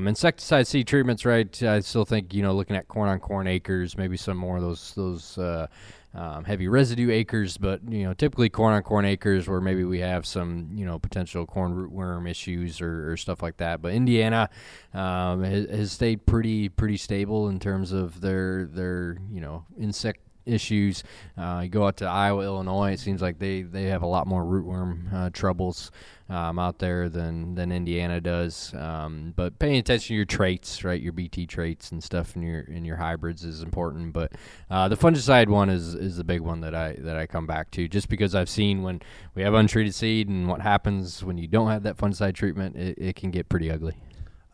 Um, 0.01 0.09
insecticide 0.09 0.67
seed 0.67 0.87
treatments, 0.87 1.27
right? 1.27 1.63
I 1.63 1.81
still 1.81 2.07
think 2.07 2.33
you 2.33 2.43
know 2.43 2.55
looking 2.55 2.75
at 2.75 2.89
corn 2.89 3.11
on 3.11 3.21
corn 3.21 3.47
acres, 3.47 3.99
maybe 3.99 4.17
some 4.17 4.39
more 4.39 4.57
of 4.57 4.63
those 4.63 4.95
those 4.95 5.37
uh, 5.37 5.67
um, 6.15 6.45
heavy 6.45 6.69
residue 6.69 7.11
acres, 7.11 7.59
but 7.59 7.83
you 7.87 8.05
know 8.05 8.15
typically 8.15 8.49
corn 8.49 8.73
on 8.73 8.83
corn 8.83 9.05
acres 9.05 9.47
where 9.47 9.61
maybe 9.61 9.85
we 9.85 9.99
have 9.99 10.25
some 10.25 10.71
you 10.75 10.87
know 10.87 10.99
potential 10.99 11.45
corn 11.45 11.75
rootworm 11.75 12.29
issues 12.29 12.81
or, 12.81 13.13
or 13.13 13.19
stuff 13.19 13.43
like 13.43 13.59
that. 13.59 13.83
But 13.83 13.93
Indiana 13.93 14.49
um, 14.95 15.45
has, 15.45 15.69
has 15.69 15.93
stayed 15.93 16.25
pretty 16.25 16.71
pretty 16.71 16.97
stable 16.97 17.51
in 17.51 17.61
terms 17.61 17.93
of 17.93 18.23
their 18.23 18.65
their 18.65 19.19
you 19.31 19.43
know 19.43 19.67
insect 19.79 20.21
issues. 20.47 21.03
Uh, 21.37 21.61
you 21.65 21.69
go 21.69 21.87
out 21.87 21.97
to 21.99 22.07
Iowa, 22.07 22.45
Illinois, 22.45 22.93
it 22.93 23.01
seems 23.01 23.23
like 23.23 23.39
they, 23.39 23.63
they 23.63 23.85
have 23.85 24.03
a 24.03 24.07
lot 24.07 24.27
more 24.27 24.45
rootworm 24.45 25.13
uh, 25.13 25.31
troubles 25.31 25.91
um, 26.31 26.59
out 26.59 26.79
there 26.79 27.09
than, 27.09 27.55
than 27.57 27.73
Indiana 27.73 28.21
does. 28.21 28.73
Um, 28.75 29.35
but 29.37 29.59
paying 29.59 29.77
attention 29.79 30.09
to 30.09 30.15
your 30.15 30.25
traits, 30.25 30.85
right, 30.85 31.01
your 31.01 31.13
BT 31.13 31.47
traits 31.47 31.91
and 31.91 32.03
stuff 32.03 32.37
in 32.37 32.43
your 32.43 32.61
in 32.61 32.85
your 32.85 32.97
hybrids 32.97 33.45
is 33.45 33.63
important. 33.63 34.13
But 34.13 34.33
uh, 34.71 34.89
the 34.89 34.97
fungicide 34.97 35.49
one 35.49 35.69
is 35.69 35.95
is 35.95 36.17
the 36.17 36.25
big 36.25 36.41
one 36.41 36.61
that 36.61 36.75
I 36.75 36.95
that 36.99 37.17
I 37.17 37.27
come 37.27 37.47
back 37.47 37.71
to, 37.73 37.89
just 37.89 38.09
because 38.09 38.35
I've 38.35 38.49
seen 38.49 38.83
when 38.83 39.03
we 39.35 39.43
have 39.43 39.55
untreated 39.55 39.95
seed 39.95 40.29
and 40.29 40.49
what 40.49 40.61
happens 40.61 41.25
when 41.25 41.37
you 41.37 41.49
don't 41.49 41.69
have 41.69 41.83
that 41.83 41.97
fungicide 41.97 42.35
treatment, 42.35 42.77
it, 42.77 42.97
it 42.99 43.17
can 43.17 43.31
get 43.31 43.49
pretty 43.49 43.71
ugly. 43.71 43.97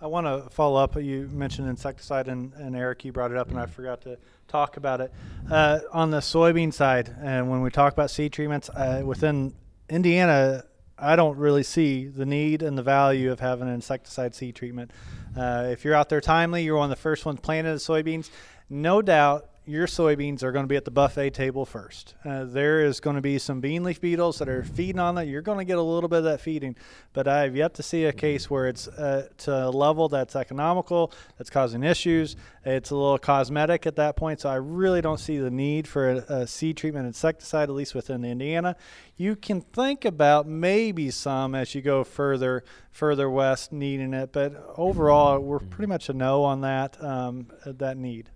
I 0.00 0.06
want 0.08 0.26
to 0.26 0.50
follow 0.50 0.82
up. 0.82 0.96
You 0.96 1.28
mentioned 1.32 1.68
insecticide, 1.68 2.28
and, 2.28 2.52
and 2.54 2.76
Eric, 2.76 3.04
you 3.04 3.12
brought 3.12 3.30
it 3.30 3.38
up, 3.38 3.48
and 3.48 3.58
I 3.58 3.62
mm-hmm. 3.62 3.72
forgot 3.72 4.02
to 4.02 4.18
talk 4.46 4.76
about 4.76 5.00
it. 5.00 5.12
Uh, 5.50 5.80
on 5.90 6.10
the 6.10 6.18
soybean 6.18 6.72
side, 6.72 7.14
and 7.22 7.50
when 7.50 7.62
we 7.62 7.70
talk 7.70 7.94
about 7.94 8.10
seed 8.10 8.32
treatments, 8.32 8.68
uh, 8.70 9.02
within 9.04 9.54
Indiana, 9.88 10.64
I 10.98 11.16
don't 11.16 11.38
really 11.38 11.62
see 11.62 12.06
the 12.06 12.26
need 12.26 12.62
and 12.62 12.76
the 12.76 12.82
value 12.82 13.32
of 13.32 13.40
having 13.40 13.68
an 13.68 13.74
insecticide 13.74 14.34
seed 14.34 14.54
treatment. 14.54 14.90
Uh, 15.36 15.68
if 15.70 15.84
you're 15.84 15.94
out 15.94 16.08
there 16.10 16.20
timely, 16.20 16.62
you're 16.62 16.76
one 16.76 16.90
of 16.90 16.96
the 16.96 17.02
first 17.02 17.24
ones 17.24 17.40
planting 17.40 17.72
the 17.72 17.78
soybeans. 17.78 18.30
No 18.68 19.00
doubt 19.00 19.48
your 19.66 19.88
soybeans 19.88 20.44
are 20.44 20.52
going 20.52 20.62
to 20.62 20.68
be 20.68 20.76
at 20.76 20.84
the 20.84 20.92
buffet 20.92 21.30
table 21.30 21.66
first. 21.66 22.14
Uh, 22.24 22.44
there 22.44 22.84
is 22.84 23.00
going 23.00 23.16
to 23.16 23.22
be 23.22 23.36
some 23.36 23.60
bean 23.60 23.82
leaf 23.82 24.00
beetles 24.00 24.38
that 24.38 24.48
are 24.48 24.62
feeding 24.62 25.00
on 25.00 25.16
that. 25.16 25.26
You're 25.26 25.42
going 25.42 25.58
to 25.58 25.64
get 25.64 25.76
a 25.76 25.82
little 25.82 26.08
bit 26.08 26.18
of 26.18 26.24
that 26.24 26.40
feeding, 26.40 26.76
but 27.12 27.26
I've 27.26 27.56
yet 27.56 27.74
to 27.74 27.82
see 27.82 28.04
a 28.04 28.12
case 28.12 28.48
where 28.48 28.68
it's 28.68 28.86
uh, 28.86 29.28
to 29.38 29.66
a 29.66 29.70
level 29.70 30.08
that's 30.08 30.36
economical, 30.36 31.12
that's 31.36 31.50
causing 31.50 31.82
issues. 31.82 32.36
It's 32.64 32.90
a 32.90 32.96
little 32.96 33.18
cosmetic 33.18 33.86
at 33.86 33.96
that 33.96 34.14
point, 34.14 34.40
so 34.40 34.48
I 34.48 34.54
really 34.54 35.00
don't 35.00 35.18
see 35.18 35.38
the 35.38 35.50
need 35.50 35.88
for 35.88 36.10
a, 36.10 36.16
a 36.28 36.46
seed 36.46 36.76
treatment 36.76 37.06
insecticide, 37.06 37.68
at 37.68 37.74
least 37.74 37.92
within 37.94 38.24
Indiana. 38.24 38.76
You 39.16 39.34
can 39.34 39.62
think 39.62 40.04
about 40.04 40.46
maybe 40.46 41.10
some 41.10 41.56
as 41.56 41.74
you 41.74 41.82
go 41.82 42.04
further 42.04 42.62
further 42.92 43.28
west 43.28 43.72
needing 43.72 44.14
it, 44.14 44.32
but 44.32 44.54
overall, 44.76 45.40
we're 45.40 45.58
pretty 45.58 45.88
much 45.88 46.08
a 46.08 46.12
no 46.12 46.44
on 46.44 46.60
that 46.60 47.02
um, 47.02 47.48
that 47.66 47.96
need 47.96 48.30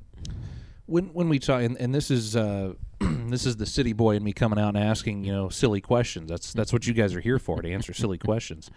when 0.90 1.06
when 1.14 1.28
we 1.28 1.38
talk, 1.38 1.62
and, 1.62 1.76
and 1.78 1.94
this 1.94 2.10
is 2.10 2.36
uh, 2.36 2.74
this 3.00 3.46
is 3.46 3.56
the 3.56 3.66
city 3.66 3.92
boy 3.92 4.16
and 4.16 4.24
me 4.24 4.32
coming 4.32 4.58
out 4.58 4.74
and 4.74 4.78
asking 4.78 5.24
you 5.24 5.32
know 5.32 5.48
silly 5.48 5.80
questions. 5.80 6.28
That's 6.28 6.52
that's 6.52 6.72
what 6.72 6.86
you 6.86 6.92
guys 6.92 7.14
are 7.14 7.20
here 7.20 7.38
for 7.38 7.62
to 7.62 7.70
answer 7.70 7.92
silly 7.92 8.18
questions. 8.30 8.70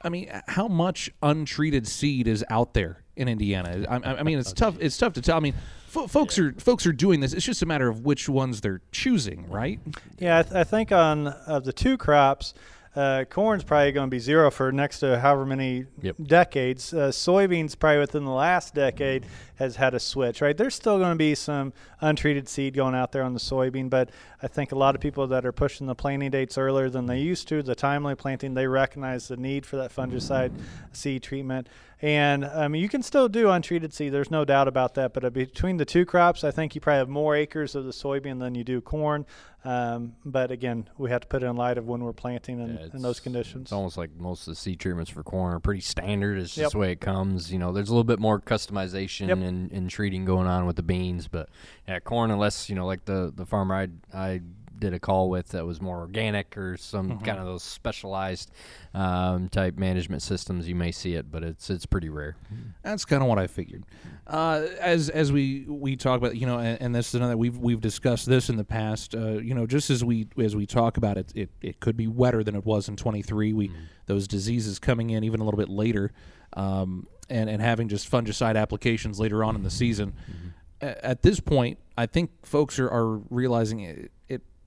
I 0.00 0.10
mean, 0.10 0.30
how 0.46 0.68
much 0.68 1.10
untreated 1.22 1.88
seed 1.88 2.28
is 2.28 2.44
out 2.48 2.72
there 2.72 3.02
in 3.16 3.26
Indiana? 3.26 3.84
I, 3.90 3.96
I 3.96 4.22
mean, 4.22 4.38
it's 4.38 4.52
tough. 4.52 4.76
It's 4.78 4.96
tough 4.96 5.14
to 5.14 5.20
tell. 5.20 5.36
I 5.36 5.40
mean, 5.40 5.54
folks 5.88 6.38
are 6.38 6.52
folks 6.52 6.86
are 6.86 6.92
doing 6.92 7.18
this. 7.18 7.32
It's 7.32 7.44
just 7.44 7.62
a 7.62 7.66
matter 7.66 7.88
of 7.88 8.04
which 8.04 8.28
ones 8.28 8.60
they're 8.60 8.80
choosing, 8.92 9.50
right? 9.50 9.80
Yeah, 10.18 10.38
I, 10.38 10.42
th- 10.42 10.54
I 10.54 10.64
think 10.64 10.92
on 10.92 11.26
of 11.26 11.64
the 11.64 11.72
two 11.72 11.98
crops, 11.98 12.54
uh, 12.98 13.24
corn's 13.26 13.62
probably 13.62 13.92
going 13.92 14.08
to 14.08 14.10
be 14.10 14.18
zero 14.18 14.50
for 14.50 14.72
next 14.72 14.98
to 14.98 15.20
however 15.20 15.46
many 15.46 15.84
yep. 16.02 16.16
decades. 16.20 16.92
Uh, 16.92 17.08
soybeans 17.08 17.78
probably 17.78 18.00
within 18.00 18.24
the 18.24 18.32
last 18.32 18.74
decade 18.74 19.24
has 19.54 19.76
had 19.76 19.94
a 19.94 20.00
switch. 20.00 20.40
Right, 20.40 20.56
there's 20.56 20.74
still 20.74 20.98
going 20.98 21.12
to 21.12 21.16
be 21.16 21.36
some 21.36 21.72
untreated 22.00 22.48
seed 22.48 22.74
going 22.74 22.96
out 22.96 23.12
there 23.12 23.22
on 23.22 23.34
the 23.34 23.40
soybean, 23.40 23.88
but 23.88 24.10
I 24.42 24.48
think 24.48 24.72
a 24.72 24.74
lot 24.74 24.96
of 24.96 25.00
people 25.00 25.28
that 25.28 25.46
are 25.46 25.52
pushing 25.52 25.86
the 25.86 25.94
planting 25.94 26.32
dates 26.32 26.58
earlier 26.58 26.90
than 26.90 27.06
they 27.06 27.20
used 27.20 27.46
to, 27.48 27.62
the 27.62 27.76
timely 27.76 28.16
planting, 28.16 28.54
they 28.54 28.66
recognize 28.66 29.28
the 29.28 29.36
need 29.36 29.64
for 29.64 29.76
that 29.76 29.94
fungicide 29.94 30.50
seed 30.92 31.22
treatment. 31.22 31.68
And 32.00 32.44
um, 32.44 32.74
you 32.74 32.88
can 32.88 33.02
still 33.02 33.28
do 33.28 33.50
untreated 33.50 33.92
seed. 33.92 34.12
There's 34.12 34.30
no 34.30 34.44
doubt 34.44 34.68
about 34.68 34.94
that. 34.94 35.12
But 35.12 35.24
uh, 35.24 35.30
between 35.30 35.78
the 35.78 35.84
two 35.84 36.04
crops, 36.04 36.44
I 36.44 36.52
think 36.52 36.74
you 36.74 36.80
probably 36.80 36.98
have 36.98 37.08
more 37.08 37.34
acres 37.34 37.74
of 37.74 37.84
the 37.84 37.90
soybean 37.90 38.38
than 38.38 38.54
you 38.54 38.62
do 38.62 38.80
corn. 38.80 39.26
Um, 39.68 40.14
but 40.24 40.50
again, 40.50 40.88
we 40.96 41.10
have 41.10 41.20
to 41.20 41.26
put 41.26 41.42
it 41.42 41.46
in 41.46 41.54
light 41.54 41.76
of 41.76 41.86
when 41.86 42.02
we're 42.02 42.14
planting 42.14 42.58
in, 42.58 42.78
yeah, 42.80 42.86
those 42.94 43.20
conditions. 43.20 43.64
It's 43.64 43.72
almost 43.72 43.98
like 43.98 44.16
most 44.16 44.46
of 44.46 44.52
the 44.52 44.54
seed 44.54 44.80
treatments 44.80 45.10
for 45.10 45.22
corn 45.22 45.52
are 45.52 45.60
pretty 45.60 45.82
standard. 45.82 46.38
It's 46.38 46.54
just 46.54 46.58
yep. 46.58 46.72
the 46.72 46.78
way 46.78 46.92
it 46.92 47.02
comes. 47.02 47.52
You 47.52 47.58
know, 47.58 47.70
there's 47.70 47.90
a 47.90 47.92
little 47.92 48.02
bit 48.02 48.18
more 48.18 48.40
customization 48.40 49.28
yep. 49.28 49.36
and, 49.36 49.70
and 49.70 49.90
treating 49.90 50.24
going 50.24 50.46
on 50.46 50.64
with 50.64 50.76
the 50.76 50.82
beans. 50.82 51.28
But 51.28 51.50
yeah, 51.86 51.98
corn, 51.98 52.30
unless, 52.30 52.70
you 52.70 52.76
know, 52.76 52.86
like 52.86 53.04
the, 53.04 53.30
the 53.36 53.44
farmer 53.44 53.74
I, 53.74 53.88
I 54.14 54.40
did 54.78 54.94
a 54.94 55.00
call 55.00 55.28
with 55.28 55.48
that 55.48 55.66
was 55.66 55.80
more 55.80 55.98
organic 55.98 56.56
or 56.56 56.76
some 56.76 57.10
mm-hmm. 57.10 57.24
kind 57.24 57.38
of 57.38 57.46
those 57.46 57.62
specialized 57.62 58.50
um, 58.94 59.48
type 59.48 59.76
management 59.76 60.22
systems, 60.22 60.68
you 60.68 60.74
may 60.74 60.92
see 60.92 61.14
it, 61.14 61.30
but 61.30 61.42
it's 61.42 61.70
it's 61.70 61.86
pretty 61.86 62.08
rare. 62.08 62.36
That's 62.82 63.04
kind 63.04 63.22
of 63.22 63.28
what 63.28 63.38
I 63.38 63.46
figured. 63.46 63.84
Uh, 64.26 64.66
as 64.80 65.08
as 65.08 65.32
we 65.32 65.64
we 65.68 65.96
talk 65.96 66.18
about, 66.18 66.36
you 66.36 66.46
know, 66.46 66.58
and, 66.58 66.80
and 66.80 66.94
this 66.94 67.08
is 67.08 67.14
another 67.14 67.36
we've 67.36 67.56
we've 67.56 67.80
discussed 67.80 68.26
this 68.26 68.48
in 68.48 68.56
the 68.56 68.64
past. 68.64 69.14
Uh, 69.14 69.38
you 69.38 69.54
know, 69.54 69.66
just 69.66 69.90
as 69.90 70.04
we 70.04 70.26
as 70.38 70.56
we 70.56 70.66
talk 70.66 70.96
about 70.96 71.16
it, 71.16 71.32
it, 71.34 71.50
it 71.60 71.80
could 71.80 71.96
be 71.96 72.06
wetter 72.06 72.42
than 72.42 72.54
it 72.54 72.64
was 72.64 72.88
in 72.88 72.96
23. 72.96 73.52
We 73.52 73.68
mm-hmm. 73.68 73.76
those 74.06 74.26
diseases 74.26 74.78
coming 74.78 75.10
in 75.10 75.24
even 75.24 75.40
a 75.40 75.44
little 75.44 75.58
bit 75.58 75.68
later, 75.68 76.12
um, 76.54 77.06
and 77.28 77.48
and 77.50 77.62
having 77.62 77.88
just 77.88 78.10
fungicide 78.10 78.56
applications 78.56 79.20
later 79.20 79.44
on 79.44 79.54
in 79.54 79.62
the 79.62 79.70
season. 79.70 80.14
Mm-hmm. 80.30 80.48
At 80.80 81.22
this 81.22 81.40
point, 81.40 81.78
I 81.96 82.06
think 82.06 82.30
folks 82.46 82.78
are, 82.78 82.88
are 82.88 83.16
realizing 83.30 83.80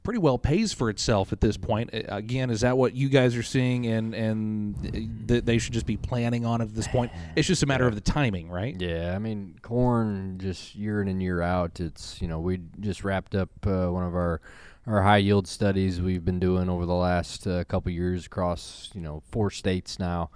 pretty 0.03 0.19
well 0.19 0.37
pays 0.37 0.73
for 0.73 0.89
itself 0.89 1.31
at 1.31 1.41
this 1.41 1.57
point. 1.57 1.89
Again, 1.93 2.49
is 2.49 2.61
that 2.61 2.77
what 2.77 2.95
you 2.95 3.09
guys 3.09 3.35
are 3.35 3.43
seeing, 3.43 3.85
and 3.85 4.13
and 4.13 5.27
th- 5.27 5.45
they 5.45 5.57
should 5.57 5.73
just 5.73 5.85
be 5.85 5.97
planning 5.97 6.45
on 6.45 6.61
at 6.61 6.73
this 6.73 6.87
point? 6.87 7.11
It's 7.35 7.47
just 7.47 7.63
a 7.63 7.65
matter 7.65 7.87
of 7.87 7.95
the 7.95 8.01
timing, 8.01 8.49
right? 8.49 8.75
Yeah, 8.79 9.13
I 9.15 9.19
mean, 9.19 9.55
corn 9.61 10.37
just 10.39 10.75
year 10.75 11.01
in 11.01 11.07
and 11.07 11.21
year 11.21 11.41
out. 11.41 11.79
It's 11.79 12.21
you 12.21 12.27
know 12.27 12.39
we 12.39 12.59
just 12.79 13.03
wrapped 13.03 13.35
up 13.35 13.49
uh, 13.65 13.87
one 13.87 14.03
of 14.03 14.15
our 14.15 14.41
our 14.87 15.01
high 15.03 15.17
yield 15.17 15.47
studies 15.47 16.01
we've 16.01 16.25
been 16.25 16.39
doing 16.39 16.67
over 16.69 16.85
the 16.85 16.93
last 16.93 17.45
uh, 17.47 17.63
couple 17.65 17.91
years 17.91 18.25
across 18.25 18.89
you 18.93 19.01
know 19.01 19.21
four 19.31 19.49
states 19.49 19.99
now. 19.99 20.29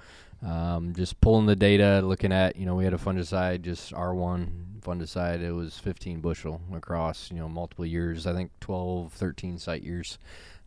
Um, 0.45 0.93
just 0.95 1.19
pulling 1.21 1.47
the 1.47 1.55
data, 1.55 2.01
looking 2.03 2.31
at 2.31 2.55
you 2.55 2.65
know 2.65 2.75
we 2.75 2.83
had 2.83 2.93
a 2.93 2.97
fungicide 2.97 3.61
just 3.61 3.93
R1 3.93 4.74
fungicide, 4.85 5.41
it 5.41 5.51
was 5.51 5.77
15 5.77 6.21
bushel 6.21 6.61
across, 6.73 7.31
you 7.31 7.37
know, 7.37 7.49
multiple 7.49 7.85
years. 7.85 8.27
I 8.27 8.33
think 8.33 8.51
12, 8.59 9.11
13 9.13 9.57
site 9.57 9.83
years 9.83 10.17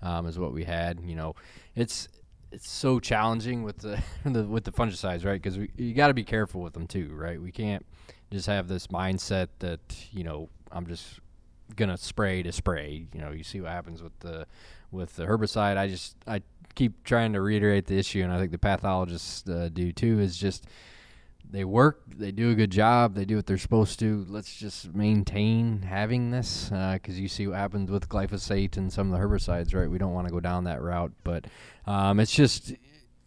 um, 0.03 0.27
is 0.27 0.39
what 0.39 0.53
we 0.53 0.65
had. 0.65 1.01
You 1.01 1.17
know, 1.17 1.35
it's 1.75 2.09
it's 2.51 2.71
so 2.71 2.99
challenging 2.99 3.63
with 3.63 3.79
the, 3.79 4.03
the 4.25 4.45
with 4.45 4.65
the 4.65 4.73
fungicides, 4.73 5.25
right? 5.25 5.41
Because 5.41 5.57
you 5.77 5.95
got 5.95 6.09
to 6.09 6.15
be 6.15 6.25
careful 6.25 6.61
with 6.61 6.73
them 6.73 6.87
too, 6.87 7.11
right? 7.15 7.41
We 7.41 7.53
can't 7.53 7.85
just 8.31 8.47
have 8.47 8.69
this 8.69 8.89
mindset 8.89 9.49
that 9.61 9.81
you 10.13 10.25
know 10.25 10.49
I'm 10.73 10.87
just 10.87 11.21
gonna 11.77 11.97
spray 11.97 12.43
to 12.43 12.53
spray. 12.53 13.07
You 13.13 13.21
know, 13.21 13.31
you 13.31 13.45
see 13.45 13.61
what 13.61 13.73
happens 13.73 14.03
with 14.03 14.19
the 14.21 14.47
with 14.91 15.17
the 15.17 15.27
herbicide. 15.27 15.77
I 15.77 15.89
just 15.89 16.17
I 16.27 16.43
keep 16.75 17.05
trying 17.05 17.33
to 17.35 17.41
reiterate 17.41 17.87
the 17.87 17.99
issue, 17.99 18.23
and 18.23 18.33
I 18.33 18.39
think 18.39 18.53
the 18.53 18.59
pathologists 18.59 19.49
uh, 19.49 19.69
do 19.73 19.93
too. 19.93 20.21
Is 20.21 20.37
just 20.37 20.67
they 21.51 21.65
work, 21.65 22.03
they 22.07 22.31
do 22.31 22.51
a 22.51 22.55
good 22.55 22.71
job, 22.71 23.15
they 23.15 23.25
do 23.25 23.37
what 23.37 23.47
they're 23.47 23.59
supposed 23.59 23.99
to. 24.01 24.27
Let's 24.29 24.55
just 24.55 24.95
maintain 24.95 25.83
having 25.83 26.31
this 26.31 26.65
because 26.65 27.17
uh, 27.17 27.21
you 27.21 27.29
see 27.29 27.47
what 27.47 27.57
happens 27.57 27.91
with 27.91 28.09
glyphosate 28.09 28.77
and 28.77 28.93
some 28.93 29.13
of 29.13 29.19
the 29.19 29.27
herbicides, 29.27 29.75
right? 29.75 29.91
We 29.91 29.99
don't 29.99 30.13
want 30.13 30.27
to 30.27 30.33
go 30.33 30.41
down 30.41 30.65
that 30.65 30.83
route, 30.83 31.13
but 31.25 31.47
um, 31.87 32.21
it's 32.21 32.35
just 32.35 32.75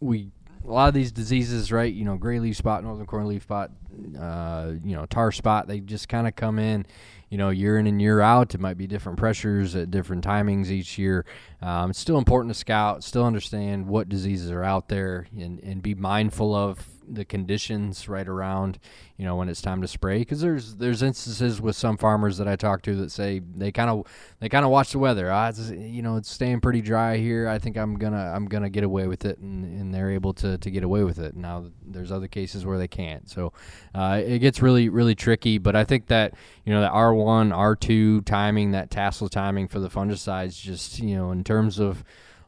we 0.00 0.30
a 0.64 0.70
lot 0.70 0.88
of 0.88 0.94
these 0.94 1.10
diseases, 1.10 1.72
right? 1.72 1.92
You 1.92 2.04
know, 2.04 2.16
gray 2.16 2.38
leaf 2.38 2.56
spot, 2.56 2.84
northern 2.84 3.06
corn 3.06 3.26
leaf 3.26 3.42
spot, 3.42 3.70
uh, 4.18 4.72
you 4.84 4.94
know, 4.94 5.06
tar 5.06 5.32
spot. 5.32 5.66
They 5.66 5.80
just 5.80 6.08
kind 6.08 6.28
of 6.28 6.36
come 6.36 6.58
in, 6.58 6.86
you 7.30 7.38
know, 7.38 7.50
year 7.50 7.78
in 7.78 7.86
and 7.86 8.00
year 8.00 8.20
out. 8.20 8.54
It 8.54 8.60
might 8.60 8.78
be 8.78 8.86
different 8.86 9.18
pressures 9.18 9.74
at 9.74 9.90
different 9.90 10.24
timings 10.24 10.68
each 10.68 10.98
year. 10.98 11.24
Um, 11.60 11.90
it's 11.90 11.98
still 11.98 12.18
important 12.18 12.54
to 12.54 12.58
scout, 12.58 13.02
still 13.02 13.24
understand 13.24 13.88
what 13.88 14.08
diseases 14.08 14.50
are 14.50 14.62
out 14.62 14.88
there, 14.88 15.26
and 15.36 15.58
and 15.60 15.82
be 15.82 15.94
mindful 15.94 16.54
of 16.54 16.86
the 17.08 17.24
conditions 17.24 18.08
right 18.08 18.28
around 18.28 18.78
you 19.22 19.28
know 19.28 19.36
when 19.36 19.48
it's 19.48 19.62
time 19.62 19.80
to 19.80 19.86
spray 19.86 20.18
because 20.18 20.40
there's 20.40 20.74
there's 20.76 21.00
instances 21.00 21.60
with 21.60 21.76
some 21.76 21.96
farmers 21.96 22.38
that 22.38 22.48
I 22.48 22.56
talk 22.56 22.82
to 22.82 22.96
that 22.96 23.12
say 23.12 23.40
they 23.54 23.70
kind 23.70 23.88
of 23.88 24.04
they 24.40 24.48
kind 24.48 24.64
of 24.64 24.72
watch 24.72 24.90
the 24.90 24.98
weather. 24.98 25.30
Ah, 25.30 25.52
you 25.70 26.02
know 26.02 26.16
it's 26.16 26.28
staying 26.28 26.60
pretty 26.60 26.80
dry 26.80 27.18
here. 27.18 27.46
I 27.48 27.58
think 27.58 27.76
I'm 27.76 27.94
gonna 27.94 28.32
I'm 28.34 28.46
gonna 28.46 28.68
get 28.68 28.82
away 28.82 29.06
with 29.06 29.24
it 29.24 29.38
and, 29.38 29.64
and 29.80 29.94
they're 29.94 30.10
able 30.10 30.34
to, 30.34 30.58
to 30.58 30.70
get 30.70 30.82
away 30.82 31.04
with 31.04 31.20
it. 31.20 31.36
Now 31.36 31.66
there's 31.86 32.10
other 32.10 32.26
cases 32.26 32.66
where 32.66 32.78
they 32.78 32.88
can't. 32.88 33.30
So 33.30 33.52
uh, 33.94 34.20
it 34.24 34.40
gets 34.40 34.60
really 34.60 34.88
really 34.88 35.14
tricky 35.14 35.58
but 35.58 35.76
I 35.76 35.84
think 35.84 36.08
that 36.08 36.34
you 36.64 36.72
know 36.72 36.80
the 36.80 36.88
R1 36.88 37.52
R2 37.52 38.24
timing 38.24 38.72
that 38.72 38.90
tassel 38.90 39.28
timing 39.28 39.68
for 39.68 39.78
the 39.78 39.88
fungicides 39.88 40.60
just 40.60 40.98
you 40.98 41.14
know 41.14 41.30
in 41.30 41.44
terms 41.44 41.78
of 41.78 42.02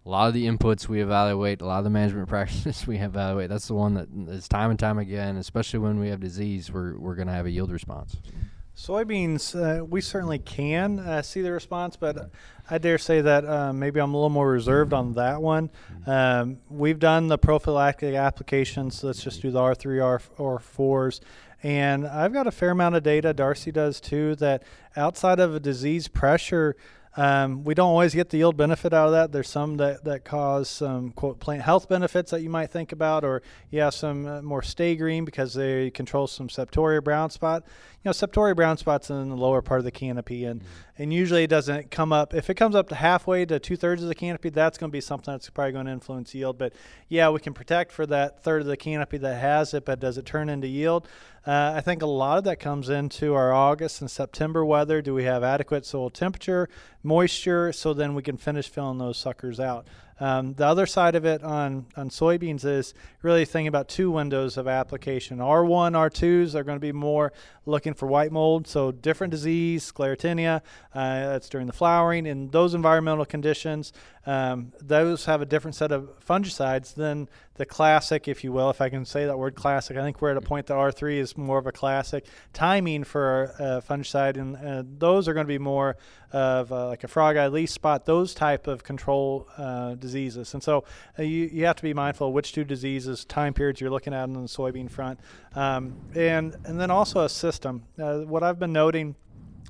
a 0.06 0.10
lot 0.10 0.28
of 0.28 0.34
the 0.34 0.46
inputs 0.46 0.88
we 0.88 1.00
evaluate, 1.00 1.62
a 1.62 1.66
lot 1.66 1.78
of 1.78 1.84
the 1.84 1.90
management 1.90 2.28
practices 2.28 2.86
we 2.86 2.98
evaluate. 2.98 3.48
That's 3.48 3.68
the 3.68 3.74
one 3.74 3.94
that 3.94 4.08
is 4.28 4.48
time 4.48 4.70
and 4.70 4.78
time 4.78 4.98
again, 4.98 5.36
especially 5.36 5.78
when 5.78 5.98
we 5.98 6.08
have 6.08 6.20
disease, 6.20 6.70
we're 6.70 6.96
we're 6.98 7.14
going 7.14 7.28
to 7.28 7.34
have 7.34 7.46
a 7.46 7.50
yield 7.50 7.70
response. 7.70 8.16
Soybeans, 8.76 9.54
uh, 9.54 9.84
we 9.84 10.00
certainly 10.00 10.40
can 10.40 10.98
uh, 10.98 11.22
see 11.22 11.42
the 11.42 11.52
response, 11.52 11.94
but 11.96 12.30
I 12.68 12.78
dare 12.78 12.98
say 12.98 13.20
that 13.20 13.44
uh, 13.44 13.72
maybe 13.72 14.00
I'm 14.00 14.12
a 14.12 14.16
little 14.16 14.30
more 14.30 14.48
reserved 14.48 14.92
on 14.92 15.12
that 15.12 15.40
one. 15.40 15.70
Um, 16.06 16.58
we've 16.68 16.98
done 16.98 17.28
the 17.28 17.38
prophylactic 17.38 18.16
applications. 18.16 19.04
Let's 19.04 19.22
just 19.22 19.42
do 19.42 19.52
the 19.52 19.60
R3 19.60 20.04
R, 20.04 20.20
or 20.38 20.58
4s. 20.58 21.20
And 21.62 22.04
I've 22.04 22.32
got 22.32 22.48
a 22.48 22.50
fair 22.50 22.70
amount 22.70 22.96
of 22.96 23.04
data, 23.04 23.32
Darcy 23.32 23.70
does 23.70 24.00
too, 24.00 24.34
that 24.36 24.64
outside 24.96 25.38
of 25.38 25.54
a 25.54 25.60
disease 25.60 26.08
pressure, 26.08 26.76
um, 27.16 27.62
we 27.62 27.74
don't 27.74 27.88
always 27.88 28.12
get 28.12 28.30
the 28.30 28.38
yield 28.38 28.56
benefit 28.56 28.92
out 28.92 29.06
of 29.06 29.12
that. 29.12 29.30
There's 29.30 29.48
some 29.48 29.76
that, 29.76 30.02
that 30.04 30.24
cause 30.24 30.68
some 30.68 31.12
quote 31.12 31.38
plant 31.38 31.62
health 31.62 31.88
benefits 31.88 32.32
that 32.32 32.42
you 32.42 32.50
might 32.50 32.70
think 32.72 32.90
about, 32.90 33.24
or 33.24 33.42
you 33.70 33.80
have 33.80 33.94
some 33.94 34.26
uh, 34.26 34.42
more 34.42 34.62
stay 34.62 34.96
green 34.96 35.24
because 35.24 35.54
they 35.54 35.90
control 35.90 36.26
some 36.26 36.48
septoria 36.48 37.02
brown 37.02 37.30
spot. 37.30 37.62
You 38.02 38.08
know, 38.08 38.10
septoria 38.10 38.56
brown 38.56 38.78
spots 38.78 39.10
in 39.10 39.28
the 39.28 39.36
lower 39.36 39.62
part 39.62 39.78
of 39.78 39.84
the 39.84 39.92
canopy, 39.92 40.44
and 40.44 40.60
mm-hmm. 40.60 41.02
and 41.02 41.14
usually 41.14 41.44
it 41.44 41.50
doesn't 41.50 41.92
come 41.92 42.12
up. 42.12 42.34
If 42.34 42.50
it 42.50 42.54
comes 42.54 42.74
up 42.74 42.88
to 42.88 42.96
halfway 42.96 43.46
to 43.46 43.60
two 43.60 43.76
thirds 43.76 44.02
of 44.02 44.08
the 44.08 44.14
canopy, 44.16 44.50
that's 44.50 44.76
going 44.76 44.90
to 44.90 44.92
be 44.92 45.00
something 45.00 45.32
that's 45.32 45.48
probably 45.50 45.72
going 45.72 45.86
to 45.86 45.92
influence 45.92 46.34
yield. 46.34 46.58
But 46.58 46.72
yeah, 47.08 47.30
we 47.30 47.38
can 47.38 47.54
protect 47.54 47.92
for 47.92 48.06
that 48.06 48.42
third 48.42 48.62
of 48.62 48.66
the 48.66 48.76
canopy 48.76 49.18
that 49.18 49.40
has 49.40 49.72
it, 49.72 49.84
but 49.84 50.00
does 50.00 50.18
it 50.18 50.26
turn 50.26 50.48
into 50.48 50.66
yield? 50.66 51.06
Uh, 51.46 51.74
I 51.76 51.82
think 51.82 52.00
a 52.00 52.06
lot 52.06 52.38
of 52.38 52.44
that 52.44 52.58
comes 52.58 52.88
into 52.88 53.34
our 53.34 53.52
August 53.52 54.00
and 54.00 54.10
September 54.10 54.64
weather. 54.64 55.02
Do 55.02 55.12
we 55.12 55.24
have 55.24 55.42
adequate 55.42 55.84
soil 55.84 56.08
temperature, 56.08 56.70
moisture, 57.02 57.70
so 57.70 57.92
then 57.92 58.14
we 58.14 58.22
can 58.22 58.38
finish 58.38 58.68
filling 58.68 58.96
those 58.96 59.18
suckers 59.18 59.60
out? 59.60 59.86
Um, 60.20 60.54
the 60.54 60.66
other 60.66 60.86
side 60.86 61.14
of 61.16 61.24
it 61.24 61.42
on, 61.42 61.86
on 61.96 62.08
soybeans 62.08 62.64
is 62.64 62.94
really 63.22 63.44
thinking 63.44 63.68
about 63.68 63.88
two 63.88 64.10
windows 64.10 64.56
of 64.56 64.68
application. 64.68 65.38
R1, 65.38 65.92
R2s 65.92 66.54
are 66.54 66.62
going 66.62 66.76
to 66.76 66.80
be 66.80 66.92
more 66.92 67.32
looking 67.66 67.94
for 67.94 68.06
white 68.06 68.30
mold, 68.30 68.68
so 68.68 68.92
different 68.92 69.30
disease, 69.30 69.90
sclerotinia, 69.90 70.60
uh, 70.94 71.26
that's 71.26 71.48
during 71.48 71.66
the 71.66 71.72
flowering. 71.72 72.26
In 72.26 72.50
those 72.50 72.74
environmental 72.74 73.24
conditions, 73.24 73.92
um, 74.26 74.72
those 74.80 75.24
have 75.24 75.42
a 75.42 75.46
different 75.46 75.74
set 75.74 75.90
of 75.90 76.10
fungicides 76.24 76.94
than 76.94 77.28
the 77.54 77.64
classic, 77.64 78.28
if 78.28 78.42
you 78.42 78.52
will, 78.52 78.68
if 78.70 78.80
I 78.80 78.88
can 78.88 79.04
say 79.04 79.26
that 79.26 79.38
word 79.38 79.54
classic. 79.54 79.96
I 79.96 80.02
think 80.02 80.20
we're 80.20 80.32
at 80.32 80.36
a 80.36 80.42
point 80.42 80.66
that 80.66 80.74
R3 80.74 81.18
is 81.18 81.36
more 81.36 81.58
of 81.58 81.66
a 81.66 81.72
classic 81.72 82.26
timing 82.52 83.04
for 83.04 83.54
uh, 83.58 83.80
fungicide, 83.80 84.36
and 84.36 84.56
uh, 84.56 84.82
those 84.98 85.28
are 85.28 85.34
going 85.34 85.46
to 85.46 85.52
be 85.52 85.58
more 85.58 85.96
of 86.32 86.72
like 86.72 87.04
a 87.04 87.08
frog 87.08 87.36
eye 87.36 87.46
leaf 87.46 87.70
spot, 87.70 88.06
those 88.06 88.34
type 88.34 88.66
of 88.66 88.82
control 88.82 89.48
uh, 89.56 89.94
diseases. 90.04 90.54
And 90.54 90.62
so 90.62 90.84
uh, 91.18 91.22
you, 91.22 91.48
you 91.52 91.64
have 91.64 91.76
to 91.76 91.82
be 91.82 91.94
mindful 91.94 92.32
which 92.32 92.52
two 92.52 92.64
diseases, 92.64 93.24
time 93.24 93.54
periods 93.54 93.80
you're 93.80 93.94
looking 93.96 94.14
at 94.14 94.24
on 94.24 94.34
the 94.34 94.40
soybean 94.40 94.90
front. 94.90 95.18
Um, 95.54 95.96
and, 96.14 96.56
and 96.66 96.78
then 96.80 96.90
also 96.90 97.20
a 97.20 97.28
system. 97.28 97.84
Uh, 97.98 98.18
what 98.32 98.42
I've 98.42 98.58
been 98.58 98.72
noting 98.72 99.16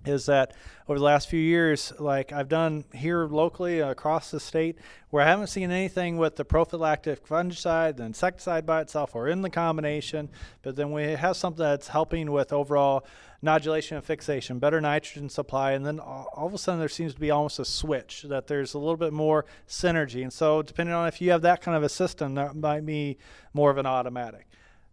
is 0.07 0.27
that 0.27 0.53
over 0.89 0.99
the 0.99 1.05
last 1.05 1.29
few 1.29 1.41
years, 1.41 1.93
like 1.99 2.33
I've 2.33 2.49
done 2.49 2.85
here 2.93 3.27
locally 3.27 3.81
across 3.81 4.31
the 4.31 4.41
state, 4.41 4.77
where 5.11 5.23
I 5.23 5.29
haven't 5.29 5.47
seen 5.47 5.71
anything 5.71 6.19
with 6.19 6.37
the 6.37 6.45
prophylactic 6.45 7.27
fungicide, 7.27 7.97
the 7.97 8.05
insecticide 8.05 8.67
by 8.67 8.83
itself, 8.83 9.15
or 9.15 9.29
in 9.29 9.43
the 9.43 9.51
combination, 9.51 10.29
but 10.63 10.77
then 10.77 10.93
we 10.93 11.05
have 11.05 11.37
something 11.37 11.65
that's 11.65 11.89
helping 11.89 12.33
with 12.33 12.53
overall 12.53 13.07
nodulation 13.43 13.97
and 13.97 14.05
fixation, 14.05 14.59
better 14.59 14.81
nitrogen 14.81 15.29
supply, 15.29 15.73
and 15.73 15.85
then 15.85 16.01
all, 16.01 16.29
of 16.35 16.55
a 16.55 16.59
sudden 16.59 16.81
there 16.81 16.89
seems 16.89 17.15
to 17.15 17.21
be 17.21 17.31
almost 17.31 17.59
a 17.59 17.65
switch 17.65 18.23
that 18.29 18.47
there's 18.47 18.75
a 18.75 18.79
little 18.79 18.97
bit 18.97 19.13
more 19.13 19.45
synergy. 19.69 20.23
And 20.23 20.33
so, 20.33 20.63
depending 20.63 20.95
on 20.95 21.07
if 21.07 21.21
you 21.21 21.31
have 21.31 21.43
that 21.43 21.61
kind 21.61 21.77
of 21.77 21.83
a 21.83 21.89
system, 21.89 22.35
that 22.35 22.57
might 22.57 22.87
be 22.87 23.19
more 23.53 23.71
of 23.71 23.79
an 23.79 23.87
automatic. 23.87 24.47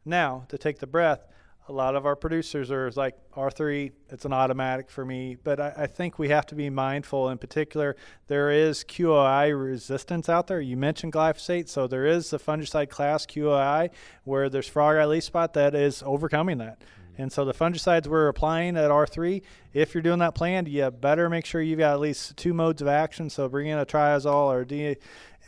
Now, 0.05 0.45
to 0.49 0.57
take 0.57 0.79
the 0.79 0.87
breath, 0.87 1.25
a 1.71 1.73
lot 1.73 1.95
of 1.95 2.05
our 2.05 2.17
producers 2.17 2.69
are 2.69 2.91
like 2.91 3.15
R3, 3.33 3.91
it's 4.09 4.25
an 4.25 4.33
automatic 4.33 4.89
for 4.89 5.05
me. 5.05 5.37
But 5.41 5.61
I, 5.61 5.73
I, 5.77 5.87
think 5.87 6.19
we 6.19 6.27
have 6.27 6.45
to 6.47 6.55
be 6.55 6.69
mindful. 6.69 7.29
In 7.29 7.37
particular, 7.37 7.95
there 8.27 8.51
is 8.51 8.83
QOI 8.83 9.57
resistance 9.57 10.27
out 10.27 10.47
there. 10.47 10.59
You 10.59 10.75
mentioned 10.75 11.13
glyphosate, 11.13 11.69
so 11.69 11.87
there 11.87 12.05
is 12.05 12.29
the 12.29 12.39
fungicide 12.39 12.89
class 12.89 13.25
QOI 13.25 13.89
where 14.25 14.49
there's 14.49 14.67
frog 14.67 14.97
eye 14.97 15.05
leaf 15.05 15.23
spot 15.23 15.53
that 15.53 15.73
is 15.73 16.03
overcoming 16.05 16.57
that. 16.57 16.81
Mm-hmm. 16.81 17.21
And 17.21 17.31
so 17.31 17.45
the 17.45 17.53
fungicides 17.53 18.05
we're 18.05 18.27
applying 18.27 18.75
at 18.75 18.91
R3, 18.91 19.41
if 19.73 19.93
you're 19.93 20.03
doing 20.03 20.19
that 20.19 20.35
plan, 20.35 20.65
you 20.65 20.91
better 20.91 21.29
make 21.29 21.45
sure 21.45 21.61
you've 21.61 21.79
got 21.79 21.93
at 21.93 22.01
least 22.01 22.35
two 22.35 22.53
modes 22.53 22.81
of 22.81 22.89
action. 22.89 23.29
So 23.29 23.47
bring 23.47 23.67
in 23.67 23.77
a 23.77 23.85
triazole 23.85 24.51
or 24.51 24.65
D, 24.65 24.97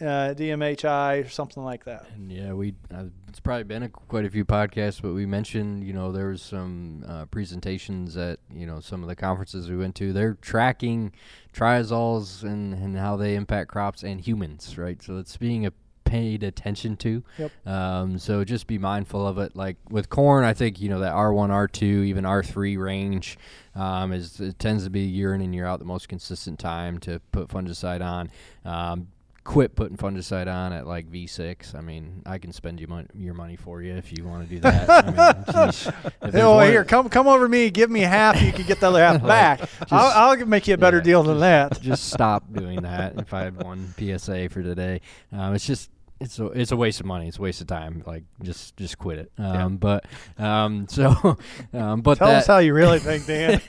uh, 0.02 0.34
DMHI 0.34 1.26
or 1.26 1.30
something 1.30 1.64
like 1.64 1.86
that. 1.86 2.06
And 2.16 2.32
yeah, 2.32 2.54
we 2.54 2.76
uh, 2.94 3.06
it's 3.28 3.40
probably 3.40 3.64
been 3.64 3.84
a, 3.84 3.90
quite 3.90 4.26
a 4.26 4.30
few 4.30 4.46
podcasts, 4.46 5.02
but 5.02 5.14
we 5.14 5.26
mentioned 5.26 5.84
you 5.86 5.94
know 5.94 6.12
there 6.12 6.30
was 6.30 6.42
some 6.42 7.04
uh, 7.08 7.26
presentations 7.26 8.18
at 8.18 8.40
you 8.54 8.66
know 8.66 8.80
some 8.80 9.04
of 9.04 9.10
the 9.10 9.16
conferences 9.16 9.70
we 9.70 9.78
went 9.78 9.96
to. 9.96 10.14
They're 10.14 10.36
tracking 10.36 11.14
triazoles 11.54 12.44
and 12.44 12.74
and 12.74 12.98
how 12.98 13.16
they 13.16 13.36
impact 13.36 13.70
crops 13.70 14.04
and 14.04 14.20
humans, 14.20 14.78
right? 14.78 15.02
So 15.02 15.18
it's 15.18 15.38
being 15.38 15.66
a 15.66 15.74
paid 16.14 16.44
attention 16.44 16.96
to. 16.98 17.24
Yep. 17.40 17.68
Um, 17.68 18.20
so 18.20 18.44
just 18.44 18.68
be 18.68 18.78
mindful 18.78 19.28
of 19.28 19.40
it. 19.40 19.56
Like 19.56 19.78
with 19.90 20.10
corn, 20.10 20.44
I 20.44 20.54
think 20.54 20.80
you 20.80 20.90
know 20.90 21.00
that 21.00 21.14
R1, 21.14 21.50
R2, 21.50 22.06
even 22.06 22.24
R3 22.24 22.78
range 22.78 23.38
um, 23.74 24.12
is 24.14 24.40
it 24.40 24.60
tends 24.60 24.84
to 24.84 24.92
be 24.92 25.02
year 25.02 25.34
in 25.34 25.42
and 25.42 25.56
year 25.56 25.66
out 25.66 25.80
the 25.80 25.86
most 25.86 26.08
consistent 26.08 26.60
time 26.60 27.00
to 27.00 27.20
put 27.32 27.48
fungicide 27.48 28.06
on. 28.06 28.30
Um, 28.64 29.08
quit 29.44 29.76
putting 29.76 29.98
fungicide 29.98 30.52
on 30.52 30.72
at 30.74 30.88
like 30.88 31.12
V6. 31.12 31.76
I 31.76 31.82
mean, 31.82 32.22
I 32.26 32.38
can 32.38 32.52
spend 32.52 32.80
you 32.80 32.88
mon- 32.88 33.10
your 33.14 33.34
money 33.34 33.56
for 33.56 33.82
you 33.82 33.94
if 33.94 34.18
you 34.18 34.26
want 34.26 34.48
to 34.48 34.56
do 34.56 34.62
that. 34.62 34.90
I 34.90 36.26
mean, 36.26 36.36
oh, 36.42 36.60
here, 36.62 36.86
come 36.86 37.10
come 37.10 37.28
over 37.28 37.48
me. 37.48 37.70
Give 37.70 37.90
me 37.90 38.02
half. 38.02 38.42
You 38.42 38.54
can 38.54 38.66
get 38.66 38.80
the 38.80 38.88
other 38.88 39.04
half 39.04 39.14
like, 39.22 39.28
back. 39.28 39.60
Just, 39.60 39.94
I'll, 39.94 40.32
I'll, 40.32 40.46
make 40.46 40.68
you 40.68 40.74
a 40.74 40.78
better 40.78 40.98
yeah, 40.98 41.04
deal 41.04 41.24
than 41.24 41.40
that. 41.42 41.82
Just 41.82 42.12
stop 42.12 42.52
doing 42.54 42.82
that. 42.84 43.18
If 43.18 43.34
I 43.34 43.42
had 43.44 43.62
one 43.62 43.94
PSA 43.98 44.50
for 44.50 44.64
today, 44.64 45.02
um, 45.32 45.56
it's 45.56 45.66
just 45.66 45.90
it's 46.20 46.40
a 46.40 46.46
it's 46.48 46.72
a 46.72 46.78
waste 46.78 47.00
of 47.00 47.06
money. 47.06 47.28
It's 47.28 47.38
a 47.38 47.42
waste 47.42 47.62
of 47.62 47.68
time. 47.68 48.04
Like 48.06 48.24
just 48.42 48.78
just 48.78 48.98
quit 48.98 49.20
it. 49.20 49.32
Um, 49.38 49.54
yeah. 49.54 49.68
But 49.68 50.06
um, 50.38 50.88
so 50.90 51.38
um, 51.74 52.02
but 52.02 52.18
tell 52.18 52.28
that, 52.28 52.38
us 52.38 52.48
how 52.48 52.60
you 52.60 52.74
really 52.74 53.00
think, 53.00 53.26
Dan. 53.26 53.62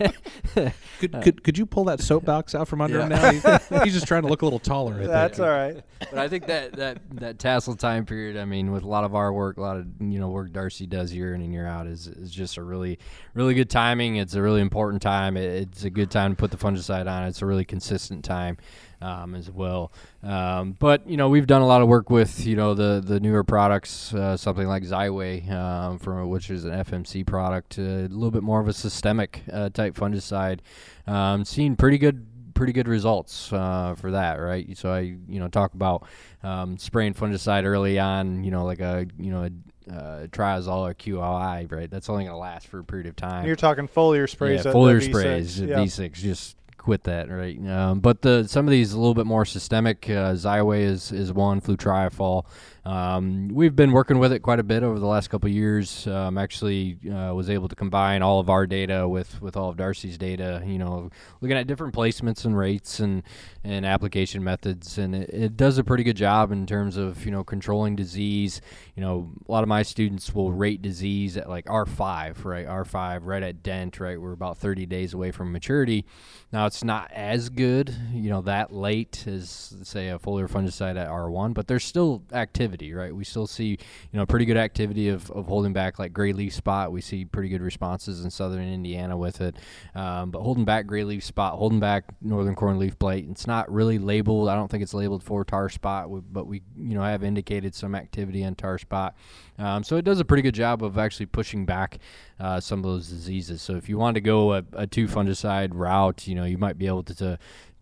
could, 0.99 1.23
could 1.23 1.43
could 1.43 1.59
you 1.59 1.67
pull 1.67 1.85
that 1.85 2.01
soapbox 2.01 2.55
out 2.55 2.69
from 2.69 2.81
under 2.81 2.99
yeah. 2.99 3.03
him 3.05 3.09
now? 3.09 3.33
He's, 3.33 3.69
he's, 3.85 3.95
just 3.95 4.07
trying 4.07 4.23
to 4.23 4.29
look 4.29 4.43
a 4.43 4.47
little 4.47 4.59
taller. 4.59 4.95
Right 4.95 5.07
That's 5.07 5.39
there. 5.39 5.53
all 5.53 5.59
right. 5.73 5.85
But 5.99 6.19
I 6.19 6.29
think 6.29 6.47
that 6.47 6.73
that 6.75 6.99
that 7.13 7.39
tassel 7.39 7.75
time 7.75 8.07
period. 8.07 8.37
I 8.37 8.45
mean, 8.45 8.73
with 8.73 8.85
a 8.85 8.89
lot 8.89 9.05
of 9.05 9.15
our 9.15 9.33
work, 9.33 9.57
a 9.57 9.61
lot 9.61 9.77
of 9.77 9.87
you 10.01 10.21
know 10.21 10.29
work 10.29 10.53
Darcy 10.53 10.87
does 10.87 11.13
year 11.13 11.35
in 11.35 11.43
and 11.43 11.53
year 11.53 11.67
out 11.67 11.87
is 11.87 12.07
is 12.07 12.31
just 12.31 12.57
a 12.57 12.63
really 12.63 12.99
really 13.35 13.55
good 13.55 13.71
timing. 13.71 14.17
It's 14.17 14.35
a 14.35 14.43
really 14.43 14.61
important 14.61 15.03
time. 15.03 15.37
It, 15.37 15.69
it's 15.69 15.85
a 15.85 15.91
good 15.91 16.11
time 16.11 16.33
to 16.33 16.37
put 16.37 16.51
the 16.51 16.57
fungicide 16.57 17.11
on. 17.11 17.25
It's 17.25 17.43
a 17.43 17.47
really 17.47 17.65
consistent 17.65 18.25
time 18.25 18.59
um, 19.01 19.35
as 19.35 19.51
well. 19.51 19.93
Um, 20.23 20.77
but 20.79 21.09
you 21.09 21.17
know, 21.17 21.29
we've 21.29 21.47
done 21.47 21.63
a 21.63 21.67
lot 21.67 21.83
of 21.83 21.89
work 21.89 22.11
with 22.11 22.47
you 22.47 22.57
know 22.57 22.75
the 22.75 23.03
the 23.05 23.21
newer 23.21 23.45
products, 23.45 24.15
uh, 24.15 24.37
something 24.37 24.67
like 24.67 24.83
Xyway, 24.83 25.51
um, 25.51 25.99
from 25.99 26.29
which 26.29 26.51
is 26.51 26.65
an 26.65 26.73
FMC 26.73 27.27
product, 27.27 27.79
uh, 27.79 27.83
a 27.83 28.09
little 28.09 28.31
bit 28.31 28.43
more 28.43 28.61
of 28.61 28.69
a 28.69 28.73
systemic 28.73 29.43
uh, 29.53 29.69
type 29.71 29.95
fungicide. 29.95 30.61
Um, 31.07 31.45
seeing 31.45 31.77
pretty 31.77 31.99
good 31.99 32.27
pretty 32.55 32.73
good 32.73 32.89
results 32.89 33.53
uh, 33.53 33.95
for 33.99 34.13
that, 34.13 34.35
right? 34.35 34.77
So 34.79 34.93
I, 34.93 35.01
you 35.01 35.41
know, 35.41 35.49
talk 35.49 35.75
about 35.75 36.07
um, 36.43 36.79
spraying 36.79 37.15
fungicide 37.15 37.65
early 37.65 37.99
on, 37.99 38.45
you 38.45 38.51
know, 38.51 38.65
like 38.65 38.81
a, 38.81 39.07
you 39.19 39.31
know, 39.31 39.45
a 39.45 39.51
uh, 39.93 40.27
triazole 40.29 40.91
or 40.91 40.95
QOI, 40.95 41.71
right? 41.71 41.91
That's 41.91 42.09
only 42.09 42.25
going 42.25 42.35
to 42.35 42.39
last 42.39 42.69
for 42.69 42.79
a 42.79 42.85
period 42.85 43.07
of 43.07 43.17
time. 43.17 43.47
You're 43.47 43.57
talking 43.57 43.89
foliar 43.89 44.29
sprays. 44.29 44.65
Yeah, 44.65 44.73
foliar 44.73 45.03
sprays 45.03 45.61
at 45.61 45.69
V6, 45.69 46.15
just 46.15 46.57
quit 46.85 47.05
that, 47.05 47.31
right? 47.31 47.59
Um, 47.67 48.01
but 48.01 48.21
the 48.21 48.47
some 48.47 48.67
of 48.67 48.71
these 48.71 48.93
a 48.93 48.99
little 48.99 49.15
bit 49.15 49.25
more 49.27 49.47
systemic. 49.47 50.05
Uh, 50.05 50.35
Xyway 50.35 50.81
is 50.83 51.11
is 51.11 51.33
one. 51.33 51.63
Flutriafol 51.63 52.45
um, 52.87 53.49
we've 53.49 53.75
been 53.75 53.93
working 53.93 54.19
with 54.19 54.31
it 54.31 54.41
quite 54.41 54.61
a 54.61 54.63
bit 54.63 54.83
over 54.83 54.99
the 54.99 55.07
last 55.07 55.31
couple 55.31 55.49
years. 55.49 56.07
Um, 56.07 56.37
actually, 56.37 56.99
uh, 57.11 57.33
was 57.35 57.49
able 57.49 57.67
to 57.69 57.75
combine 57.75 58.21
all 58.21 58.41
of 58.41 58.51
our 58.51 58.67
data 58.67 59.09
with, 59.09 59.41
with 59.41 59.57
all 59.57 59.71
of 59.71 59.79
Darcy's 59.79 60.19
data. 60.19 60.63
You 60.67 60.79
know, 60.79 61.11
looking 61.41 61.57
at 61.57 61.67
different 61.67 61.95
placements 61.95 62.45
and 62.45 62.57
rates 62.57 63.01
and 63.01 63.23
and 63.63 63.87
application 63.87 64.45
methods, 64.45 64.99
and 64.99 65.15
it, 65.15 65.31
it, 65.31 65.57
does 65.57 65.79
a 65.79 65.85
pretty 65.85 66.05
good 66.05 66.17
job 66.17 66.53
in 66.53 66.67
terms 66.67 66.99
of 66.99 67.25
you 67.25 67.31
know 67.31 67.43
controlling 67.43 67.97
disease. 67.97 68.61
You 68.97 69.01
know, 69.01 69.31
a 69.49 69.51
lot 69.51 69.63
of 69.63 69.69
my 69.69 69.83
students 69.83 70.35
will 70.35 70.53
rate 70.53 70.83
disease 70.83 71.39
at 71.39 71.49
like 71.49 71.71
R 71.71 71.87
five, 71.87 72.45
right? 72.45 72.67
R 72.67 72.85
five, 72.85 73.25
right 73.25 73.43
at 73.43 73.63
dent, 73.63 73.99
right? 73.99 74.21
We're 74.21 74.33
about 74.33 74.59
30 74.59 74.85
days 74.85 75.15
away 75.15 75.31
from 75.31 75.53
maturity. 75.53 76.05
Now, 76.53 76.67
it's 76.67 76.85
not 76.85 77.11
as 77.13 77.49
good, 77.49 77.95
you 78.13 78.29
know, 78.29 78.43
that 78.43 78.73
late 78.73 79.27
as 79.27 79.75
say 79.85 80.11
a 80.11 80.19
foliar 80.19 80.51
fungicide 80.51 80.99
at 81.01 81.09
R 81.09 81.31
one, 81.31 81.55
but 81.55 81.67
there's 81.67 81.85
still 81.85 82.23
activity 82.33 82.74
activity, 82.75 82.95
right? 82.95 83.15
We 83.15 83.25
still 83.25 83.47
see, 83.47 83.71
you 83.71 84.19
know, 84.19 84.27
pretty 84.27 84.45
good 84.45 84.57
activity 84.57 85.09
of, 85.09 85.31
of 85.31 85.47
holding 85.47 85.73
back 85.73 85.99
like 85.99 86.13
gray 86.13 86.33
leaf 86.33 86.55
spot. 86.55 86.93
We 86.93 87.01
see 87.01 87.25
pretty 87.25 87.49
good 87.49 87.63
responses 87.63 88.25
in 88.25 88.31
southern 88.31 88.67
Indiana 88.69 89.17
with 89.17 89.41
it. 89.41 89.57
Um, 89.95 90.31
but 90.31 90.43
holding 90.43 90.65
back 90.65 90.87
gray 90.87 91.05
leaf 91.05 91.25
spot, 91.25 91.55
holding 91.55 91.81
back 91.81 92.05
northern 92.21 92.55
corn 92.55 92.79
leaf 92.79 92.99
blight, 92.99 93.27
it's 93.31 93.47
not 93.47 93.71
really 93.73 93.99
labeled. 93.99 94.49
I 94.49 94.55
don't 94.55 94.71
think 94.71 94.83
it's 94.83 94.95
labeled 94.95 95.23
for 95.23 95.45
tar 95.45 95.69
spot, 95.69 96.09
but 96.33 96.47
we, 96.47 96.63
you 96.77 96.95
know, 96.95 97.03
have 97.03 97.23
indicated 97.23 97.75
some 97.75 97.95
activity 97.95 98.43
in 98.43 98.55
tar 98.55 98.79
spot. 98.79 99.15
Um, 99.59 99.85
so 99.85 99.97
it 99.97 100.05
does 100.05 100.21
a 100.21 100.25
pretty 100.25 100.43
good 100.43 100.55
job 100.55 100.83
of 100.83 100.99
actually 100.99 101.27
pushing 101.27 101.65
back 101.65 101.99
uh, 102.41 102.59
some 102.61 102.81
of 102.81 102.85
those 102.85 103.09
diseases. 103.09 103.63
So 103.63 103.77
if 103.77 103.89
you 103.89 103.99
want 103.99 104.17
to 104.17 104.21
go 104.21 104.55
a, 104.55 104.65
a 104.73 104.87
two 104.87 105.07
fungicide 105.07 105.71
route, 105.73 106.27
you 106.27 106.35
know, 106.35 106.45
you 106.45 106.59
might 106.59 106.77
be 106.77 106.89
able 106.89 107.05
to, 107.05 107.15
to 107.17 107.39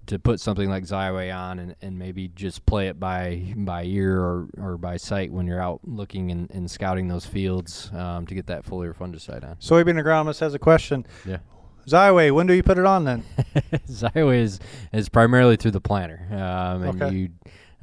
to 0.06 0.18
put 0.18 0.40
something 0.40 0.68
like 0.68 0.82
Xyway 0.84 1.34
on 1.36 1.58
and, 1.58 1.76
and 1.80 1.98
maybe 1.98 2.28
just 2.28 2.66
play 2.66 2.88
it 2.88 2.98
by 2.98 3.52
by 3.56 3.84
ear 3.84 4.18
or, 4.20 4.48
or 4.58 4.76
by 4.76 4.96
sight 4.96 5.30
when 5.32 5.46
you're 5.46 5.60
out 5.62 5.80
looking 5.84 6.30
and, 6.30 6.50
and 6.50 6.70
scouting 6.70 7.08
those 7.08 7.24
fields 7.24 7.90
um, 7.94 8.26
to 8.26 8.34
get 8.34 8.46
that 8.48 8.64
foliar 8.66 8.94
fungicide 8.96 9.44
on. 9.48 9.56
Soybean 9.56 10.02
agronomist 10.02 10.40
has 10.40 10.54
a 10.54 10.58
question. 10.58 11.06
Yeah. 11.24 11.38
Xyway, 11.86 12.30
when 12.32 12.46
do 12.46 12.54
you 12.54 12.62
put 12.62 12.78
it 12.78 12.84
on 12.84 13.04
then? 13.04 13.24
Xyway 13.88 14.38
is, 14.40 14.60
is 14.92 15.08
primarily 15.08 15.56
through 15.56 15.72
the 15.72 15.80
planter. 15.80 16.26
Um, 16.30 16.82
and 16.84 17.02
Okay. 17.02 17.14
you 17.14 17.28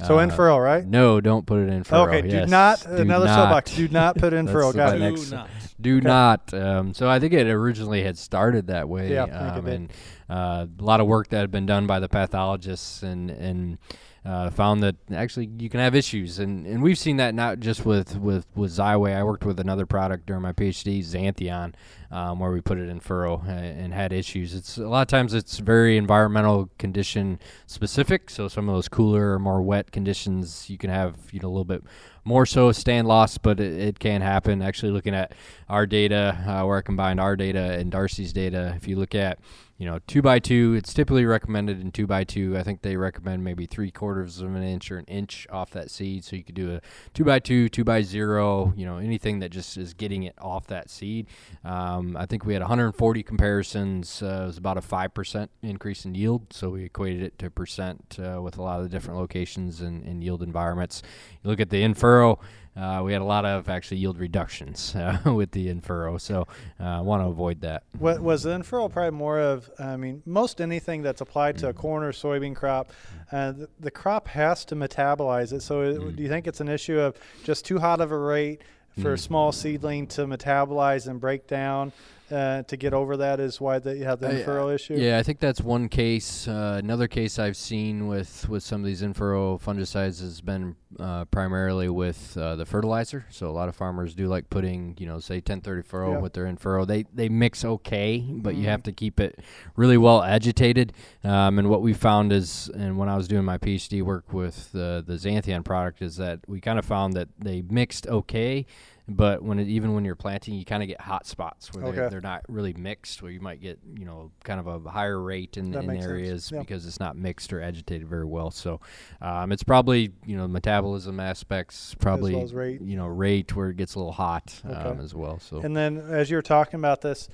So 0.05 0.20
uh, 0.20 0.22
in 0.24 0.32
furrow, 0.32 0.57
right? 0.57 0.86
No, 0.86 1.20
don't 1.20 1.45
put 1.45 1.59
it 1.59 1.70
in 1.70 1.84
furrow. 1.84 2.07
okay, 2.07 2.22
do 2.22 2.30
yes. 2.30 2.49
not 2.49 2.82
Do 2.84 2.95
another 2.95 3.26
not. 3.26 3.36
soapbox. 3.36 3.76
Do 3.76 3.88
not 3.89 4.15
put 4.17 4.32
in 4.34 4.45
That's 4.45 4.53
furrow. 4.53 4.72
the 4.72 4.78
Got 4.78 4.95
it. 4.95 4.99
next- 4.99 5.30
Do 5.30 5.36
not. 5.36 5.49
Do 5.82 5.97
Okay. 5.97 6.07
not. 6.07 6.53
Um, 6.53 6.93
so 6.93 7.09
I 7.09 7.19
think 7.19 7.34
it 7.34 7.47
originally 7.47 8.03
had 8.03 8.17
started 8.17 8.67
that 8.67 8.89
way. 8.89 9.13
Yeah, 9.13 9.23
I 9.23 9.53
think 9.53 9.55
it 9.55 9.59
um, 9.59 9.67
and 9.67 9.93
uh, 10.30 10.65
a 10.80 10.84
lot 10.84 10.99
of 10.99 11.07
work 11.07 11.30
that 11.30 11.39
had 11.39 11.51
been 11.51 11.65
done 11.65 11.88
by 11.88 11.99
the 11.99 12.09
pathologists 12.09 13.01
and 13.03 13.30
and 13.32 13.77
uh, 14.25 14.49
found 14.49 14.84
that 14.84 14.97
actually 15.13 15.49
you 15.57 15.69
can 15.69 15.80
have 15.80 15.95
issues, 15.95 16.39
and, 16.39 16.67
and 16.67 16.84
we've 16.84 16.99
seen 16.99 17.17
that 17.17 17.34
not 17.34 17.59
just 17.61 17.86
with 17.86 18.17
with 18.17 18.45
with 18.53 18.71
Xyway. 18.71 19.15
I 19.15 19.23
worked 19.23 19.45
with 19.45 19.59
another 19.61 19.86
product 19.86 20.25
during 20.25 20.41
my 20.41 20.51
PhD, 20.51 20.99
Xanthion, 20.99 21.73
um, 22.11 22.39
where 22.39 22.51
we 22.51 22.59
put 22.59 22.77
it 22.77 22.89
in 22.89 22.99
furrow 22.99 23.41
uh, 23.47 23.51
and 23.51 23.93
had 23.93 24.11
issues. 24.11 24.53
It's 24.53 24.77
a 24.77 24.88
lot 24.88 25.01
of 25.03 25.07
times 25.07 25.34
it's 25.34 25.59
very 25.59 25.95
environmental 25.95 26.69
condition 26.77 27.39
specific. 27.65 28.30
So 28.30 28.49
some 28.49 28.67
of 28.67 28.75
those 28.75 28.89
cooler 28.89 29.34
or 29.34 29.39
more 29.39 29.61
wet 29.61 29.91
conditions, 29.91 30.69
you 30.69 30.77
can 30.77 30.89
have 30.89 31.15
you 31.32 31.39
know 31.39 31.47
a 31.47 31.49
little 31.49 31.63
bit 31.63 31.84
more 32.30 32.45
so 32.45 32.71
stand 32.71 33.07
loss, 33.07 33.39
but 33.39 33.59
it, 33.59 33.73
it 33.73 33.99
can 33.99 34.21
happen. 34.21 34.61
Actually, 34.61 34.91
looking 34.91 35.15
at 35.15 35.34
our 35.67 35.88
data, 35.88 36.38
uh, 36.47 36.63
where 36.63 36.77
I 36.77 36.82
combined 36.82 37.19
our 37.19 37.36
data 37.36 37.73
and 37.73 37.91
Darcy's 37.91 38.32
data, 38.32 38.73
if 38.77 38.88
you 38.88 38.95
look 38.97 39.15
at 39.15 39.39
you 39.80 39.86
know 39.86 39.99
two 40.07 40.21
by 40.21 40.39
two, 40.39 40.75
it's 40.77 40.93
typically 40.93 41.25
recommended 41.25 41.80
in 41.80 41.91
two 41.91 42.05
by 42.05 42.25
two. 42.25 42.57
I 42.57 42.63
think 42.63 42.82
they 42.82 42.97
recommend 42.97 43.45
maybe 43.45 43.65
three 43.65 43.91
quarters 43.91 44.41
of 44.41 44.53
an 44.53 44.61
inch 44.61 44.91
or 44.91 44.97
an 44.97 45.05
inch 45.05 45.47
off 45.49 45.71
that 45.71 45.89
seed, 45.89 46.25
so 46.25 46.36
you 46.36 46.43
could 46.43 46.53
do 46.53 46.75
a 46.75 46.82
two 47.13 47.23
by 47.23 47.39
two, 47.39 47.69
two 47.69 47.86
by 47.86 48.01
zero, 48.01 48.73
you 48.75 48.86
know 48.86 48.97
anything 48.97 49.39
that 49.39 49.49
just 49.49 49.77
is 49.77 49.93
getting 49.93 50.23
it 50.23 50.36
off 50.38 50.67
that 50.67 50.89
seed. 50.89 51.27
Um, 51.63 52.17
I 52.17 52.25
think 52.25 52.45
we 52.45 52.51
had 52.51 52.61
140 52.61 53.23
comparisons. 53.23 54.21
Uh, 54.21 54.41
it 54.43 54.47
was 54.47 54.57
about 54.57 54.77
a 54.77 54.82
five 54.82 55.13
percent 55.13 55.49
increase 55.63 56.03
in 56.03 56.13
yield, 56.13 56.51
so 56.51 56.71
we 56.71 56.84
equated 56.84 57.23
it 57.23 57.39
to 57.39 57.49
percent 57.49 58.17
uh, 58.19 58.41
with 58.41 58.57
a 58.57 58.61
lot 58.61 58.80
of 58.80 58.84
the 58.84 58.89
different 58.89 59.17
locations 59.17 59.80
and, 59.80 60.03
and 60.03 60.21
yield 60.21 60.43
environments. 60.43 61.01
You 61.41 61.49
look 61.49 61.61
at 61.61 61.69
the 61.69 61.82
in 61.82 61.93
furrow. 61.93 62.39
Uh, 62.78 63.01
we 63.03 63.11
had 63.11 63.22
a 63.22 63.26
lot 63.26 63.45
of 63.45 63.67
actually 63.67 63.97
yield 63.97 64.17
reductions 64.17 64.95
uh, 64.95 65.17
with 65.34 65.51
the 65.51 65.67
infurrow, 65.67 66.20
so 66.20 66.47
I 66.80 67.01
want 67.01 67.22
to 67.24 67.28
avoid 67.28 67.61
that. 67.61 67.84
What 67.97 68.22
was 68.22 68.43
the 68.43 68.51
in-furrow 68.51 68.88
probably 68.89 69.17
more 69.17 69.39
of? 69.39 69.70
I 69.80 69.97
mean, 69.97 70.22
most 70.26 70.61
anything 70.61 71.01
that's 71.01 71.20
applied 71.22 71.57
to 71.59 71.70
a 71.70 71.74
corn 71.74 72.03
or 72.03 72.11
soybean 72.13 72.55
crop, 72.55 72.91
uh, 73.32 73.51
the, 73.51 73.70
the 73.80 73.91
crop 73.91 74.28
has 74.30 74.63
to 74.65 74.76
metabolize 74.76 75.51
it. 75.51 75.61
So, 75.61 75.82
it- 75.82 76.15
do 76.15 76.24
you 76.24 76.30
think 76.30 76.47
it's 76.47 76.61
an 76.61 76.70
issue 76.70 76.99
of 76.99 77.15
just 77.43 77.65
too 77.65 77.80
hot 77.80 77.99
of 78.01 78.11
a 78.11 78.17
rate 78.17 78.61
for 79.01 79.13
a 79.13 79.17
small 79.17 79.51
seedling 79.51 80.07
to 80.07 80.26
metabolize 80.26 81.07
and 81.07 81.20
break 81.22 81.47
down 81.47 81.91
uh, 82.32 82.63
to 82.63 82.77
get 82.77 82.93
over 82.93 83.17
that? 83.17 83.39
Is 83.39 83.59
why 83.61 83.80
that 83.80 83.97
you 83.97 84.05
have 84.05 84.19
the 84.19 84.30
in-furrow 84.39 84.69
issue? 84.69 84.95
Yeah, 84.95 85.17
I 85.17 85.23
think 85.23 85.39
that's 85.39 85.61
one 85.61 85.89
case. 85.89 86.47
Uh, 86.47 86.77
another 86.84 87.07
case 87.07 87.39
I've 87.39 87.57
seen 87.57 88.07
with, 88.07 88.47
with 88.49 88.63
some 88.63 88.82
of 88.82 88.86
these 88.86 89.01
in-furrow 89.01 89.57
fungicides 89.57 90.21
has 90.21 90.41
been 90.41 90.75
uh, 90.99 91.25
primarily 91.25 91.89
with 91.89 92.38
uh, 92.38 92.55
the 92.55 92.65
fertilizer. 92.65 93.25
So 93.30 93.47
a 93.47 93.51
lot 93.51 93.69
of 93.69 93.75
farmers 93.75 94.15
do 94.15 94.27
like 94.27 94.49
putting, 94.49 94.95
you 94.99 95.05
know, 95.07 95.19
say 95.19 95.36
1030 95.36 95.84
furrow 95.84 96.13
Yeah. 96.13 96.19
with 96.19 96.34
their 96.34 96.45
in-furrow. 96.45 96.86
They 96.86 97.03
they 97.13 97.30
mix 97.30 97.63
okay, 97.63 98.19
but 98.27 98.55
you 98.55 98.63
Mhm. 98.63 98.69
have 98.69 98.84
to 98.84 98.91
keep 98.91 99.19
it 99.19 99.39
really 99.75 99.97
well 99.97 100.23
agitated. 100.23 100.93
Um, 101.23 101.59
and 101.59 101.69
what 101.69 101.82
we 101.82 101.93
found 101.93 102.32
is, 102.34 102.69
and 102.75 102.97
when 102.97 103.09
I 103.09 103.15
was 103.17 103.27
doing 103.27 103.45
my 103.45 103.57
PhD 103.57 104.01
work 104.01 104.34
with 104.34 104.71
the 104.71 105.03
the 105.05 105.13
Xanthion 105.13 105.63
product, 105.63 106.01
is 106.01 106.17
that 106.17 106.39
we 106.47 106.59
kind 106.59 106.80
of 106.80 106.86
found 106.86 107.13
that 107.13 107.30
they 107.38 107.61
mixed 107.61 108.07
okay. 108.07 108.65
But 109.10 109.41
when 109.41 109.57
it, 109.60 109.68
even 109.68 109.93
when 109.95 110.05
you're 110.05 110.16
planting, 110.16 110.53
you 110.53 110.64
kind 110.66 110.84
of 110.84 110.88
get 110.88 111.01
hot 111.01 111.26
spots 111.26 111.74
where 111.74 111.84
Okay. 111.84 111.95
they're, 111.97 112.10
they're 112.10 112.22
not 112.22 112.43
really 112.47 112.74
mixed, 112.74 113.22
where 113.24 113.32
you 113.32 113.39
might 113.39 113.60
get 113.60 113.80
you 113.97 114.05
know 114.05 114.32
kind 114.43 114.60
of 114.60 114.68
a 114.86 114.89
higher 114.89 115.20
rate 115.20 115.57
in, 115.57 115.74
in 115.74 115.89
areas 115.95 116.51
Yeah. 116.53 116.60
because 116.60 116.86
it's 116.86 116.99
not 116.99 117.18
mixed 117.18 117.51
or 117.51 117.62
agitated 117.62 118.07
very 118.07 118.26
well. 118.26 118.51
So 118.51 118.80
um, 119.22 119.51
it's 119.51 119.64
probably 119.64 120.12
you 120.26 120.38
know 120.38 120.47
metabolism 120.47 121.20
aspects, 121.20 121.95
probably 121.99 122.39
as 122.41 122.53
rate. 122.53 122.82
you 122.82 122.97
know 122.97 123.07
rate 123.07 123.55
where 123.55 123.70
it 123.70 123.78
gets 123.78 123.95
a 123.95 123.99
little 123.99 124.12
hot 124.14 124.62
um, 124.64 124.99
as 124.99 125.16
well. 125.16 125.39
So 125.39 125.62
And 125.62 125.76
then, 125.76 125.97
as 125.97 126.30
you 126.30 126.38
were 126.38 126.41
talking 126.41 126.80
about 126.80 127.01
this, 127.01 127.28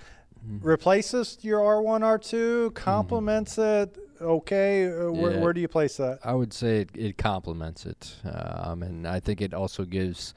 Mm-hmm. 0.47 0.67
replaces 0.67 1.39
your 1.41 1.59
R1, 1.59 2.01
R2, 2.01 2.75
complements 2.75 3.57
it. 3.57 3.97
Okay, 4.21 4.85
uh, 4.85 5.11
where, 5.11 5.31
Yeah. 5.31 5.39
where 5.39 5.53
do 5.53 5.59
you 5.61 5.67
place 5.67 5.97
that? 5.97 6.19
I 6.23 6.33
would 6.35 6.53
say 6.53 6.81
it, 6.81 6.89
it 6.93 7.17
complements 7.17 7.85
it, 7.87 8.15
um, 8.23 8.83
and 8.83 9.07
I 9.07 9.19
think 9.19 9.41
it 9.41 9.55
also 9.55 9.85
gives 9.85 10.35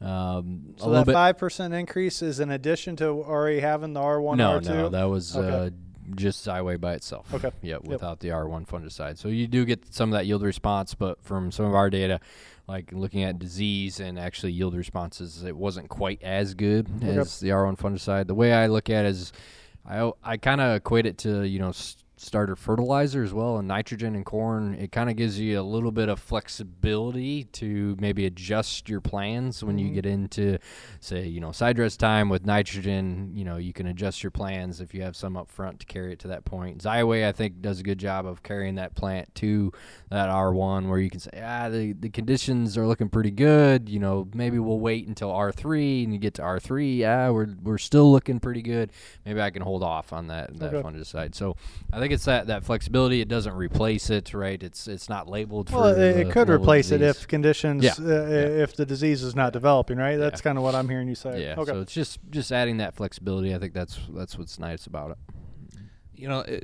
um, 0.00 0.74
a 0.76 0.80
So 0.80 0.88
little 0.88 1.04
that 1.04 1.12
five 1.12 1.38
percent 1.38 1.74
increase 1.74 2.22
is 2.22 2.40
in 2.40 2.50
addition 2.50 2.96
to 2.96 3.06
already 3.08 3.60
having 3.60 3.92
the 3.94 4.00
R1, 4.00 4.36
no, 4.36 4.58
R2. 4.60 4.64
no, 4.64 4.88
that 4.90 5.04
was 5.04 5.36
Okay. 5.36 5.48
uh, 5.48 5.70
just 6.14 6.46
Xyway 6.46 6.80
by 6.80 6.94
itself. 6.94 7.32
Okay. 7.34 7.50
Yeah, 7.62 7.78
without 7.82 8.20
the 8.20 8.28
R1 8.28 8.66
fungicide. 8.66 9.18
So 9.18 9.28
you 9.28 9.46
do 9.46 9.64
get 9.64 9.92
some 9.92 10.10
of 10.10 10.18
that 10.18 10.26
yield 10.26 10.42
response, 10.42 10.94
but 10.94 11.22
from 11.22 11.50
some 11.52 11.66
of 11.66 11.74
our 11.74 11.90
data, 11.90 12.20
like 12.66 12.92
looking 12.92 13.24
at 13.24 13.38
disease 13.38 14.00
and 14.00 14.18
actually 14.18 14.52
yield 14.52 14.74
responses, 14.74 15.42
it 15.44 15.56
wasn't 15.56 15.88
quite 15.88 16.22
as 16.22 16.54
good 16.54 16.88
Okay. 17.02 17.18
as 17.18 17.40
the 17.40 17.48
R1 17.50 17.76
fungicide. 17.78 18.26
The 18.26 18.34
way 18.34 18.52
I 18.54 18.68
look 18.68 18.88
at 18.88 19.04
it 19.04 19.08
is, 19.10 19.32
I 19.84 20.10
I 20.22 20.36
kind 20.38 20.60
of 20.60 20.76
equate 20.76 21.06
it 21.06 21.18
to 21.18 21.42
you 21.46 21.58
know. 21.58 21.70
s 21.70 21.96
starter 22.20 22.56
fertilizer 22.56 23.22
as 23.22 23.32
well 23.32 23.58
and 23.58 23.68
nitrogen 23.68 24.14
and 24.14 24.24
corn 24.26 24.74
it 24.74 24.90
kind 24.92 25.08
of 25.08 25.16
gives 25.16 25.38
you 25.38 25.58
a 25.58 25.62
little 25.62 25.92
bit 25.92 26.08
of 26.08 26.18
flexibility 26.18 27.44
to 27.44 27.96
maybe 28.00 28.26
adjust 28.26 28.88
your 28.88 29.00
plans 29.00 29.62
when 29.62 29.78
you 29.78 29.88
Mhm. 29.90 29.94
get 29.94 30.06
into 30.06 30.58
say 31.00 31.26
you 31.26 31.40
know 31.40 31.52
side 31.52 31.76
dress 31.76 31.96
time 31.96 32.28
with 32.28 32.44
nitrogen 32.44 33.30
you 33.34 33.44
know 33.44 33.56
you 33.56 33.72
can 33.72 33.86
adjust 33.86 34.22
your 34.22 34.30
plans 34.30 34.80
if 34.80 34.92
you 34.94 35.02
have 35.02 35.16
some 35.16 35.36
up 35.36 35.48
front 35.48 35.80
to 35.80 35.86
carry 35.86 36.12
it 36.12 36.18
to 36.20 36.28
that 36.28 36.44
point. 36.44 36.78
Xyway 36.82 37.26
I 37.26 37.32
think 37.32 37.60
does 37.62 37.80
a 37.80 37.82
good 37.82 37.98
job 37.98 38.26
of 38.26 38.42
carrying 38.42 38.74
that 38.76 38.94
plant 38.94 39.34
to 39.36 39.72
that 40.10 40.28
R1 40.28 40.88
where 40.88 40.98
you 40.98 41.10
can 41.10 41.20
say 41.20 41.30
ah 41.42 41.68
the, 41.68 41.92
the 41.92 42.10
conditions 42.10 42.76
are 42.76 42.86
looking 42.86 43.08
pretty 43.08 43.30
good 43.30 43.88
you 43.88 43.98
know 44.00 44.28
maybe 44.34 44.58
we'll 44.58 44.80
wait 44.80 45.06
until 45.06 45.30
R3 45.30 46.04
and 46.04 46.12
you 46.12 46.18
get 46.18 46.34
to 46.34 46.42
R3 46.42 46.98
yeah 46.98 47.30
we're, 47.30 47.48
we're 47.62 47.78
still 47.78 48.10
looking 48.10 48.40
pretty 48.40 48.62
good. 48.62 48.90
Maybe 49.24 49.40
I 49.40 49.50
can 49.50 49.62
hold 49.62 49.82
off 49.82 50.12
on 50.12 50.26
that 50.28 50.58
that 50.58 50.74
Okay. 50.74 50.88
fungicide. 50.88 51.34
So 51.34 51.56
I 51.92 51.98
think 51.98 52.07
it's 52.12 52.24
that 52.26 52.46
that 52.48 52.64
flexibility 52.64 53.20
it 53.20 53.28
doesn't 53.28 53.54
replace 53.54 54.10
it 54.10 54.32
right 54.34 54.62
it's 54.62 54.86
it's 54.88 55.08
not 55.08 55.28
labeled 55.28 55.70
Well, 55.70 55.94
for 55.94 56.00
it, 56.00 56.16
it 56.16 56.24
could 56.30 56.48
level 56.48 56.54
of 56.56 56.60
replace 56.62 56.90
it 56.90 57.02
if 57.02 57.26
conditions, 57.28 57.84
Yeah, 57.84 57.92
uh, 57.98 58.02
yeah. 58.04 58.62
if 58.64 58.74
the 58.76 58.84
disease 58.86 59.22
is 59.22 59.34
not 59.34 59.52
developing, 59.52 59.98
right? 59.98 60.16
That's 60.16 60.40
Yeah. 60.40 60.44
kind 60.44 60.58
of 60.58 60.64
what 60.64 60.74
I'm 60.74 60.88
hearing 60.88 61.08
you 61.08 61.14
say. 61.14 61.42
Yeah, 61.44 61.54
Okay. 61.58 61.72
so 61.72 61.80
it's 61.80 61.92
just 61.92 62.18
just 62.30 62.52
adding 62.52 62.78
that 62.78 62.94
flexibility. 62.94 63.54
I 63.54 63.58
think 63.58 63.72
that's 63.74 63.98
that's 64.10 64.38
what's 64.38 64.58
nice 64.58 64.86
about 64.86 65.12
it. 65.12 65.18
you 66.14 66.26
know, 66.28 66.40
uh, 66.40 66.58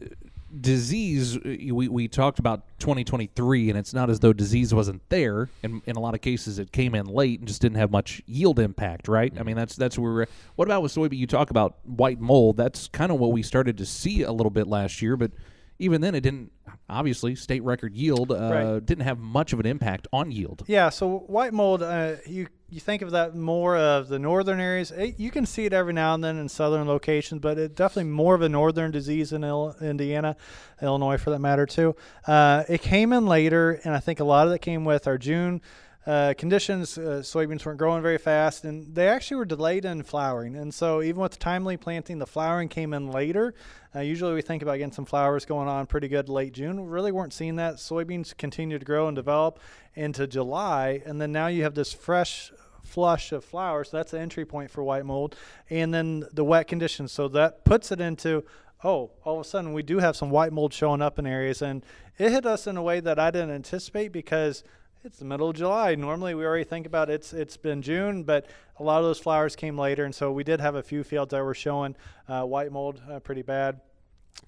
disease. 0.61 1.37
uh, 1.37 1.41
We 1.73 1.89
we 1.89 2.09
talked 2.09 2.39
about 2.39 2.63
2023, 2.79 3.71
and 3.71 3.79
it's 3.79 3.93
not 3.95 4.11
as 4.11 4.21
though 4.21 4.33
disease 4.33 4.73
wasn't 4.75 5.09
there. 5.09 5.51
and 5.63 5.83
in 5.87 5.97
a 5.97 6.01
lot 6.01 6.15
of 6.15 6.21
cases, 6.21 6.59
it 6.59 6.73
came 6.73 6.95
in 6.95 7.07
late 7.07 7.41
and 7.41 7.49
just 7.49 7.61
didn't 7.63 7.77
have 7.79 7.91
much 7.91 8.23
yield 8.27 8.59
impact. 8.59 9.09
Right? 9.09 9.33
I 9.39 9.43
mean, 9.43 9.57
that's 9.57 9.77
that's 9.77 9.99
where. 9.99 10.13
We're, 10.13 10.27
what 10.57 10.69
about 10.69 10.83
with 10.83 10.95
soybean? 10.95 11.19
You 11.19 11.27
talk 11.27 11.51
about 11.51 11.79
white 11.85 12.21
mold. 12.21 12.57
That's 12.57 12.89
kind 12.89 13.11
of 13.13 13.19
what 13.19 13.33
we 13.33 13.43
started 13.43 13.79
to 13.79 13.87
see 13.87 14.23
a 14.23 14.33
little 14.33 14.51
bit 14.51 14.67
last 14.67 15.03
year, 15.03 15.17
but. 15.17 15.33
Even 15.81 16.01
then, 16.01 16.15
it 16.15 16.21
didn't. 16.21 16.53
Obviously, 16.89 17.35
state 17.35 17.63
record 17.63 17.95
yield 17.95 18.31
uh, 18.31 18.35
Right. 18.75 18.85
didn't 18.87 19.05
have 19.05 19.19
much 19.19 19.53
of 19.55 19.61
an 19.61 19.65
impact 19.67 20.07
on 20.13 20.31
yield. 20.31 20.65
Yeah, 20.67 20.91
so 20.91 21.21
white 21.29 21.55
mold, 21.55 21.83
uh, 21.83 22.17
you 22.27 22.47
you 22.69 22.81
think 22.81 23.03
of 23.03 23.13
that 23.13 23.37
more 23.37 23.77
of 23.77 24.09
the 24.09 24.19
northern 24.19 24.59
areas. 24.59 24.91
It, 24.91 25.19
you 25.21 25.31
can 25.31 25.47
see 25.47 25.65
it 25.65 25.73
every 25.73 25.93
now 25.93 26.13
and 26.15 26.25
then 26.25 26.37
in 26.39 26.49
southern 26.49 26.89
locations, 26.89 27.41
but 27.41 27.57
it's 27.57 27.75
definitely 27.75 28.11
more 28.11 28.35
of 28.35 28.43
a 28.43 28.49
northern 28.49 28.91
disease 28.91 29.33
in 29.33 29.45
Il- 29.45 29.77
Indiana, 29.81 30.35
Illinois 30.83 31.17
for 31.17 31.31
that 31.31 31.39
matter 31.39 31.67
too. 31.67 31.95
Uh, 32.27 32.65
it 32.69 32.83
came 32.83 33.13
in 33.13 33.27
later, 33.27 33.81
and 33.85 33.95
I 33.95 34.01
think 34.01 34.19
a 34.19 34.25
lot 34.25 34.49
of 34.49 34.53
it 34.53 34.61
came 34.61 34.85
with 34.85 35.07
our 35.07 35.19
June. 35.19 35.61
Uh, 36.07 36.35
conditions, 36.37 36.99
uh, 36.99 37.23
soybeans 37.23 37.65
weren't 37.65 37.79
growing 37.79 38.03
very 38.03 38.19
fast, 38.19 38.65
and 38.65 38.95
they 38.95 39.09
actually 39.09 39.39
were 39.39 39.47
delayed 39.47 39.87
in 39.87 40.03
flowering. 40.03 40.55
And 40.55 40.73
so, 40.73 41.03
even 41.03 41.23
with 41.23 41.39
timely 41.39 41.79
planting, 41.79 42.19
the 42.19 42.27
flowering 42.27 42.69
came 42.69 42.93
in 42.93 43.11
later. 43.11 43.55
Uh, 43.95 44.01
usually, 44.01 44.35
we 44.35 44.43
think 44.43 44.63
about 44.63 44.77
getting 44.77 44.93
some 44.93 45.07
flowers 45.07 45.47
going 45.47 45.67
on 45.67 45.87
pretty 45.87 46.09
good 46.09 46.29
late 46.29 46.53
June. 46.53 46.83
We 46.83 46.89
really 46.89 47.13
weren't 47.13 47.33
seeing 47.33 47.57
that. 47.57 47.77
Soybeans 47.77 48.37
continued 48.37 48.81
to 48.81 48.85
grow 48.85 49.09
and 49.09 49.17
develop 49.17 49.59
into 49.95 50.27
July, 50.27 51.01
and 51.07 51.21
then 51.21 51.33
now 51.33 51.47
you 51.47 51.63
have 51.63 51.75
this 51.75 51.93
fresh 51.93 52.53
flush 52.83 53.33
of 53.33 53.43
flowers. 53.43 53.91
So 53.91 53.97
that's 53.97 54.11
the 54.11 54.21
entry 54.21 54.45
point 54.45 54.71
for 54.71 54.85
white 54.85 55.07
mold, 55.07 55.37
and 55.71 55.95
then 55.95 56.25
the 56.33 56.45
wet 56.45 56.69
conditions. 56.69 57.13
So 57.13 57.29
that 57.29 57.65
puts 57.65 57.91
it 57.91 58.01
into 58.01 58.45
oh, 58.85 59.11
all 59.25 59.41
of 59.41 59.47
a 59.47 59.49
sudden 59.49 59.73
we 59.73 59.83
do 59.83 59.99
have 59.99 60.15
some 60.15 60.29
white 60.29 60.53
mold 60.53 60.75
showing 60.75 61.01
up 61.01 61.19
in 61.19 61.27
areas, 61.27 61.63
and 61.63 61.83
it 62.19 62.31
hit 62.31 62.45
us 62.45 62.67
in 62.67 62.77
a 62.77 62.83
way 62.83 63.01
that 63.01 63.19
I 63.19 63.31
didn't 63.31 63.53
anticipate 63.53 64.13
because 64.13 64.63
it's 65.05 65.19
the 65.19 65.25
middle 65.25 65.51
of 65.51 65.57
July. 65.57 65.95
Normally, 65.95 66.35
we 66.35 66.45
already 66.45 66.65
think 66.65 66.87
about 66.87 67.11
it's 67.11 67.33
it's 67.33 67.57
been 67.57 67.83
June, 67.83 68.25
but 68.25 68.47
a 68.79 68.83
lot 68.83 68.99
of 68.99 69.05
those 69.05 69.19
flowers 69.19 69.55
came 69.55 69.79
later, 69.79 70.05
and 70.05 70.15
so 70.15 70.33
we 70.33 70.45
did 70.45 70.61
have 70.61 70.75
a 70.75 70.83
few 70.83 71.05
fields 71.05 71.31
that 71.31 71.45
were 71.45 71.55
showing 71.55 71.95
uh, 72.29 72.43
white 72.43 72.73
mold 72.73 73.01
uh, 73.11 73.21
pretty 73.21 73.43
bad. 73.43 73.81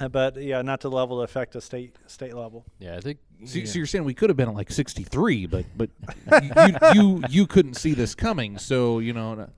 Uh, 0.00 0.08
but 0.08 0.36
yeah, 0.36 0.62
not 0.62 0.80
to 0.80 0.88
the 0.88 0.96
level 0.96 1.18
to 1.18 1.22
affect 1.22 1.52
the 1.52 1.60
state 1.60 1.94
state 2.06 2.34
level. 2.34 2.64
Yeah, 2.78 2.96
I 2.96 3.00
think. 3.00 3.18
So, 3.44 3.58
yeah. 3.58 3.66
so 3.66 3.78
you're 3.78 3.86
saying 3.86 4.04
we 4.04 4.14
could 4.14 4.30
have 4.30 4.36
been 4.36 4.48
at 4.48 4.54
like 4.54 4.70
63, 4.70 5.46
but 5.46 5.66
but 5.76 5.90
you, 6.94 6.94
you 6.94 7.22
you 7.28 7.46
couldn't 7.46 7.74
see 7.74 7.92
this 7.92 8.14
coming, 8.14 8.58
so 8.58 8.98
you 8.98 9.12
know. 9.12 9.48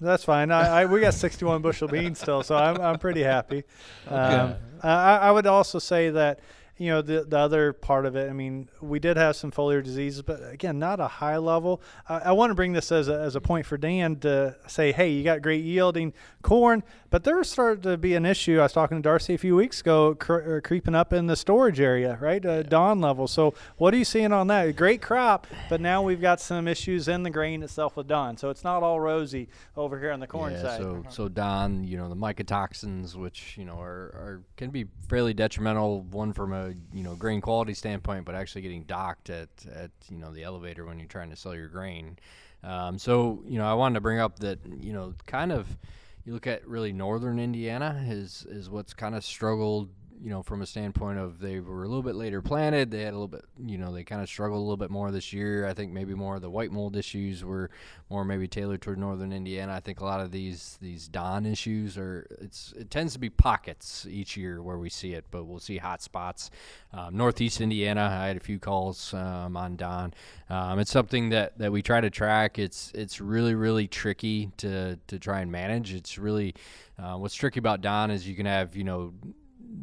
That's 0.00 0.24
fine. 0.24 0.50
I, 0.50 0.82
I, 0.82 0.86
we 0.86 1.00
got 1.00 1.14
61 1.14 1.62
bushel 1.62 1.88
beans 1.88 2.18
still, 2.18 2.42
so 2.42 2.56
I'm 2.56 2.80
I'm 2.80 2.98
pretty 2.98 3.22
happy. 3.22 3.64
Um, 4.08 4.56
I, 4.82 5.16
I 5.16 5.30
would 5.30 5.46
also 5.46 5.78
say 5.78 6.10
that 6.10 6.40
you 6.76 6.88
know 6.88 7.02
the 7.02 7.24
the 7.24 7.38
other 7.38 7.72
part 7.72 8.06
of 8.06 8.16
it. 8.16 8.28
I 8.28 8.32
mean, 8.32 8.68
we 8.80 8.98
did 8.98 9.16
have 9.16 9.36
some 9.36 9.52
foliar 9.52 9.82
diseases, 9.82 10.22
but 10.22 10.40
again, 10.52 10.78
not 10.78 10.98
a 10.98 11.06
high 11.06 11.36
level. 11.36 11.80
I, 12.08 12.18
I 12.18 12.32
want 12.32 12.50
to 12.50 12.54
bring 12.54 12.72
this 12.72 12.90
as 12.90 13.08
a, 13.08 13.20
as 13.20 13.36
a 13.36 13.40
point 13.40 13.66
for 13.66 13.76
Dan 13.76 14.16
to 14.20 14.56
say, 14.66 14.92
hey, 14.92 15.10
you 15.10 15.22
got 15.22 15.42
great 15.42 15.64
yielding 15.64 16.12
corn, 16.42 16.82
but 17.10 17.22
there 17.22 17.42
started 17.44 17.82
to 17.84 17.96
be 17.96 18.14
an 18.14 18.26
issue. 18.26 18.58
I 18.58 18.64
was 18.64 18.72
talking 18.72 18.98
to 18.98 19.02
Darcy 19.02 19.34
a 19.34 19.38
few 19.38 19.54
weeks 19.54 19.80
ago, 19.80 20.14
cre- 20.14 20.56
uh, 20.56 20.60
creeping 20.60 20.94
up 20.94 21.12
in 21.12 21.26
the 21.26 21.36
storage 21.36 21.78
area, 21.78 22.18
right, 22.20 22.44
uh, 22.44 22.62
DON 22.64 23.00
level. 23.00 23.28
So, 23.28 23.54
what 23.76 23.94
are 23.94 23.96
you 23.96 24.04
seeing 24.04 24.32
on 24.32 24.48
that? 24.48 24.74
Great 24.74 25.00
crop, 25.00 25.46
but 25.68 25.80
now 25.80 26.02
we've 26.02 26.20
got 26.20 26.40
some 26.40 26.66
issues 26.66 27.06
in 27.06 27.22
the 27.22 27.30
grain 27.30 27.62
itself 27.62 27.96
with 27.96 28.08
DON. 28.08 28.36
So 28.36 28.50
it's 28.50 28.64
not 28.64 28.82
all 28.82 28.98
rosy 28.98 29.48
over 29.76 29.98
here 29.98 30.10
on 30.10 30.20
the 30.20 30.26
corn 30.26 30.52
yeah, 30.52 30.62
side. 30.62 30.80
So, 30.80 31.04
so 31.08 31.28
DON, 31.28 31.84
you 31.84 31.96
know, 31.96 32.08
the 32.08 32.16
mycotoxins, 32.16 33.14
which 33.14 33.56
you 33.56 33.64
know 33.64 33.80
are, 33.80 34.10
are 34.14 34.42
can 34.56 34.70
be 34.70 34.86
fairly 35.08 35.34
detrimental. 35.34 36.02
One 36.02 36.32
from 36.32 36.52
a 36.52 36.63
you 36.92 37.02
know 37.02 37.14
grain 37.14 37.40
quality 37.40 37.74
standpoint, 37.74 38.24
but 38.24 38.34
actually 38.34 38.62
getting 38.62 38.84
docked 38.84 39.30
at 39.30 39.48
at 39.74 39.90
you 40.10 40.18
know 40.18 40.32
the 40.32 40.42
elevator 40.42 40.84
when 40.84 40.98
you're 40.98 41.08
trying 41.08 41.30
to 41.30 41.36
sell 41.36 41.54
your 41.54 41.68
grain. 41.68 42.18
Um, 42.62 42.98
so 42.98 43.42
you 43.46 43.58
know, 43.58 43.66
I 43.66 43.74
wanted 43.74 43.94
to 43.94 44.00
bring 44.00 44.18
up 44.18 44.38
that 44.40 44.58
you 44.80 44.92
know, 44.92 45.14
kind 45.26 45.52
of, 45.52 45.66
you 46.24 46.32
look 46.32 46.46
at 46.46 46.66
really 46.66 46.92
northern 46.92 47.38
Indiana 47.38 48.04
is 48.08 48.46
is 48.48 48.70
what's 48.70 48.94
kind 48.94 49.14
of 49.14 49.24
struggled 49.24 49.90
you 50.22 50.30
know, 50.30 50.42
from 50.42 50.62
a 50.62 50.66
standpoint 50.66 51.18
of 51.18 51.38
they 51.38 51.60
were 51.60 51.84
a 51.84 51.88
little 51.88 52.02
bit 52.02 52.14
later 52.14 52.40
planted. 52.40 52.90
They 52.90 53.02
had 53.02 53.12
a 53.12 53.16
little 53.16 53.28
bit, 53.28 53.44
you 53.58 53.78
know, 53.78 53.92
they 53.92 54.04
kind 54.04 54.22
of 54.22 54.28
struggled 54.28 54.58
a 54.58 54.62
little 54.62 54.76
bit 54.76 54.90
more 54.90 55.10
this 55.10 55.32
year. 55.32 55.66
I 55.66 55.74
think 55.74 55.92
maybe 55.92 56.14
more 56.14 56.36
of 56.36 56.42
the 56.42 56.50
white 56.50 56.72
mold 56.72 56.96
issues 56.96 57.44
were 57.44 57.70
more 58.10 58.24
maybe 58.24 58.48
tailored 58.48 58.82
toward 58.82 58.98
northern 58.98 59.32
Indiana. 59.32 59.74
I 59.74 59.80
think 59.80 60.00
a 60.00 60.04
lot 60.04 60.20
of 60.20 60.30
these 60.30 60.78
these 60.80 61.08
DON 61.08 61.46
issues 61.46 61.98
are 61.98 62.26
it's 62.40 62.72
it 62.76 62.90
tends 62.90 63.12
to 63.14 63.18
be 63.18 63.30
pockets 63.30 64.06
each 64.08 64.36
year 64.36 64.62
where 64.62 64.78
we 64.78 64.88
see 64.88 65.12
it, 65.14 65.24
but 65.30 65.44
we'll 65.44 65.60
see 65.60 65.78
hot 65.78 66.02
spots. 66.02 66.50
Um, 66.92 67.16
Northeast 67.16 67.60
Indiana, 67.60 68.02
I 68.02 68.28
had 68.28 68.36
a 68.36 68.40
few 68.40 68.58
calls 68.58 69.12
um, 69.14 69.56
on 69.56 69.76
DON. 69.76 70.14
Um, 70.48 70.78
it's 70.78 70.90
something 70.90 71.30
that, 71.30 71.58
that 71.58 71.72
we 71.72 71.82
try 71.82 72.00
to 72.00 72.10
track. 72.10 72.58
It's 72.58 72.92
it's 72.94 73.20
really 73.20 73.54
really 73.54 73.88
tricky 73.88 74.50
to 74.58 74.98
to 75.06 75.18
try 75.18 75.40
and 75.40 75.50
manage. 75.50 75.92
It's 75.92 76.18
really 76.18 76.54
uh, 76.98 77.16
what's 77.16 77.34
tricky 77.34 77.58
about 77.58 77.80
DON 77.80 78.10
is 78.10 78.26
you 78.28 78.36
can 78.36 78.46
have 78.46 78.76
you 78.76 78.84
know 78.84 79.12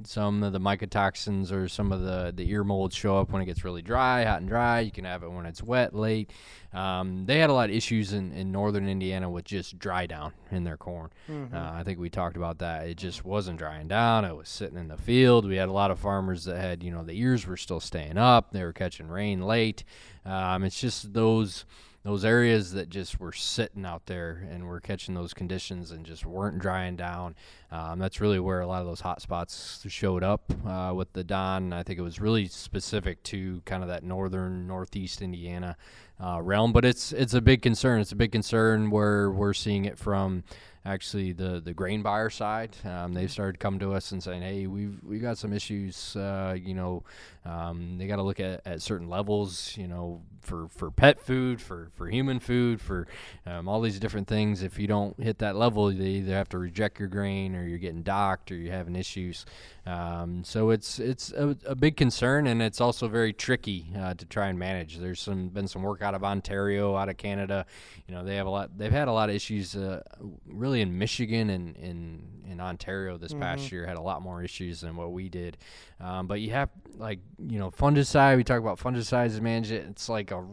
some 0.04 0.44
of 0.44 0.54
the 0.54 0.60
mycotoxins 0.60 1.52
or 1.52 1.68
some 1.68 1.92
of 1.92 2.02
the, 2.02 2.34
the 2.36 2.50
ear 2.50 2.64
molds 2.64 2.96
show 2.96 3.18
up 3.18 3.32
when 3.32 3.42
it 3.42 3.46
gets 3.46 3.64
really 3.64 3.82
dry, 3.82 4.24
hot 4.24 4.40
and 4.40 4.50
dry. 4.50 4.80
You 4.80 4.92
can 4.92 5.06
have 5.06 5.24
it 5.24 5.32
when 5.32 5.46
it's 5.46 5.62
wet, 5.62 5.96
late. 5.96 6.32
Um, 6.74 7.26
they 7.26 7.40
had 7.40 7.50
a 7.50 7.54
lot 7.54 7.70
of 7.70 7.76
issues 7.76 8.14
in, 8.14 8.32
in 8.32 8.52
northern 8.52 8.88
Indiana 8.88 9.30
with 9.30 9.46
just 9.46 9.78
dry 9.78 10.06
down 10.06 10.34
in 10.52 10.64
their 10.64 10.78
corn. 10.78 11.10
Mm-hmm. 11.30 11.56
Uh, 11.56 11.72
I 11.74 11.84
think 11.84 12.00
we 12.00 12.10
talked 12.10 12.38
about 12.38 12.60
that. 12.60 12.88
It 12.88 12.98
just 12.98 13.26
wasn't 13.26 13.60
drying 13.60 13.88
down. 13.88 14.26
It 14.26 14.36
was 14.36 14.50
sitting 14.50 14.78
in 14.78 14.88
the 14.88 14.98
field. 14.98 15.46
We 15.46 15.58
had 15.58 15.70
a 15.70 15.74
lot 15.74 15.92
of 15.92 16.00
farmers 16.00 16.46
that 16.46 16.58
had, 16.58 16.84
you 16.84 16.92
know, 16.92 17.04
the 17.04 17.20
ears 17.20 17.46
were 17.46 17.58
still 17.58 17.80
staying 17.80 18.18
up. 18.18 18.52
They 18.52 18.64
were 18.64 18.74
catching 18.74 19.08
rain 19.08 19.42
late. 19.42 19.84
Um, 20.26 20.64
it's 20.64 20.80
just 20.80 21.14
those– 21.14 21.66
those 22.04 22.26
areas 22.26 22.72
that 22.74 22.90
just 22.90 23.20
were 23.20 23.32
sitting 23.32 23.86
out 23.86 24.08
there 24.08 24.48
and 24.50 24.68
were 24.68 24.80
catching 24.80 25.14
those 25.14 25.34
conditions 25.34 25.92
and 25.92 26.06
just 26.06 26.26
weren't 26.26 26.58
drying 26.58 26.96
down. 26.96 27.36
Um, 27.72 28.00
that's 28.00 28.20
really 28.20 28.40
where 28.40 28.62
a 28.62 28.68
lot 28.68 28.82
of 28.82 28.88
those 28.88 29.02
hot 29.02 29.22
spots 29.22 29.86
showed 29.88 30.24
up 30.24 30.52
uh, 30.66 30.94
with 30.96 31.14
the 31.14 31.24
DON. 31.24 31.74
I 31.74 31.84
think 31.84 32.00
it 32.00 32.04
was 32.04 32.20
really 32.20 32.48
specific 32.48 33.22
to 33.24 33.62
kind 33.66 33.84
of 33.84 33.90
that 33.90 34.04
northern 34.04 34.66
northeast 34.66 35.22
Indiana 35.22 35.78
uh, 36.20 36.42
realm, 36.42 36.72
but 36.72 36.86
it's 36.86 37.12
it's 37.12 37.34
a 37.34 37.42
big 37.42 37.62
concern. 37.62 38.02
It's 38.02 38.12
a 38.12 38.16
big 38.16 38.32
concern 38.32 38.90
where 38.90 39.32
we're 39.32 39.54
seeing 39.54 39.86
it 39.86 39.98
from 39.98 40.44
actually 40.86 41.32
the 41.32 41.62
the 41.62 41.74
grain 41.74 42.02
buyer 42.02 42.30
side. 42.30 42.76
Um, 42.86 43.14
they've 43.14 43.32
started 43.32 43.60
coming 43.60 43.80
to 43.82 43.94
us 43.94 44.12
and 44.12 44.22
saying, 44.22 44.42
"Hey, 44.42 44.68
we've 44.68 44.98
we 45.04 45.20
got 45.20 45.38
some 45.38 45.54
issues. 45.54 46.16
Uh, 46.16 46.56
you 46.62 46.74
know, 46.74 47.04
um, 47.46 47.98
they 47.98 48.08
got 48.08 48.18
to 48.18 48.24
look 48.24 48.40
at, 48.40 48.62
at 48.66 48.82
certain 48.82 49.10
levels. 49.10 49.76
You 49.78 49.88
know, 49.88 50.22
for, 50.42 50.68
for 50.70 50.92
pet 50.92 51.20
food, 51.20 51.62
for 51.62 51.90
for 51.96 52.08
human 52.08 52.40
food, 52.40 52.82
for 52.82 53.08
um, 53.46 53.68
all 53.68 53.82
these 53.82 54.00
different 54.00 54.28
things. 54.28 54.64
If 54.64 54.80
you 54.80 54.88
don't 54.88 55.20
hit 55.22 55.40
that 55.40 55.56
level, 55.56 55.88
they 55.88 56.06
either 56.06 56.34
have 56.34 56.50
to 56.50 56.58
reject 56.58 57.00
your 57.00 57.08
grain, 57.08 57.56
or 57.56 57.66
you're 57.66 57.78
getting 57.78 58.04
docked, 58.04 58.52
or 58.52 58.56
you're 58.56 58.74
having 58.74 58.96
issues. 58.96 59.46
Um, 59.86 60.44
so 60.44 60.70
it's 60.70 61.00
it's 61.00 61.32
a, 61.32 61.56
a, 61.66 61.76
big 61.76 61.98
concern, 61.98 62.48
and 62.48 62.62
it's 62.62 62.80
also 62.80 63.08
very 63.08 63.34
tricky 63.34 63.88
uh, 63.98 64.14
to 64.14 64.26
try 64.26 64.48
and 64.48 64.60
manage. 64.60 64.98
There's 64.98 65.20
some 65.20 65.50
been 65.50 65.68
some 65.68 65.82
work 65.82 66.02
out 66.02 66.14
of 66.14 66.24
Ontario, 66.24 66.96
out 66.96 67.10
of 67.10 67.18
Canada. 67.18 67.66
You 68.08 68.16
know, 68.16 68.24
they 68.24 68.36
have 68.36 68.48
a 68.48 68.52
lot. 68.52 68.78
They've 68.78 68.92
had 68.92 69.08
a 69.08 69.14
lot 69.14 69.30
of 69.30 69.36
issues. 69.36 69.76
Uh, 69.76 70.02
really, 70.48 70.71
in 70.80 70.98
Michigan 70.98 71.50
and 71.50 71.76
in 71.76 72.22
in 72.50 72.62
Ontario 72.62 73.18
this 73.18 73.32
mm-hmm. 73.32 73.42
past 73.42 73.72
year 73.72 73.86
had 73.86 73.98
a 73.98 74.02
lot 74.02 74.22
more 74.22 74.42
issues 74.42 74.82
than 74.82 74.96
what 74.96 75.12
we 75.12 75.28
did. 75.28 75.58
Um, 76.00 76.28
but 76.28 76.40
you 76.40 76.52
have 76.52 76.70
like 76.98 77.20
you 77.38 77.60
know 77.60 77.72
fungicide. 77.72 78.38
We 78.38 78.46
talk 78.46 78.60
about 78.60 78.80
fungicides 78.80 79.36
to 79.36 79.42
manage 79.42 79.72
it. 79.72 79.86
It's 79.90 80.08
like 80.08 80.32
a 80.32 80.46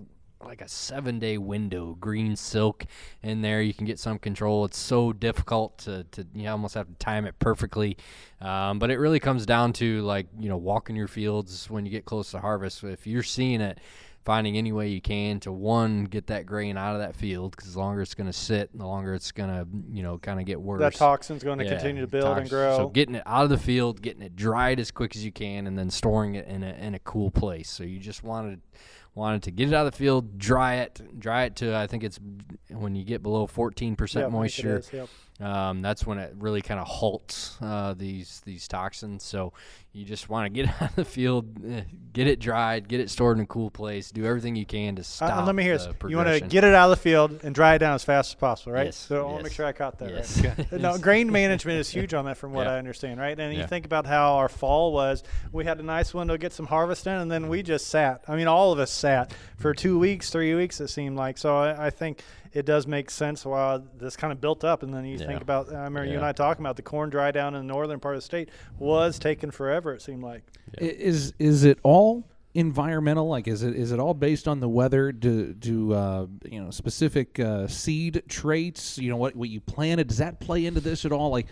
like 0.44 0.60
a 0.60 0.68
seven 0.68 1.18
day 1.18 1.36
window 1.36 1.96
green 2.00 2.36
silk 2.36 2.86
in 3.22 3.42
there 3.42 3.60
you 3.60 3.74
can 3.74 3.86
get 3.86 3.98
some 3.98 4.18
control 4.18 4.64
it's 4.64 4.78
so 4.78 5.12
difficult 5.12 5.78
to, 5.78 6.04
to 6.12 6.24
you 6.32 6.48
almost 6.48 6.74
have 6.74 6.86
to 6.86 6.94
time 6.94 7.26
it 7.26 7.36
perfectly 7.38 7.96
um, 8.40 8.78
but 8.78 8.90
it 8.90 8.98
really 8.98 9.18
comes 9.18 9.44
down 9.44 9.72
to 9.72 10.00
like 10.02 10.26
you 10.38 10.48
know 10.48 10.56
walking 10.56 10.94
your 10.94 11.08
fields 11.08 11.68
when 11.68 11.84
you 11.84 11.90
get 11.90 12.04
close 12.04 12.30
to 12.30 12.38
harvest 12.38 12.84
if 12.84 13.06
you're 13.06 13.22
seeing 13.22 13.60
it 13.60 13.78
finding 14.28 14.58
any 14.58 14.72
way 14.72 14.86
you 14.86 15.00
can 15.00 15.40
to 15.40 15.50
one 15.50 16.04
get 16.04 16.26
that 16.26 16.44
grain 16.44 16.76
out 16.76 16.92
of 16.92 17.00
that 17.00 17.16
field 17.16 17.56
because 17.56 17.72
the 17.72 17.78
longer 17.78 18.02
it's 18.02 18.14
going 18.14 18.26
to 18.26 18.32
sit 18.32 18.68
the 18.76 18.86
longer 18.86 19.14
it's 19.14 19.32
going 19.32 19.48
to 19.48 19.66
you 19.90 20.02
know 20.02 20.18
kind 20.18 20.38
of 20.38 20.44
get 20.44 20.60
worse 20.60 20.80
that 20.80 20.92
toxin's 20.92 21.42
going 21.42 21.58
to 21.58 21.64
yeah, 21.64 21.70
continue 21.70 22.02
to 22.02 22.06
build 22.06 22.24
toxin. 22.24 22.42
and 22.42 22.50
grow 22.50 22.76
so 22.76 22.88
getting 22.90 23.14
it 23.14 23.22
out 23.24 23.44
of 23.44 23.48
the 23.48 23.56
field 23.56 24.02
getting 24.02 24.20
it 24.20 24.36
dried 24.36 24.78
as 24.78 24.90
quick 24.90 25.16
as 25.16 25.24
you 25.24 25.32
can 25.32 25.66
and 25.66 25.78
then 25.78 25.88
storing 25.88 26.34
it 26.34 26.46
in 26.46 26.62
a, 26.62 26.74
in 26.74 26.94
a 26.94 26.98
cool 26.98 27.30
place 27.30 27.70
so 27.70 27.82
you 27.82 27.98
just 27.98 28.22
wanted 28.22 28.60
wanted 29.14 29.42
to 29.42 29.50
get 29.50 29.68
it 29.68 29.74
out 29.74 29.84
of 29.84 29.92
the 29.92 29.98
field, 29.98 30.38
dry 30.38 30.76
it, 30.76 31.00
dry 31.18 31.44
it 31.44 31.56
to 31.56 31.76
I 31.76 31.86
think 31.86 32.04
it's 32.04 32.18
when 32.70 32.94
you 32.94 33.04
get 33.04 33.22
below 33.22 33.46
14% 33.46 34.14
yep, 34.14 34.30
moisture. 34.30 34.82
yep. 34.92 35.08
Um, 35.40 35.82
that's 35.82 36.04
when 36.04 36.18
it 36.18 36.34
really 36.38 36.62
kind 36.62 36.80
of 36.80 36.86
halts 36.86 37.56
uh, 37.62 37.94
these 37.94 38.42
these 38.44 38.66
toxins. 38.66 39.22
So 39.22 39.52
you 39.92 40.04
just 40.04 40.28
want 40.28 40.46
to 40.46 40.50
get 40.50 40.68
out 40.82 40.90
of 40.90 40.96
the 40.96 41.04
field, 41.04 41.64
eh, 41.64 41.82
get 42.12 42.26
it 42.26 42.40
dried, 42.40 42.88
get 42.88 43.00
it 43.00 43.08
stored 43.08 43.38
in 43.38 43.44
a 43.44 43.46
cool 43.46 43.70
place, 43.70 44.10
do 44.10 44.24
everything 44.24 44.56
you 44.56 44.66
can 44.66 44.96
to 44.96 45.04
stop. 45.04 45.36
Uh, 45.36 45.46
let 45.46 45.54
me 45.54 45.62
hear 45.62 45.78
this. 45.78 45.88
You 46.08 46.16
want 46.16 46.28
to 46.28 46.40
get 46.40 46.64
it 46.64 46.74
out 46.74 46.90
of 46.90 46.98
the 46.98 47.02
field 47.02 47.40
and 47.44 47.54
dry 47.54 47.74
it 47.74 47.78
down 47.78 47.94
as 47.94 48.02
fast 48.02 48.32
as 48.32 48.34
possible, 48.34 48.72
right? 48.72 48.86
Yes. 48.86 48.96
So 48.96 49.20
I 49.20 49.24
want 49.24 49.38
to 49.38 49.42
make 49.44 49.52
sure 49.52 49.66
I 49.66 49.72
caught 49.72 49.98
that 49.98 50.10
yes. 50.10 50.42
right. 50.42 50.72
no, 50.80 50.98
grain 50.98 51.30
management 51.30 51.78
is 51.78 51.88
huge 51.98 52.14
on 52.14 52.24
that, 52.24 52.36
from 52.36 52.52
what 52.52 52.66
yeah. 52.66 52.74
I 52.74 52.78
understand, 52.78 53.20
right? 53.20 53.38
And 53.38 53.54
yeah. 53.54 53.60
you 53.60 53.66
think 53.66 53.84
about 53.84 54.06
how 54.06 54.36
our 54.36 54.48
fall 54.48 54.92
was. 54.92 55.22
We 55.52 55.64
had 55.64 55.78
a 55.78 55.84
nice 55.84 56.12
window 56.12 56.34
to 56.34 56.38
get 56.38 56.52
some 56.52 56.66
harvest 56.66 57.06
in, 57.06 57.14
and 57.14 57.30
then 57.30 57.48
we 57.48 57.62
just 57.62 57.86
sat. 57.88 58.24
I 58.26 58.34
mean, 58.34 58.48
all 58.48 58.72
of 58.72 58.78
us 58.78 58.90
sat 58.90 59.32
for 59.56 59.72
two 59.72 59.98
weeks, 59.98 60.30
three 60.30 60.54
weeks. 60.54 60.80
It 60.80 60.88
seemed 60.88 61.16
like. 61.16 61.38
So 61.38 61.56
I, 61.56 61.86
I 61.86 61.90
think 61.90 62.22
it 62.52 62.66
does 62.66 62.86
make 62.86 63.10
sense 63.10 63.44
while 63.44 63.84
this 63.96 64.16
kind 64.16 64.32
of 64.32 64.40
built 64.40 64.64
up. 64.64 64.82
And 64.82 64.92
then 64.92 65.04
you 65.04 65.18
yeah. 65.18 65.26
think 65.26 65.40
about, 65.40 65.68
I 65.70 65.84
remember 65.84 66.04
yeah. 66.04 66.12
you 66.12 66.16
and 66.18 66.26
I 66.26 66.32
talking 66.32 66.64
about 66.64 66.76
the 66.76 66.82
corn 66.82 67.10
dry 67.10 67.30
down 67.30 67.54
in 67.54 67.66
the 67.66 67.72
northern 67.72 68.00
part 68.00 68.14
of 68.14 68.18
the 68.18 68.24
state 68.24 68.50
was 68.78 69.18
taking 69.18 69.50
forever. 69.50 69.94
It 69.94 70.02
seemed 70.02 70.22
like. 70.22 70.42
Yeah. 70.80 70.88
Is 70.88 71.32
is 71.38 71.64
it 71.64 71.78
all 71.82 72.28
environmental? 72.54 73.28
Like, 73.28 73.48
is 73.48 73.62
it 73.62 73.76
is 73.76 73.92
it 73.92 73.98
all 73.98 74.14
based 74.14 74.48
on 74.48 74.60
the 74.60 74.68
weather? 74.68 75.12
Do 75.12 75.52
do 75.52 75.92
uh, 75.92 76.26
you 76.44 76.62
know 76.62 76.70
specific 76.70 77.38
uh, 77.38 77.66
seed 77.66 78.22
traits? 78.28 78.98
You 78.98 79.10
know 79.10 79.16
what 79.16 79.36
what 79.36 79.48
you 79.48 79.60
planted. 79.60 80.08
Does 80.08 80.18
that 80.18 80.40
play 80.40 80.66
into 80.66 80.80
this 80.80 81.04
at 81.04 81.12
all? 81.12 81.30
Like, 81.30 81.46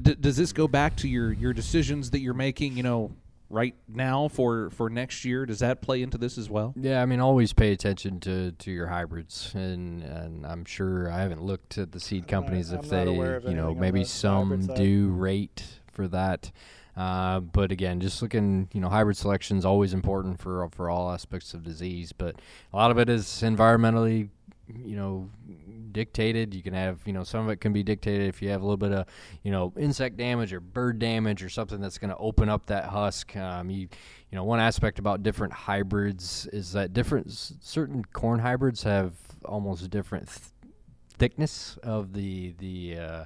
d- 0.00 0.16
does 0.18 0.36
this 0.36 0.52
go 0.52 0.66
back 0.66 0.96
to 0.96 1.08
your 1.08 1.32
your 1.32 1.52
decisions 1.52 2.10
that 2.10 2.20
you're 2.20 2.34
making? 2.34 2.76
You 2.76 2.82
know, 2.82 3.12
right 3.48 3.74
now 3.88 4.28
for 4.28 4.70
for 4.70 4.90
next 4.90 5.24
year? 5.24 5.46
Does 5.46 5.60
that 5.60 5.82
play 5.82 6.02
into 6.02 6.18
this 6.18 6.38
as 6.38 6.50
well? 6.50 6.74
Yeah, 6.76 7.02
I 7.02 7.06
mean, 7.06 7.20
always 7.20 7.52
pay 7.52 7.72
attention 7.72 8.20
to, 8.20 8.52
to 8.52 8.70
your 8.70 8.88
hybrids, 8.88 9.52
and 9.54 10.02
and 10.02 10.46
I'm 10.46 10.64
sure 10.64 11.10
I 11.10 11.20
haven't 11.20 11.42
looked 11.42 11.78
at 11.78 11.92
the 11.92 12.00
seed 12.00 12.28
companies 12.28 12.70
I'm 12.70 12.80
if 12.80 12.88
they, 12.88 13.04
you 13.04 13.54
know, 13.54 13.74
maybe 13.74 14.04
some 14.04 14.66
do 14.74 15.08
rate 15.08 15.64
for 15.92 16.08
that. 16.08 16.50
Uh, 16.96 17.40
but 17.40 17.70
again, 17.70 18.00
just 18.00 18.22
looking, 18.22 18.68
you 18.72 18.80
know, 18.80 18.88
hybrid 18.88 19.18
selection 19.18 19.58
is 19.58 19.66
always 19.66 19.92
important 19.92 20.40
for 20.40 20.68
for 20.70 20.88
all 20.88 21.12
aspects 21.12 21.52
of 21.52 21.62
disease. 21.62 22.12
But 22.12 22.36
a 22.72 22.76
lot 22.76 22.90
of 22.90 22.98
it 22.98 23.08
is 23.08 23.26
environmentally, 23.44 24.30
you 24.66 24.96
know, 24.96 25.30
dictated. 25.96 26.54
You 26.54 26.62
can 26.62 26.74
have, 26.74 27.00
you 27.06 27.12
know, 27.12 27.24
some 27.24 27.40
of 27.40 27.50
it 27.50 27.56
can 27.56 27.72
be 27.72 27.82
dictated 27.82 28.28
if 28.28 28.42
you 28.42 28.50
have 28.50 28.60
a 28.60 28.64
little 28.64 28.76
bit 28.76 28.92
of, 28.92 29.06
you 29.42 29.50
know, 29.50 29.72
insect 29.76 30.18
damage 30.18 30.52
or 30.52 30.60
bird 30.60 30.98
damage 30.98 31.42
or 31.42 31.48
something 31.48 31.80
that's 31.80 31.98
going 31.98 32.10
to 32.10 32.16
open 32.18 32.48
up 32.48 32.66
that 32.66 32.84
husk. 32.84 33.34
Um, 33.34 33.70
you, 33.70 33.88
you 34.30 34.36
know, 34.36 34.44
one 34.44 34.60
aspect 34.60 34.98
about 34.98 35.22
different 35.22 35.52
hybrids 35.52 36.46
is 36.52 36.72
that 36.72 36.92
different 36.92 37.32
certain 37.32 38.04
corn 38.12 38.40
hybrids 38.40 38.82
have 38.82 39.14
almost 39.44 39.88
different 39.90 40.28
th- 40.28 40.72
thickness 41.18 41.78
of 41.82 42.12
the 42.12 42.54
the. 42.58 42.98
Uh, 42.98 43.24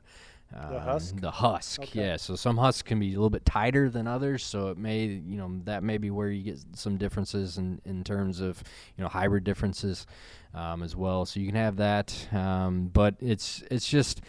um, 0.54 0.80
husk? 0.80 1.20
The 1.20 1.30
husk, 1.30 1.80
Okay. 1.82 2.00
yeah. 2.00 2.16
So 2.16 2.34
some 2.36 2.56
husks 2.56 2.82
can 2.82 2.98
be 2.98 3.08
a 3.08 3.16
little 3.16 3.30
bit 3.30 3.44
tighter 3.44 3.88
than 3.88 4.06
others, 4.06 4.42
so 4.44 4.68
it 4.68 4.78
may, 4.78 5.04
you 5.06 5.36
know, 5.36 5.60
that 5.64 5.82
may 5.82 5.98
be 5.98 6.10
where 6.10 6.28
you 6.30 6.42
get 6.42 6.58
some 6.74 6.96
differences 6.96 7.58
in, 7.58 7.80
in 7.84 8.02
terms 8.04 8.40
of, 8.40 8.62
you 8.96 9.02
know, 9.04 9.08
hybrid 9.08 9.44
differences 9.44 10.06
um, 10.54 10.82
as 10.82 10.96
well. 10.96 11.24
So 11.24 11.40
you 11.40 11.46
can 11.46 11.56
have 11.56 11.76
that, 11.76 12.14
um, 12.32 12.90
but 12.92 13.14
it's 13.20 13.62
it's 13.70 13.88
just 13.88 14.22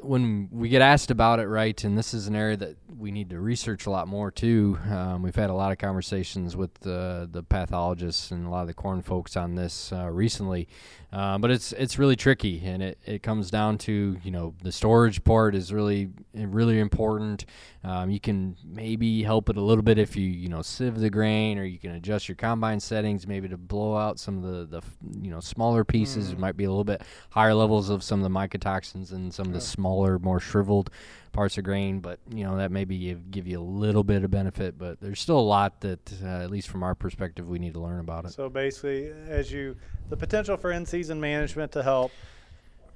when 0.00 0.48
we 0.52 0.68
get 0.68 0.82
asked 0.82 1.10
about 1.10 1.40
it, 1.40 1.46
right? 1.46 1.82
And 1.84 1.98
this 1.98 2.14
is 2.14 2.26
an 2.28 2.36
area 2.36 2.56
that 2.56 2.76
we 2.98 3.10
need 3.10 3.30
to 3.30 3.40
research 3.40 3.86
a 3.86 3.90
lot 3.90 4.08
more 4.08 4.30
too. 4.30 4.78
Um, 4.90 5.22
we've 5.22 5.34
had 5.34 5.50
a 5.50 5.54
lot 5.54 5.72
of 5.72 5.78
conversations 5.78 6.56
with 6.56 6.74
the 6.80 7.28
the 7.30 7.42
pathologists 7.42 8.30
and 8.30 8.46
a 8.46 8.50
lot 8.50 8.62
of 8.62 8.66
the 8.66 8.74
corn 8.74 9.02
folks 9.02 9.36
on 9.36 9.54
this 9.54 9.92
uh, 9.92 10.08
recently, 10.10 10.68
uh, 11.12 11.38
but 11.38 11.50
it's 11.50 11.72
it's 11.72 11.98
really 11.98 12.16
tricky, 12.16 12.62
and 12.64 12.82
it, 12.82 12.98
it 13.04 13.22
comes 13.22 13.50
down 13.50 13.78
to 13.78 14.18
you 14.22 14.30
know 14.30 14.54
the 14.62 14.72
storage 14.72 15.22
part 15.24 15.54
is 15.54 15.72
really 15.72 16.10
really 16.34 16.78
important. 16.78 17.44
Um, 17.84 18.10
you 18.10 18.18
can 18.20 18.56
maybe 18.64 19.22
help 19.22 19.48
it 19.48 19.56
a 19.56 19.60
little 19.60 19.84
bit 19.84 19.98
if 19.98 20.16
you 20.16 20.26
you 20.26 20.48
know 20.48 20.62
sieve 20.62 20.98
the 20.98 21.10
grain, 21.10 21.58
or 21.58 21.64
you 21.64 21.78
can 21.78 21.92
adjust 21.92 22.28
your 22.28 22.36
combine 22.36 22.80
settings 22.80 23.26
maybe 23.26 23.48
to 23.48 23.56
blow 23.56 23.96
out 23.96 24.18
some 24.18 24.42
of 24.42 24.42
the 24.42 24.80
the 24.80 24.82
you 25.22 25.30
know 25.30 25.40
smaller 25.40 25.84
pieces. 25.84 26.30
It 26.30 26.38
might 26.38 26.56
be 26.56 26.64
a 26.64 26.70
little 26.70 26.84
bit 26.84 27.02
higher 27.30 27.54
levels 27.54 27.88
of 27.88 28.02
some 28.02 28.22
of 28.22 28.24
the 28.24 28.38
mycotoxins 28.38 29.12
and 29.12 29.32
some 29.32 29.46
of 29.46 29.52
the 29.52 29.60
smaller, 29.88 30.18
more 30.18 30.40
shriveled 30.40 30.90
parts 31.32 31.58
of 31.58 31.64
grain. 31.64 32.00
But 32.00 32.18
you 32.30 32.44
know 32.44 32.56
that 32.56 32.70
maybe 32.70 33.14
give, 33.30 33.46
you 33.46 33.58
a 33.58 33.62
little 33.62 34.04
bit 34.04 34.24
of 34.24 34.30
benefit, 34.30 34.78
but 34.78 35.00
there's 35.00 35.20
still 35.20 35.38
a 35.38 35.40
lot 35.40 35.80
that, 35.80 36.12
uh, 36.22 36.26
at 36.26 36.50
least 36.50 36.68
from 36.68 36.82
our 36.82 36.94
perspective, 36.94 37.48
we 37.48 37.58
need 37.58 37.74
to 37.74 37.80
learn 37.80 38.00
about 38.00 38.24
it. 38.24 38.32
So 38.32 38.48
basically, 38.48 39.10
as 39.28 39.50
you, 39.50 39.76
the 40.08 40.16
potential 40.16 40.56
for 40.56 40.72
in-season 40.72 41.20
management 41.20 41.72
to 41.72 41.82
help, 41.82 42.12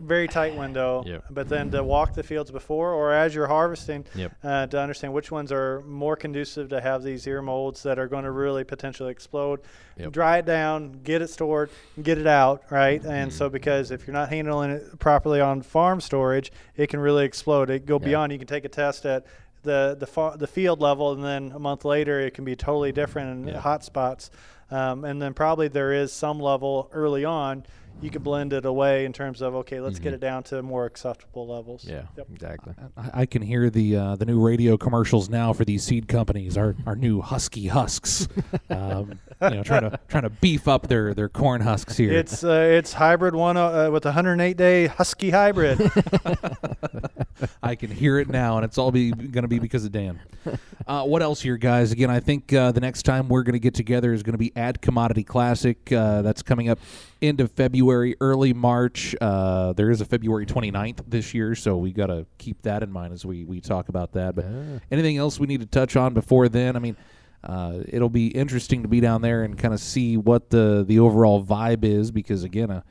very 0.01 0.27
tight 0.29 0.57
window. 0.57 1.03
Yep. 1.07 1.25
But 1.31 1.49
then 1.49 1.71
to 1.71 1.83
walk 1.85 2.15
the 2.15 2.23
fields 2.23 2.51
before 2.51 2.93
or 2.93 3.13
as 3.13 3.35
you're 3.35 3.47
harvesting, 3.47 4.05
Yep. 4.15 4.33
uh, 4.43 4.67
to 4.69 4.81
understand 4.81 5.13
which 5.13 5.31
ones 5.31 5.53
are 5.53 5.83
more 5.83 6.17
conducive 6.17 6.69
to 6.71 6.81
have 6.81 7.03
these 7.03 7.27
ear 7.27 7.43
molds 7.43 7.83
that 7.85 7.99
are 7.99 8.09
going 8.09 8.25
to 8.25 8.31
really 8.31 8.65
potentially 8.65 9.11
explode. 9.11 9.61
Yep. 9.99 10.13
Dry 10.13 10.39
it 10.39 10.47
down, 10.47 11.01
get 11.05 11.23
it 11.23 11.29
stored, 11.31 11.71
get 12.03 12.19
it 12.19 12.27
out, 12.27 12.63
right? 12.71 13.05
And 13.05 13.33
so 13.33 13.47
Mm-hmm. 13.47 13.53
because 13.53 13.91
if 13.91 14.07
you're 14.07 14.15
not 14.15 14.29
handling 14.31 14.71
it 14.71 14.99
properly 14.99 15.41
on 15.41 15.63
farm 15.63 16.01
storage, 16.01 16.51
it 16.77 16.89
can 16.89 17.01
really 17.01 17.25
explode. 17.25 17.71
It 17.71 17.87
go 17.87 17.99
beyond. 17.99 18.33
You 18.33 18.39
can 18.39 18.49
take 18.49 18.65
a 18.65 18.69
test 18.69 19.05
at 19.07 19.25
the 19.63 19.97
the 19.99 20.07
fa- 20.07 20.35
the 20.37 20.47
field 20.49 20.81
level, 20.81 21.13
and 21.13 21.23
then 21.23 21.53
a 21.55 21.59
month 21.59 21.85
later 21.85 22.19
it 22.21 22.35
can 22.35 22.45
be 22.45 22.57
totally 22.57 22.91
different 22.91 23.49
in 23.49 23.55
hot 23.55 23.85
spots. 23.85 24.31
Um, 24.73 25.05
and 25.05 25.21
then 25.21 25.35
probably 25.35 25.69
there 25.69 25.93
is 25.93 26.13
some 26.13 26.41
level 26.41 26.89
early 26.93 27.25
on 27.27 27.65
you 28.01 28.11
could 28.11 28.25
blend 28.25 28.53
it 28.53 28.65
away 28.65 29.05
in 29.05 29.13
terms 29.13 29.43
of 29.43 29.55
okay, 29.57 29.81
let's 29.81 29.99
get 29.99 30.13
it 30.13 30.21
down 30.21 30.43
to 30.45 30.63
more 30.63 30.87
acceptable 30.87 31.47
levels. 31.47 31.83
Mm-hmm. 31.85 31.95
Yeah, 31.95 32.03
Yep. 32.17 32.27
exactly. 32.33 32.75
I, 32.97 33.11
I 33.23 33.27
can 33.27 33.43
hear 33.43 33.71
the 33.71 33.97
uh, 33.97 34.17
the 34.17 34.25
new 34.25 34.41
radio 34.41 34.77
commercials 34.77 35.29
now 35.29 35.53
for 35.53 35.65
these 35.65 35.85
seed 35.85 36.09
companies. 36.09 36.57
Our 36.57 36.75
our 36.87 36.97
new 36.97 37.21
husky 37.21 37.67
husks, 37.69 38.27
um, 38.71 39.19
you 39.43 39.51
know, 39.51 39.63
trying 39.63 39.83
to 39.91 40.01
trying 40.09 40.25
to 40.25 40.31
beef 40.31 40.67
up 40.69 40.89
their 40.89 41.15
their 41.15 41.29
corn 41.29 41.61
husks 41.61 41.97
here. 41.97 42.13
It's 42.13 42.43
uh, 42.43 42.51
it's 42.73 42.93
hybrid 42.95 43.35
one 43.35 43.57
uh, 43.57 43.91
with 43.91 44.05
a 44.05 44.09
108 44.09 44.57
day 44.57 44.87
husky 44.87 45.31
hybrid. 45.31 45.79
I 47.63 47.75
can 47.75 47.91
hear 47.91 48.19
it 48.19 48.29
now, 48.29 48.57
and 48.57 48.65
it's 48.65 48.79
all 48.79 48.91
be 48.93 49.11
going 49.11 49.43
to 49.43 49.49
be 49.49 49.59
because 49.59 49.85
of 49.85 49.93
Dan. 49.93 50.21
Uh, 50.87 51.05
what 51.05 51.23
else 51.23 51.41
here, 51.41 51.57
guys? 51.57 51.93
Again, 51.93 52.11
I 52.11 52.21
think 52.21 52.53
uh, 52.53 52.73
the 52.73 52.81
next 52.81 53.03
time 53.05 53.29
we're 53.29 53.43
going 53.43 53.55
to 53.55 53.59
get 53.61 53.75
together 53.75 54.13
is 54.13 54.23
going 54.23 54.33
to 54.33 54.39
be 54.39 54.53
at 54.57 54.81
Commodity 54.83 55.25
Classic. 55.25 55.91
Uh, 55.93 56.23
that's 56.23 56.43
coming 56.43 56.69
up 56.69 56.79
end 57.21 57.41
of 57.41 57.51
February, 57.53 57.83
early 57.93 58.53
March. 58.53 59.15
Uh, 59.21 59.73
there 59.73 59.91
is 59.91 60.01
a 60.01 60.05
February 60.05 60.47
29th 60.47 61.01
this 61.09 61.35
year, 61.35 61.55
so 61.55 61.77
we 61.77 61.93
got 61.93 62.07
to 62.07 62.27
keep 62.39 62.63
that 62.63 62.83
in 62.83 62.91
mind 62.91 63.13
as 63.13 63.25
we, 63.25 63.45
we 63.45 63.61
talk 63.61 63.89
about 63.89 64.13
that. 64.13 64.35
But 64.35 64.47
anything 64.91 65.17
else 65.17 65.39
we 65.39 65.47
need 65.47 65.61
to 65.61 65.67
touch 65.67 65.97
on 65.97 66.15
before 66.15 66.49
then? 66.49 66.77
I 66.77 66.79
mean, 66.79 66.97
uh, 67.45 67.81
it'll 67.89 68.09
be 68.09 68.29
interesting 68.29 68.83
to 68.83 68.89
be 68.89 69.01
down 69.01 69.23
there 69.23 69.43
and 69.43 69.59
kind 69.59 69.75
of 69.75 69.81
see 69.81 70.17
what 70.17 70.51
the 70.51 70.85
the 70.87 70.99
overall 70.99 71.45
vibe 71.45 71.85
is 71.85 72.11
because 72.11 72.45
again, 72.45 72.71
uh, 72.71 72.83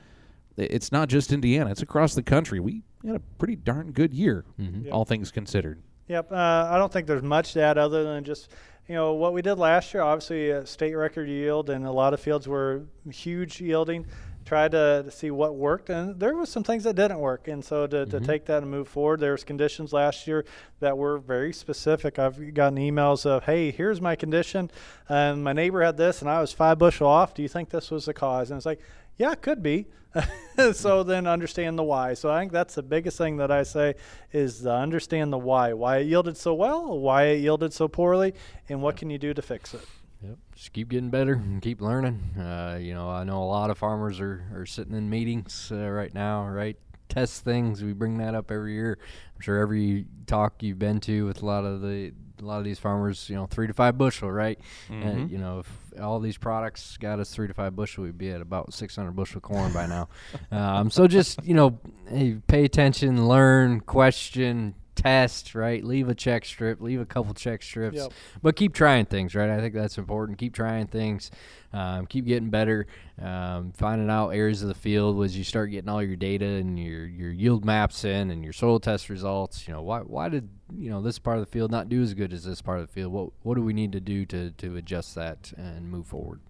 it's 0.57 0.91
not 0.91 1.07
just 1.09 1.31
Indiana; 1.31 1.71
it's 1.71 1.81
across 1.81 2.15
the 2.15 2.23
country. 2.23 2.59
We 2.59 2.83
had 3.05 3.15
a 3.15 3.21
pretty 3.37 3.55
darn 3.55 3.91
good 3.91 4.13
year, 4.13 4.45
all 4.91 5.05
things 5.05 5.31
considered. 5.31 5.81
Yep. 6.07 6.31
Uh, 6.31 6.67
I 6.69 6.77
don't 6.77 6.91
think 6.91 7.07
there's 7.07 7.23
much 7.23 7.53
to 7.53 7.61
add 7.61 7.77
other 7.77 8.03
than 8.03 8.25
just, 8.25 8.49
you 8.89 8.95
know, 8.95 9.13
what 9.13 9.31
we 9.31 9.41
did 9.41 9.55
last 9.55 9.93
year. 9.93 10.03
Obviously, 10.03 10.51
uh, 10.51 10.65
state 10.65 10.93
record 10.93 11.29
yield, 11.29 11.69
and 11.69 11.85
a 11.85 11.91
lot 11.91 12.13
of 12.13 12.19
fields 12.19 12.49
were 12.49 12.83
huge 13.09 13.61
yielding. 13.61 14.05
Tried 14.45 14.71
to, 14.71 15.03
to 15.05 15.11
see 15.11 15.31
what 15.31 15.55
worked, 15.55 15.89
and 15.89 16.19
there 16.19 16.35
was 16.35 16.49
some 16.49 16.63
things 16.63 16.83
that 16.83 16.95
didn't 16.95 17.19
work. 17.19 17.47
And 17.47 17.63
so 17.63 17.87
to, 17.87 18.05
to 18.05 18.17
mm-hmm. 18.17 18.25
take 18.25 18.45
that 18.45 18.63
and 18.63 18.71
move 18.71 18.87
forward, 18.87 19.19
there 19.19 19.31
was 19.31 19.43
conditions 19.43 19.93
last 19.93 20.27
year 20.27 20.45
that 20.79 20.97
were 20.97 21.19
very 21.19 21.53
specific. 21.53 22.19
I've 22.19 22.53
gotten 22.53 22.77
emails 22.77 23.25
of, 23.25 23.43
"Hey, 23.43 23.71
here's 23.71 24.01
my 24.01 24.15
condition, 24.15 24.71
and 25.07 25.43
my 25.43 25.53
neighbor 25.53 25.83
had 25.83 25.97
this, 25.97 26.21
and 26.21 26.29
I 26.29 26.41
was 26.41 26.51
five 26.51 26.79
bushel 26.79 27.07
off. 27.07 27.33
Do 27.33 27.41
you 27.41 27.49
think 27.49 27.69
this 27.69 27.91
was 27.91 28.05
the 28.05 28.13
cause?" 28.13 28.49
And 28.49 28.57
it's 28.57 28.65
like, 28.65 28.81
yeah, 29.17 29.31
it 29.31 29.41
could 29.41 29.61
be. 29.61 29.87
so 30.15 30.23
mm-hmm. 30.23 31.09
then 31.09 31.27
understand 31.27 31.77
the 31.77 31.83
why. 31.83 32.15
So 32.15 32.29
I 32.29 32.41
think 32.41 32.51
that's 32.51 32.75
the 32.75 32.83
biggest 32.83 33.17
thing 33.17 33.37
that 33.37 33.51
I 33.51 33.63
say 33.63 33.95
is 34.33 34.65
understand 34.65 35.31
the 35.31 35.37
why. 35.37 35.73
Why 35.73 35.97
it 35.97 36.07
yielded 36.07 36.35
so 36.35 36.53
well, 36.53 36.99
why 36.99 37.25
it 37.25 37.37
yielded 37.37 37.71
so 37.71 37.87
poorly, 37.87 38.33
and 38.67 38.81
what 38.81 38.97
can 38.97 39.09
you 39.09 39.17
do 39.17 39.33
to 39.33 39.41
fix 39.41 39.73
it. 39.73 39.85
Yep. 40.23 40.37
Just 40.55 40.73
keep 40.73 40.89
getting 40.89 41.09
better 41.09 41.33
and 41.33 41.61
keep 41.61 41.81
learning. 41.81 42.19
Uh, 42.37 42.77
you 42.79 42.93
know, 42.93 43.09
I 43.09 43.23
know 43.23 43.41
a 43.41 43.45
lot 43.45 43.69
of 43.69 43.77
farmers 43.77 44.19
are, 44.19 44.45
are 44.53 44.65
sitting 44.65 44.95
in 44.95 45.09
meetings 45.09 45.71
uh, 45.71 45.89
right 45.89 46.13
now, 46.13 46.47
right? 46.47 46.77
Test 47.09 47.43
things. 47.43 47.83
We 47.83 47.93
bring 47.93 48.19
that 48.19 48.35
up 48.35 48.51
every 48.51 48.73
year. 48.73 48.99
I'm 49.35 49.41
sure 49.41 49.57
every 49.57 50.05
talk 50.27 50.61
you've 50.61 50.79
been 50.79 50.99
to 51.01 51.25
with 51.25 51.41
a 51.41 51.45
lot 51.45 51.65
of 51.65 51.81
the 51.81 52.13
a 52.41 52.45
lot 52.45 52.57
of 52.57 52.63
these 52.63 52.79
farmers, 52.79 53.29
you 53.29 53.35
know, 53.35 53.45
three 53.45 53.67
to 53.67 53.73
five 53.73 53.97
bushel, 53.97 54.31
right? 54.31 54.59
And 54.89 55.29
you 55.29 55.37
know, 55.37 55.59
if 55.59 56.01
all 56.01 56.19
these 56.19 56.37
products 56.37 56.97
got 56.97 57.19
us 57.19 57.31
three 57.31 57.47
to 57.47 57.53
five 57.53 57.75
bushel, 57.75 58.03
we'd 58.03 58.17
be 58.17 58.31
at 58.31 58.41
about 58.41 58.73
600 58.73 59.11
bushel 59.11 59.41
corn 59.41 59.71
by 59.73 59.85
now. 59.85 60.09
um, 60.51 60.89
so 60.89 61.07
just 61.07 61.43
you 61.43 61.53
know, 61.53 61.79
hey, 62.09 62.37
pay 62.47 62.65
attention, 62.65 63.27
learn, 63.27 63.81
question, 63.81 64.75
test, 64.95 65.55
right? 65.55 65.83
Leave 65.83 66.09
a 66.09 66.15
check 66.15 66.45
strip, 66.45 66.81
leave 66.81 66.99
a 66.99 67.05
couple 67.05 67.33
check 67.33 67.61
strips, 67.63 67.97
Yep. 67.97 68.11
but 68.41 68.55
keep 68.55 68.73
trying 68.73 69.05
things, 69.05 69.33
right? 69.35 69.49
I 69.49 69.59
think 69.59 69.73
that's 69.73 69.97
important. 69.97 70.37
Keep 70.37 70.53
trying 70.53 70.87
things, 70.87 71.31
um, 71.73 72.05
keep 72.05 72.25
getting 72.25 72.49
better, 72.49 72.87
um, 73.21 73.71
finding 73.71 74.09
out 74.09 74.29
areas 74.29 74.61
of 74.61 74.67
the 74.67 74.73
field 74.75 75.23
as 75.23 75.37
you 75.37 75.43
start 75.43 75.71
getting 75.71 75.89
all 75.89 76.03
your 76.03 76.15
data 76.15 76.45
and 76.45 76.77
your 76.77 77.05
your 77.05 77.31
yield 77.31 77.63
maps 77.65 78.03
in 78.03 78.29
and 78.31 78.43
your 78.43 78.53
soil 78.53 78.79
test 78.79 79.09
results. 79.09 79.67
You 79.67 79.73
know, 79.73 79.81
why 79.81 79.99
why 79.99 80.29
did 80.29 80.49
you 80.77 80.89
know 80.89 81.01
this 81.01 81.19
part 81.19 81.37
of 81.37 81.45
the 81.45 81.51
field 81.51 81.71
not 81.71 81.89
do 81.89 82.01
as 82.01 82.13
good 82.13 82.33
as 82.33 82.43
this 82.43 82.61
part 82.61 82.79
of 82.79 82.87
the 82.87 82.93
field? 82.93 83.11
What 83.13 83.29
what 83.43 83.55
do 83.55 83.61
we 83.61 83.73
need 83.73 83.91
to 83.93 83.99
do 83.99 84.25
to 84.27 84.51
to 84.51 84.75
adjust 84.75 85.15
that 85.15 85.53
and 85.57 85.89
move 85.89 86.07
forward? 86.07 86.41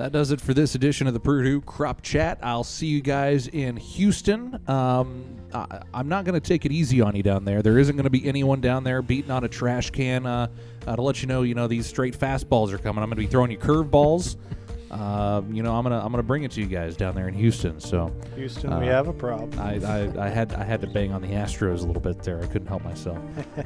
That 0.00 0.12
does 0.12 0.30
it 0.30 0.40
for 0.40 0.54
this 0.54 0.74
edition 0.74 1.06
of 1.06 1.12
the 1.12 1.20
Purdue 1.20 1.60
Crop 1.60 2.00
Chat. 2.00 2.38
I'll 2.42 2.64
see 2.64 2.86
you 2.86 3.02
guys 3.02 3.48
in 3.48 3.76
Houston. 3.76 4.58
Um, 4.66 5.36
I, 5.52 5.82
I'm 5.92 6.08
not 6.08 6.24
going 6.24 6.32
to 6.32 6.40
take 6.40 6.64
it 6.64 6.72
easy 6.72 7.02
on 7.02 7.14
you 7.14 7.22
down 7.22 7.44
there. 7.44 7.60
There 7.60 7.78
isn't 7.78 7.96
going 7.96 8.04
to 8.04 8.10
be 8.10 8.26
anyone 8.26 8.62
down 8.62 8.82
there 8.82 9.02
beating 9.02 9.30
on 9.30 9.44
a 9.44 9.48
trash 9.48 9.90
can 9.90 10.24
uh, 10.24 10.46
uh, 10.86 10.96
to 10.96 11.02
let 11.02 11.20
you 11.20 11.28
know, 11.28 11.42
you 11.42 11.54
know, 11.54 11.66
these 11.66 11.86
straight 11.86 12.18
fastballs 12.18 12.72
are 12.72 12.78
coming. 12.78 13.02
I'm 13.02 13.10
going 13.10 13.16
to 13.18 13.22
be 13.22 13.26
throwing 13.26 13.50
you 13.50 13.58
curveballs. 13.58 14.36
uh, 14.90 15.42
you 15.50 15.62
know, 15.62 15.76
I'm 15.76 15.84
gonna 15.84 16.00
I'm 16.04 16.10
gonna 16.10 16.22
bring 16.22 16.42
it 16.42 16.50
to 16.52 16.60
you 16.60 16.66
guys 16.66 16.96
down 16.96 17.14
there 17.14 17.28
in 17.28 17.34
Houston. 17.34 17.78
So 17.78 18.12
Houston, 18.34 18.72
uh, 18.72 18.80
we 18.80 18.86
have 18.86 19.06
a 19.06 19.12
problem. 19.12 19.58
I, 19.58 19.74
I, 19.84 20.26
I, 20.26 20.28
had 20.28 20.52
I 20.54 20.64
had 20.64 20.80
to 20.80 20.88
bang 20.88 21.12
on 21.12 21.22
the 21.22 21.28
Astros 21.28 21.82
a 21.82 21.86
little 21.86 22.02
bit 22.02 22.22
there. 22.22 22.42
I 22.42 22.46
couldn't 22.46 22.66
help 22.66 22.82
myself. 22.82 23.18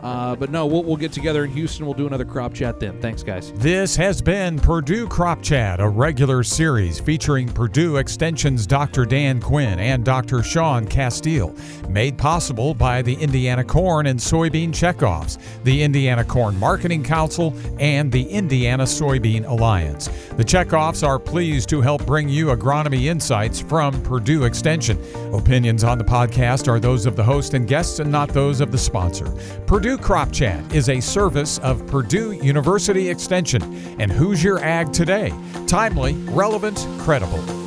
uh, 0.03 0.37
but 0.37 0.51
no, 0.51 0.67
we'll, 0.67 0.83
we'll 0.83 0.97
get 0.97 1.13
together 1.13 1.45
in 1.45 1.51
Houston. 1.53 1.87
We'll 1.87 1.95
do 1.95 2.07
another 2.07 2.27
crop 2.27 2.53
chat 2.53 2.79
then. 2.79 3.01
Thanks, 3.01 3.23
guys. 3.23 3.53
This 3.53 3.97
has 3.97 4.21
been 4.21 4.59
Purdue 4.59 5.09
Crop 5.09 5.41
Chat, 5.41 5.81
a 5.81 5.89
regular 5.89 6.43
series 6.43 7.01
featuring 7.01 7.49
Purdue 7.49 7.97
Extension's 7.97 8.67
Dr. 8.67 9.07
Dan 9.07 9.41
Quinn 9.41 9.79
and 9.79 10.05
Dr. 10.05 10.43
Shaun 10.43 10.87
Casteel, 10.87 11.57
made 11.89 12.19
possible 12.19 12.75
by 12.75 13.01
the 13.01 13.15
Indiana 13.15 13.65
Corn 13.65 14.07
and 14.07 14.19
Soybean 14.19 14.71
Checkoffs, 14.71 15.39
the 15.65 15.83
Indiana 15.83 16.25
Corn 16.25 16.59
Marketing 16.59 17.03
Council, 17.03 17.55
and 17.79 18.13
the 18.13 18.29
Indiana 18.29 18.85
Soybean 18.85 19.49
Alliance. 19.49 20.09
The 20.37 20.45
checkoffs 20.45 21.07
are 21.07 21.14
pleased 21.19 21.69
to 21.71 21.81
help 21.81 22.05
bring 22.07 22.29
you 22.29 22.47
agronomy 22.47 23.05
insights 23.05 23.61
from 23.61 24.01
Purdue 24.03 24.45
Extension. 24.45 24.99
Opinions 25.35 25.85
on 25.85 25.99
the 25.99 26.05
podcast 26.05 26.69
are 26.69 26.79
those 26.79 27.07
of 27.07 27.17
the 27.17 27.25
host 27.25 27.55
and 27.55 27.67
guests 27.67 27.99
and 27.99 28.11
not 28.11 28.29
those 28.31 28.61
of 28.61 28.73
the 28.73 28.79
sponsor. 28.79 29.31
Purdue 29.67 29.99
Crop 29.99 30.33
Chat 30.33 30.75
is 30.75 30.89
a 30.89 31.01
service 31.01 31.59
of 31.59 31.87
Purdue 31.87 32.33
University 32.33 33.09
Extension 33.09 33.63
and 34.01 34.11
Hoosier 34.11 34.59
Ag 34.59 34.93
Today. 34.93 35.33
Timely, 35.67 36.15
relevant, 36.31 36.87
credible. 37.01 37.64